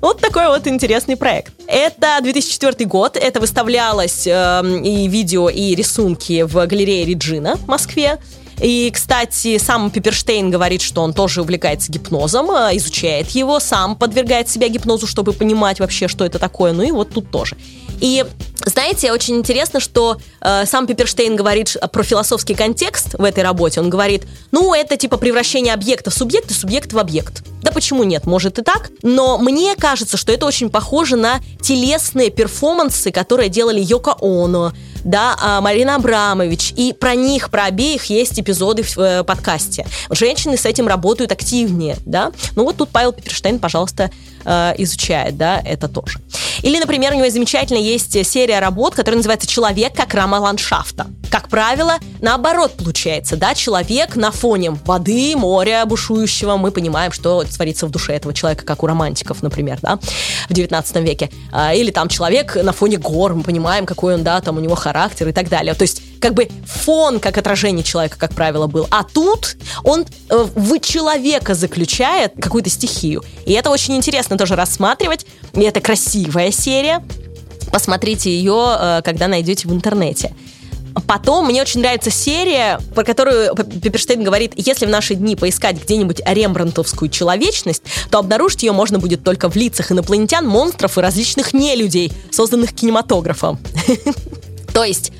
Вот 0.00 0.20
такой 0.20 0.48
вот 0.48 0.66
интересный 0.66 1.16
проект. 1.16 1.53
Это 1.66 2.18
2004 2.22 2.86
год, 2.86 3.16
это 3.16 3.40
выставлялось 3.40 4.26
э, 4.26 4.62
и 4.84 5.08
видео, 5.08 5.48
и 5.48 5.74
рисунки 5.74 6.42
в 6.42 6.66
галерее 6.66 7.04
Реджина 7.04 7.56
в 7.56 7.66
Москве. 7.66 8.18
И, 8.60 8.90
кстати, 8.94 9.58
сам 9.58 9.90
Пиперштейн 9.90 10.50
говорит, 10.50 10.80
что 10.80 11.02
он 11.02 11.12
тоже 11.12 11.42
увлекается 11.42 11.90
гипнозом, 11.90 12.50
э, 12.50 12.76
изучает 12.76 13.30
его, 13.30 13.58
сам 13.60 13.96
подвергает 13.96 14.48
себя 14.48 14.68
гипнозу, 14.68 15.06
чтобы 15.06 15.32
понимать 15.32 15.80
вообще, 15.80 16.06
что 16.08 16.24
это 16.24 16.38
такое. 16.38 16.72
Ну 16.72 16.82
и 16.82 16.90
вот 16.90 17.10
тут 17.10 17.30
тоже. 17.30 17.56
И 18.04 18.22
знаете, 18.66 19.12
очень 19.12 19.36
интересно, 19.36 19.80
что 19.80 20.18
э, 20.42 20.66
сам 20.66 20.86
Пиперштейн 20.86 21.36
говорит 21.36 21.74
про 21.90 22.02
философский 22.02 22.54
контекст 22.54 23.14
в 23.14 23.24
этой 23.24 23.42
работе. 23.42 23.80
Он 23.80 23.88
говорит, 23.88 24.24
ну, 24.52 24.74
это 24.74 24.98
типа 24.98 25.16
превращение 25.16 25.72
объекта 25.72 26.10
в 26.10 26.14
субъект 26.14 26.50
и 26.50 26.54
субъект 26.54 26.92
в 26.92 26.98
объект. 26.98 27.42
Да 27.62 27.72
почему 27.72 28.04
нет? 28.04 28.26
Может 28.26 28.58
и 28.58 28.62
так. 28.62 28.90
Но 29.02 29.38
мне 29.38 29.74
кажется, 29.74 30.18
что 30.18 30.32
это 30.32 30.44
очень 30.44 30.68
похоже 30.68 31.16
на 31.16 31.40
телесные 31.62 32.28
перформансы, 32.30 33.10
которые 33.10 33.48
делали 33.48 33.80
Йоко 33.80 34.16
Оно, 34.20 34.72
да, 35.02 35.36
а, 35.40 35.60
Марина 35.60 35.96
Абрамович, 35.96 36.72
и 36.76 36.92
про 36.92 37.14
них, 37.14 37.50
про 37.50 37.64
обеих 37.64 38.06
есть 38.06 38.38
эпизоды 38.38 38.82
в 38.82 38.98
э, 38.98 39.24
подкасте. 39.24 39.86
Женщины 40.10 40.56
с 40.56 40.64
этим 40.64 40.88
работают 40.88 41.32
активнее, 41.32 41.96
да. 42.04 42.32
Ну 42.56 42.64
вот 42.64 42.76
тут 42.76 42.90
Павел 42.90 43.12
Петерштейн, 43.12 43.58
пожалуйста, 43.58 44.10
э, 44.44 44.74
изучает, 44.78 45.36
да, 45.36 45.60
это 45.64 45.88
тоже. 45.88 46.20
Или, 46.64 46.78
например, 46.78 47.12
у 47.12 47.16
него 47.16 47.28
замечательно 47.28 47.76
есть 47.76 48.12
серия 48.26 48.58
работ, 48.58 48.94
которая 48.94 49.18
называется 49.18 49.46
«Человек 49.46 49.94
как 49.94 50.14
рама 50.14 50.36
ландшафта». 50.36 51.08
Как 51.30 51.48
правило, 51.48 51.98
наоборот 52.22 52.72
получается, 52.72 53.36
да, 53.36 53.54
человек 53.54 54.16
на 54.16 54.30
фоне 54.30 54.70
воды, 54.70 55.36
моря 55.36 55.84
бушующего, 55.84 56.56
мы 56.56 56.70
понимаем, 56.70 57.12
что 57.12 57.44
творится 57.44 57.86
в 57.86 57.90
душе 57.90 58.14
этого 58.14 58.32
человека, 58.32 58.64
как 58.64 58.82
у 58.82 58.86
романтиков, 58.86 59.42
например, 59.42 59.78
да, 59.82 59.98
в 60.48 60.54
19 60.54 60.96
веке. 60.96 61.28
А, 61.52 61.74
или 61.74 61.90
там 61.90 62.08
человек 62.08 62.56
на 62.56 62.72
фоне 62.72 62.96
гор, 62.96 63.34
мы 63.34 63.42
понимаем, 63.42 63.84
какой 63.84 64.14
он, 64.14 64.24
да, 64.24 64.40
там 64.40 64.56
у 64.56 64.60
него 64.60 64.74
характер 64.74 65.28
и 65.28 65.32
так 65.32 65.50
далее. 65.50 65.74
То 65.74 65.82
есть 65.82 66.00
как 66.20 66.34
бы 66.34 66.48
фон, 66.66 67.20
как 67.20 67.38
отражение 67.38 67.84
человека, 67.84 68.16
как 68.18 68.34
правило, 68.34 68.66
был. 68.66 68.86
А 68.90 69.04
тут 69.04 69.56
он 69.82 70.06
э, 70.30 70.46
в 70.54 70.80
человека 70.80 71.54
заключает 71.54 72.32
какую-то 72.40 72.70
стихию. 72.70 73.22
И 73.46 73.52
это 73.52 73.70
очень 73.70 73.96
интересно 73.96 74.36
тоже 74.36 74.56
рассматривать. 74.56 75.26
И 75.54 75.60
это 75.60 75.80
красивая 75.80 76.50
серия. 76.50 77.04
Посмотрите 77.72 78.30
ее, 78.30 78.76
э, 78.78 79.02
когда 79.04 79.28
найдете 79.28 79.68
в 79.68 79.72
интернете. 79.72 80.34
Потом 81.06 81.46
мне 81.46 81.60
очень 81.60 81.80
нравится 81.80 82.10
серия, 82.10 82.78
про 82.94 83.04
которую 83.04 83.54
Пепперштейн 83.54 84.22
говорит, 84.22 84.52
если 84.56 84.86
в 84.86 84.90
наши 84.90 85.14
дни 85.14 85.36
поискать 85.36 85.82
где-нибудь 85.82 86.20
рембрандтовскую 86.24 87.10
человечность, 87.10 87.82
то 88.10 88.18
обнаружить 88.18 88.62
ее 88.62 88.72
можно 88.72 88.98
будет 88.98 89.24
только 89.24 89.50
в 89.50 89.56
лицах 89.56 89.90
инопланетян, 89.90 90.46
монстров 90.46 90.96
и 90.96 91.00
различных 91.00 91.52
нелюдей, 91.52 92.12
созданных 92.30 92.72
кинематографом. 92.72 93.58
То 94.72 94.84
есть 94.84 95.12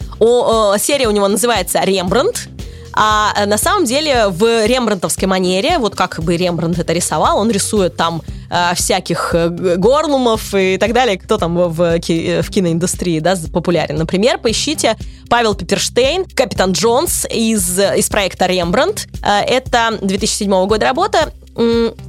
серия 0.79 1.09
у 1.09 1.11
него 1.11 1.29
называется 1.29 1.81
«Рембрандт», 1.83 2.49
а 2.97 3.47
на 3.47 3.59
самом 3.59 3.85
деле 3.85 4.29
в 4.29 4.67
рембрандтовской 4.67 5.27
манере, 5.27 5.79
вот 5.79 5.97
как 5.97 6.23
бы 6.23 6.37
Рембрандт 6.37 6.79
это 6.79 6.93
рисовал, 6.93 7.39
он 7.39 7.51
рисует 7.51 7.97
там 7.97 8.23
э, 8.51 8.75
всяких 8.77 9.35
э, 9.35 9.49
горлумов 9.49 10.55
и 10.55 10.79
так 10.79 10.93
далее, 10.93 11.19
кто 11.19 11.37
там 11.37 11.57
в, 11.57 11.75
в 11.75 12.51
киноиндустрии 12.51 13.19
да, 13.19 13.35
популярен. 13.53 13.97
Например, 13.97 14.39
поищите 14.39 14.97
Павел 15.29 15.55
Пиперштейн, 15.55 16.25
Капитан 16.25 16.73
Джонс 16.73 17.27
из, 17.29 17.79
из 17.79 18.09
проекта 18.09 18.47
Рембрандт. 18.47 19.09
Э, 19.23 19.41
это 19.41 19.99
2007 20.01 20.67
года 20.67 20.87
работа. 20.87 21.33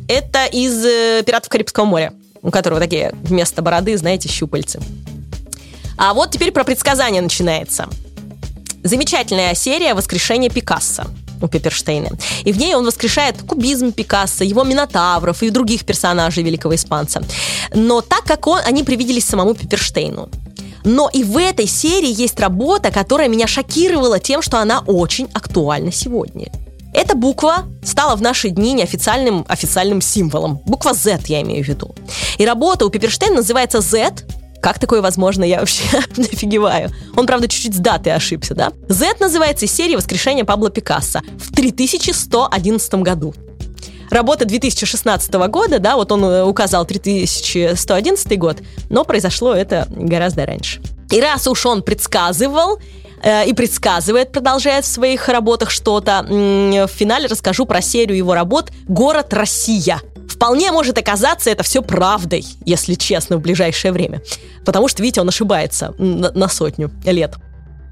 Это 0.07 0.45
из 0.51 0.85
э, 0.85 1.23
«Пиратов 1.25 1.49
Карибского 1.49 1.85
моря», 1.85 2.13
у 2.43 2.51
которого 2.51 2.79
такие 2.79 3.11
вместо 3.23 3.63
бороды, 3.63 3.97
знаете, 3.97 4.29
щупальцы. 4.29 4.79
А 5.97 6.13
вот 6.13 6.31
теперь 6.31 6.51
про 6.51 6.63
предсказания 6.63 7.21
начинается. 7.21 7.87
Замечательная 8.83 9.55
серия 9.55 9.93
«Воскрешение 9.93 10.49
Пикассо» 10.49 11.05
у 11.41 11.47
Пепперштейна. 11.47 12.09
И 12.43 12.51
в 12.51 12.57
ней 12.57 12.75
он 12.75 12.85
воскрешает 12.85 13.41
кубизм 13.41 13.91
Пикассо, 13.91 14.43
его 14.43 14.63
минотавров 14.63 15.43
и 15.43 15.49
других 15.49 15.85
персонажей 15.85 16.43
великого 16.43 16.75
испанца. 16.75 17.23
Но 17.73 18.01
так 18.01 18.23
как 18.23 18.47
он, 18.47 18.59
они 18.65 18.83
привиделись 18.83 19.25
самому 19.25 19.53
Пепперштейну. 19.53 20.29
Но 20.83 21.09
и 21.11 21.23
в 21.23 21.37
этой 21.37 21.67
серии 21.67 22.21
есть 22.21 22.39
работа, 22.39 22.91
которая 22.91 23.27
меня 23.27 23.47
шокировала 23.47 24.19
тем, 24.19 24.41
что 24.41 24.59
она 24.59 24.81
очень 24.85 25.27
актуальна 25.33 25.91
сегодня. 25.91 26.51
Эта 26.93 27.15
буква 27.15 27.65
стала 27.83 28.15
в 28.15 28.21
наши 28.21 28.49
дни 28.49 28.73
неофициальным 28.73 29.45
официальным 29.49 29.99
символом. 29.99 30.61
Буква 30.65 30.93
Z 30.93 31.21
я 31.27 31.41
имею 31.41 31.65
в 31.65 31.67
виду. 31.67 31.93
И 32.37 32.45
работа 32.45 32.85
у 32.85 32.89
Пепперштейна 32.89 33.37
называется 33.37 33.81
Z, 33.81 34.13
как 34.65 34.79
такое 34.79 34.99
возможно, 35.03 35.43
я 35.43 35.59
вообще 35.59 35.83
нафигеваю. 36.17 36.89
Он, 37.15 37.27
правда, 37.27 37.47
чуть-чуть 37.47 37.75
с 37.75 37.77
датой 37.77 38.15
ошибся, 38.15 38.55
да? 38.55 38.71
Z 38.89 39.17
называется 39.19 39.65
из 39.65 39.71
серии 39.71 39.95
«Воскрешение 39.95 40.43
Пабло 40.43 40.71
Пикассо» 40.71 41.21
в 41.37 41.53
3111 41.53 42.95
году. 42.95 43.35
Работа 44.09 44.45
2016 44.45 45.31
года, 45.49 45.77
да, 45.77 45.95
вот 45.95 46.11
он 46.11 46.25
э, 46.25 46.43
указал 46.43 46.83
3111 46.83 48.39
год, 48.39 48.57
но 48.89 49.03
произошло 49.03 49.53
это 49.53 49.87
гораздо 49.91 50.47
раньше. 50.47 50.81
И 51.11 51.21
раз 51.21 51.45
уж 51.47 51.63
он 51.67 51.83
предсказывал, 51.83 52.79
э, 53.21 53.47
и 53.47 53.53
предсказывает, 53.53 54.31
продолжает 54.31 54.85
в 54.85 54.87
своих 54.87 55.29
работах 55.29 55.69
что-то. 55.69 56.25
В 56.27 56.87
финале 56.87 57.27
расскажу 57.27 57.67
про 57.67 57.83
серию 57.83 58.17
его 58.17 58.33
работ 58.33 58.71
«Город 58.87 59.31
Россия», 59.31 60.01
Вполне 60.29 60.71
может 60.71 60.97
оказаться 60.97 61.49
это 61.49 61.63
все 61.63 61.81
правдой, 61.81 62.45
если 62.65 62.95
честно, 62.95 63.37
в 63.37 63.41
ближайшее 63.41 63.91
время. 63.91 64.21
Потому 64.65 64.87
что, 64.87 65.01
видите, 65.01 65.21
он 65.21 65.29
ошибается 65.29 65.93
на, 65.97 66.31
на 66.31 66.47
сотню 66.47 66.91
лет. 67.05 67.35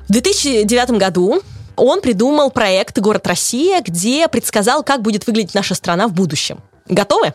В 0.08 0.12
2009 0.12 0.92
году 0.92 1.42
он 1.76 2.02
придумал 2.02 2.52
проект 2.52 3.00
«Город 3.00 3.26
Россия», 3.28 3.82
где 3.82 4.28
предсказал, 4.28 4.84
как 4.84 5.02
будет 5.02 5.26
выглядеть 5.28 5.54
наша 5.54 5.76
страна 5.76 6.08
в 6.08 6.14
будущем. 6.14 6.60
Готовы? 6.88 7.34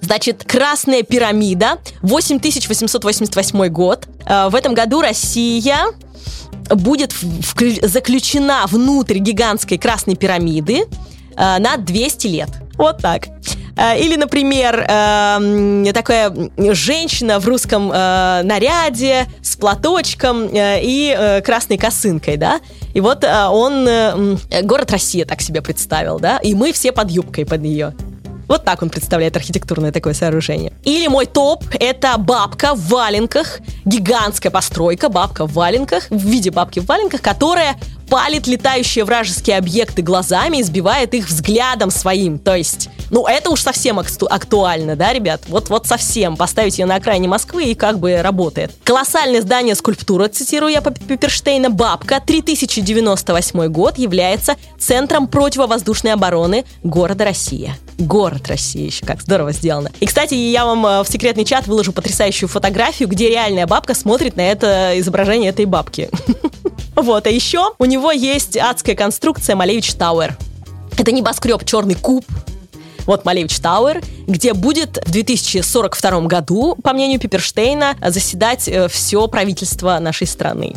Значит, 0.00 0.44
Красная 0.44 1.02
пирамида, 1.02 1.78
8888 2.02 3.68
год. 3.68 4.06
Э, 4.26 4.48
в 4.48 4.54
этом 4.54 4.74
году 4.74 5.00
Россия 5.00 5.86
будет 6.70 7.14
заключена 7.82 8.64
внутрь 8.66 9.18
гигантской 9.18 9.78
Красной 9.78 10.16
пирамиды 10.16 10.82
э, 11.36 11.58
на 11.58 11.76
200 11.76 12.26
лет. 12.26 12.50
Вот 12.76 12.98
так. 12.98 13.28
Э, 13.76 13.98
или, 13.98 14.16
например, 14.16 14.84
эм, 14.88 15.86
такая 15.92 16.32
женщина 16.56 17.38
в 17.38 17.48
русском 17.48 17.90
э, 17.92 18.42
наряде 18.42 19.26
с 19.42 19.56
платочком 19.56 20.48
э, 20.52 20.80
и 20.82 21.40
красной 21.44 21.78
косынкой, 21.78 22.36
да? 22.36 22.60
И 22.94 23.00
вот 23.00 23.24
он 23.24 24.38
город 24.62 24.90
Россия 24.90 25.24
так 25.24 25.40
себе 25.40 25.62
представил, 25.62 26.18
да? 26.18 26.38
И 26.38 26.54
мы 26.54 26.72
все 26.72 26.92
под 26.92 27.10
юбкой 27.10 27.46
под 27.46 27.62
нее. 27.62 27.94
Вот 28.48 28.64
так 28.64 28.82
он 28.82 28.90
представляет 28.90 29.34
архитектурное 29.36 29.92
такое 29.92 30.12
сооружение. 30.12 30.72
Или 30.84 31.06
мой 31.06 31.24
топ— 31.24 31.64
это 31.80 32.18
бабка 32.18 32.74
в 32.74 32.88
валенках, 32.88 33.60
гигантская 33.86 34.52
постройка, 34.52 35.08
бабка 35.08 35.46
в 35.46 35.54
валенках, 35.54 36.10
в 36.10 36.18
виде 36.18 36.50
бабки 36.50 36.80
в 36.80 36.86
валенках, 36.86 37.22
которая 37.22 37.76
палит 38.12 38.46
летающие 38.46 39.06
вражеские 39.06 39.56
объекты 39.56 40.02
глазами 40.02 40.58
и 40.58 40.62
сбивает 40.62 41.14
их 41.14 41.28
взглядом 41.28 41.90
своим. 41.90 42.38
То 42.38 42.54
есть, 42.54 42.90
ну, 43.08 43.26
это 43.26 43.48
уж 43.48 43.62
совсем 43.62 43.98
актуально, 43.98 44.96
да, 44.96 45.14
ребят? 45.14 45.40
Вот, 45.48 45.70
вот 45.70 45.86
совсем. 45.86 46.36
Поставить 46.36 46.78
ее 46.78 46.84
на 46.84 46.96
окраине 46.96 47.26
Москвы 47.26 47.70
и 47.70 47.74
как 47.74 47.98
бы 47.98 48.20
работает. 48.20 48.70
Колоссальное 48.84 49.40
здание 49.40 49.74
скульптура, 49.74 50.28
цитирую 50.28 50.70
я 50.70 50.82
Пепперштейна, 50.82 51.70
«Бабка», 51.70 52.20
3098 52.20 53.68
год, 53.68 53.96
является 53.96 54.56
центром 54.78 55.26
противовоздушной 55.26 56.12
обороны 56.12 56.66
города 56.82 57.24
Россия. 57.24 57.78
Город 57.96 58.46
Россия 58.46 58.84
еще, 58.84 59.06
как 59.06 59.22
здорово 59.22 59.52
сделано. 59.52 59.90
И, 60.00 60.06
кстати, 60.06 60.34
я 60.34 60.66
вам 60.66 60.84
э, 60.84 61.02
в 61.02 61.08
секретный 61.08 61.46
чат 61.46 61.66
выложу 61.66 61.92
потрясающую 61.92 62.46
фотографию, 62.46 63.08
где 63.08 63.30
реальная 63.30 63.66
бабка 63.66 63.94
смотрит 63.94 64.36
на 64.36 64.42
это 64.42 64.92
изображение 64.96 65.48
этой 65.48 65.64
бабки. 65.64 66.10
Вот, 66.94 67.26
а 67.26 67.30
еще 67.30 67.72
у 67.78 67.84
него 67.84 68.12
есть 68.12 68.56
адская 68.56 68.94
конструкция 68.94 69.56
Малевич 69.56 69.94
Tower. 69.94 70.36
Это 70.98 71.10
небоскреб 71.10 71.64
черный 71.64 71.94
куб, 71.94 72.24
вот 73.06 73.24
Малевич 73.24 73.58
Tower, 73.58 74.02
где 74.26 74.52
будет 74.52 74.98
в 75.04 75.10
2042 75.10 76.20
году, 76.22 76.76
по 76.82 76.92
мнению 76.92 77.18
Пепперштейна, 77.18 77.96
заседать 78.06 78.68
э, 78.68 78.88
все 78.88 79.26
правительство 79.26 79.98
нашей 79.98 80.26
страны. 80.26 80.74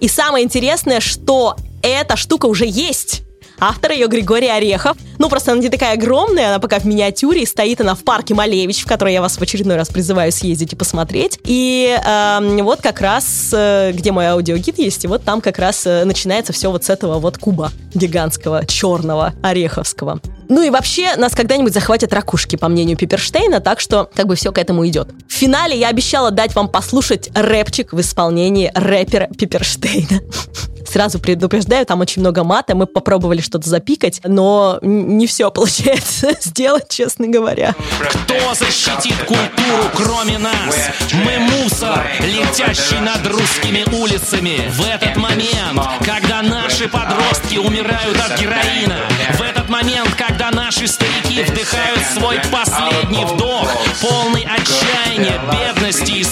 И 0.00 0.08
самое 0.08 0.44
интересное, 0.44 1.00
что 1.00 1.56
эта 1.82 2.16
штука 2.16 2.46
уже 2.46 2.66
есть. 2.66 3.22
Автор 3.60 3.92
ее 3.92 4.06
Григорий 4.06 4.48
Орехов. 4.48 4.96
Ну, 5.18 5.28
просто 5.28 5.50
она 5.50 5.60
не 5.60 5.68
такая 5.68 5.94
огромная, 5.94 6.48
она 6.48 6.58
пока 6.60 6.78
в 6.78 6.84
миниатюре, 6.84 7.42
и 7.42 7.46
стоит 7.46 7.80
она 7.80 7.96
в 7.96 8.04
парке 8.04 8.34
Малевич, 8.34 8.84
в 8.84 8.86
который 8.86 9.12
я 9.12 9.20
вас 9.20 9.36
в 9.36 9.42
очередной 9.42 9.74
раз 9.74 9.88
призываю 9.88 10.30
съездить 10.30 10.74
и 10.74 10.76
посмотреть. 10.76 11.40
И 11.44 11.98
э, 12.04 12.62
вот 12.62 12.80
как 12.80 13.00
раз, 13.00 13.50
э, 13.52 13.92
где 13.92 14.12
мой 14.12 14.28
аудиогид 14.28 14.78
есть, 14.78 15.04
и 15.04 15.08
вот 15.08 15.24
там 15.24 15.40
как 15.40 15.58
раз 15.58 15.86
э, 15.86 16.04
начинается 16.04 16.52
все 16.52 16.70
вот 16.70 16.84
с 16.84 16.90
этого 16.90 17.18
вот 17.18 17.38
куба 17.38 17.72
гигантского, 17.94 18.64
черного, 18.64 19.34
ореховского. 19.42 20.20
Ну 20.48 20.62
и 20.62 20.70
вообще 20.70 21.16
нас 21.16 21.34
когда-нибудь 21.34 21.74
захватят 21.74 22.12
ракушки, 22.12 22.54
по 22.54 22.68
мнению 22.68 22.96
Пиперштейна, 22.96 23.60
так 23.60 23.80
что 23.80 24.08
как 24.14 24.28
бы 24.28 24.36
все 24.36 24.52
к 24.52 24.58
этому 24.58 24.86
идет. 24.86 25.08
В 25.28 25.32
финале 25.32 25.76
я 25.76 25.88
обещала 25.88 26.30
дать 26.30 26.54
вам 26.54 26.68
послушать 26.68 27.28
рэпчик 27.34 27.92
в 27.92 28.00
исполнении 28.00 28.70
рэпера 28.74 29.26
Пиперштейна. 29.36 30.20
Сразу 30.90 31.18
предупреждаю, 31.18 31.84
там 31.84 32.00
очень 32.00 32.22
много 32.22 32.44
мата, 32.44 32.74
мы 32.74 32.86
попробовали 32.86 33.42
что-то 33.42 33.68
запикать, 33.68 34.20
но 34.24 34.78
не 34.80 35.26
все 35.26 35.50
получается 35.58 36.30
сделать, 36.40 36.88
честно 36.88 37.28
говоря. 37.28 37.74
Кто 38.00 38.54
защитит 38.54 39.16
культуру, 39.26 39.84
кроме 39.94 40.38
нас? 40.38 40.90
Мы 41.12 41.38
мусор, 41.38 42.06
летящий 42.20 43.00
над 43.00 43.26
русскими 43.26 43.84
улицами. 44.00 44.70
В 44.70 44.86
этот 44.86 45.16
момент, 45.16 45.80
когда 46.04 46.40
наши 46.42 46.88
подростки 46.88 47.58
умирают 47.58 48.18
от 48.18 48.40
героина, 48.40 48.96
в 49.34 49.42
этот 49.42 49.68
момент, 49.68 50.14
когда 50.16 50.50
наши 50.50 50.86
старики 50.88 51.42
вдыхают 51.42 52.00
свой 52.14 52.40
последний 52.50 53.26
вдох, 53.26 53.70
полный 54.00 54.46
отчаяния, 54.46 55.38
бедности 55.52 56.12
и 56.12 56.24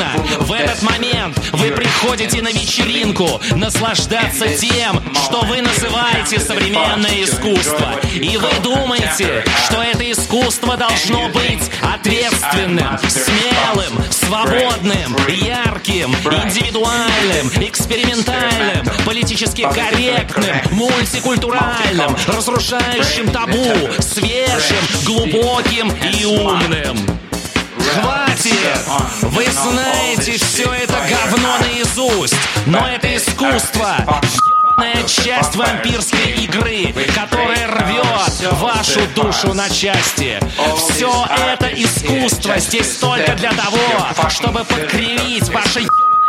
сплина, 0.00 0.12
в 0.40 0.52
этот 0.52 0.82
момент 0.82 1.38
вы 1.52 1.70
приходите 1.70 2.42
на 2.42 2.48
вечеринку, 2.48 3.40
наслаждаться 3.54 4.48
тем, 4.48 5.02
что 5.24 5.42
вы 5.42 5.60
называете 5.60 6.38
современное 6.38 7.24
искусство. 7.24 8.00
И 8.14 8.36
вы 8.36 8.48
думаете, 8.62 9.44
что 9.66 9.82
это 9.82 10.10
искусство 10.10 10.76
должно 10.76 11.28
быть 11.28 11.70
ответственным, 11.82 12.98
смелым, 13.08 14.04
свободным, 14.10 15.16
ярким, 15.28 16.12
индивидуальным, 16.12 17.48
экспериментальным, 17.68 18.86
политически 19.04 19.62
корректным, 19.62 20.56
мультикультуральным, 20.72 22.16
разрушающим 22.26 23.30
табу, 23.30 23.64
свежим, 24.00 25.04
глубоким 25.04 25.90
и 25.90 26.24
умным. 26.24 27.20
Хватит! 27.92 28.80
Вы 29.22 29.46
знаете 29.46 30.32
все 30.38 30.72
это 30.72 30.94
говно 31.08 31.58
наизусть, 31.58 32.34
но 32.66 32.86
это 32.88 33.16
искусство 33.16 33.96
ебаная 34.80 35.06
часть 35.06 35.56
вампирской 35.56 36.32
игры, 36.44 36.94
которая 37.14 37.66
рвет 37.68 38.52
вашу 38.52 39.00
душу 39.14 39.54
на 39.54 39.68
части. 39.68 40.38
Все 40.76 41.26
это 41.52 41.68
искусство 41.68 42.58
здесь 42.58 42.96
только 42.96 43.34
для 43.34 43.52
того, 43.52 43.78
чтобы 44.28 44.64
подкривить 44.64 45.48
ваше 45.48 45.86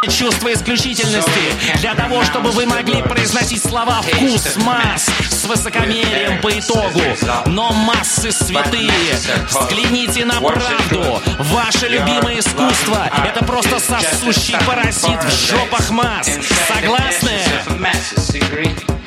чувство 0.09 0.51
исключительности 0.51 1.77
для 1.79 1.93
того, 1.93 2.23
чтобы 2.23 2.49
вы 2.51 2.65
могли 2.65 3.01
произносить 3.03 3.61
слова 3.61 4.01
«вкус 4.01 4.55
масс» 4.57 5.07
с 5.29 5.45
высокомерием 5.45 6.41
по 6.41 6.49
итогу. 6.57 7.01
Но 7.45 7.71
массы 7.71 8.31
святые. 8.31 8.91
Взгляните 9.47 10.25
на 10.25 10.41
правду. 10.41 11.21
Ваше 11.39 11.87
любимое 11.87 12.39
искусство— 12.39 13.09
это 13.25 13.45
просто 13.45 13.79
сосущий 13.79 14.57
паразит 14.65 15.23
в 15.23 15.49
жопах 15.49 15.91
масс. 15.91 16.29
Согласны? 16.67 17.39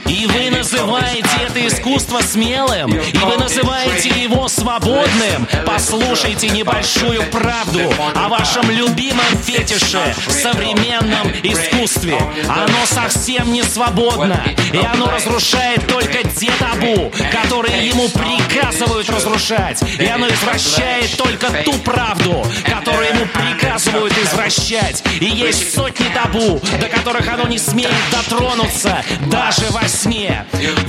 И 0.07 0.27
вы 0.27 0.51
называете 0.51 1.29
это 1.47 1.67
искусство 1.67 2.21
смелым, 2.21 2.95
и 2.95 3.19
вы 3.19 3.37
называете 3.37 4.11
его 4.11 4.49
свободным. 4.49 5.49
Послушайте 5.67 6.51
небольшую 6.51 7.23
правду 7.31 7.93
о 8.15 8.29
вашем 8.29 8.71
любимом 8.71 9.25
фетише 9.43 10.15
в 10.27 10.31
современном 10.31 11.29
искусстве. 11.43 12.19
Оно 12.49 12.85
совсем 12.87 13.53
не 13.53 13.63
свободно, 13.63 14.45
и 14.73 14.79
оно 14.79 15.11
разрушает 15.11 15.87
только 15.87 16.29
те 16.29 16.51
табу, 16.59 17.11
которые 17.33 17.87
ему 17.87 18.09
приказывают 18.09 19.09
разрушать. 19.09 19.83
И 19.99 20.07
оно 20.07 20.29
извращает 20.29 21.17
только 21.17 21.51
ту 21.65 21.73
правду, 21.79 22.45
которую 22.65 23.09
ему 23.09 23.27
приказывают 23.27 24.13
извращать. 24.19 25.03
И 25.21 25.25
есть 25.25 25.75
сотни 25.75 26.07
табу, 26.15 26.61
до 26.79 26.89
которых 26.89 27.27
оно 27.29 27.49
не 27.49 27.59
смеет 27.59 27.91
дотронуться, 28.13 29.03
даже 29.27 29.65
во 29.71 29.89
сне. 29.95 30.45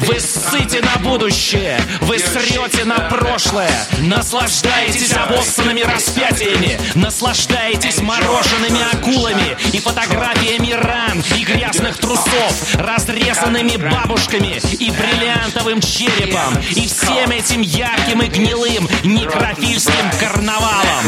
Вы 0.08 0.20
ссыте 0.20 0.82
на 0.82 0.97
будущее, 0.97 1.80
вы 2.01 2.18
срете 2.20 2.86
на 2.86 2.99
прошлое, 3.10 3.72
наслаждаетесь 3.99 5.14
обоссанными 5.14 5.82
распятиями, 5.82 6.80
наслаждаетесь 6.95 8.01
мороженными 8.01 8.82
акулами 8.93 9.56
и 9.72 9.80
фотографиями 9.80 10.72
ран 10.72 11.24
и 11.38 11.43
грязных 11.43 11.97
трусов, 11.97 12.76
разрезанными 12.76 13.78
бабушками 13.78 14.60
и 14.80 14.91
бриллиантовым 14.91 15.82
черепом, 15.82 16.58
и 16.72 16.88
всем 16.88 17.30
этим 17.32 17.62
ярким 17.62 18.22
и 18.22 18.28
гнилым 18.28 18.89
некрофильским 19.03 20.12
карнавалом. 20.20 21.06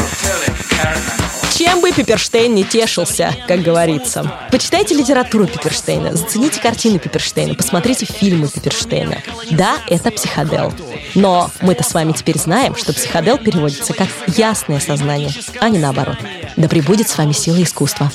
Чем 1.58 1.80
бы 1.80 1.90
Пиперштейн 1.90 2.54
не 2.54 2.62
тешился, 2.62 3.34
как 3.48 3.62
говорится. 3.62 4.32
Почитайте 4.52 4.94
литературу 4.94 5.48
Пиперштейна, 5.48 6.14
зацените 6.14 6.60
картины 6.60 7.00
Пиперштейна, 7.00 7.56
посмотрите 7.56 8.06
фильмы 8.06 8.46
Пиперштейна. 8.46 9.16
Да, 9.50 9.78
это 9.88 10.12
психодел. 10.12 10.72
Но 11.16 11.50
мы-то 11.60 11.82
с 11.82 11.94
вами 11.94 12.12
теперь 12.12 12.38
знаем, 12.38 12.76
что 12.76 12.92
психодел 12.92 13.38
переводится 13.38 13.92
как 13.92 14.06
«ясное 14.28 14.78
сознание», 14.78 15.32
а 15.58 15.68
не 15.68 15.80
наоборот. 15.80 16.18
Да 16.56 16.68
пребудет 16.68 17.08
с 17.08 17.18
вами 17.18 17.32
сила 17.32 17.60
искусства. 17.60 18.12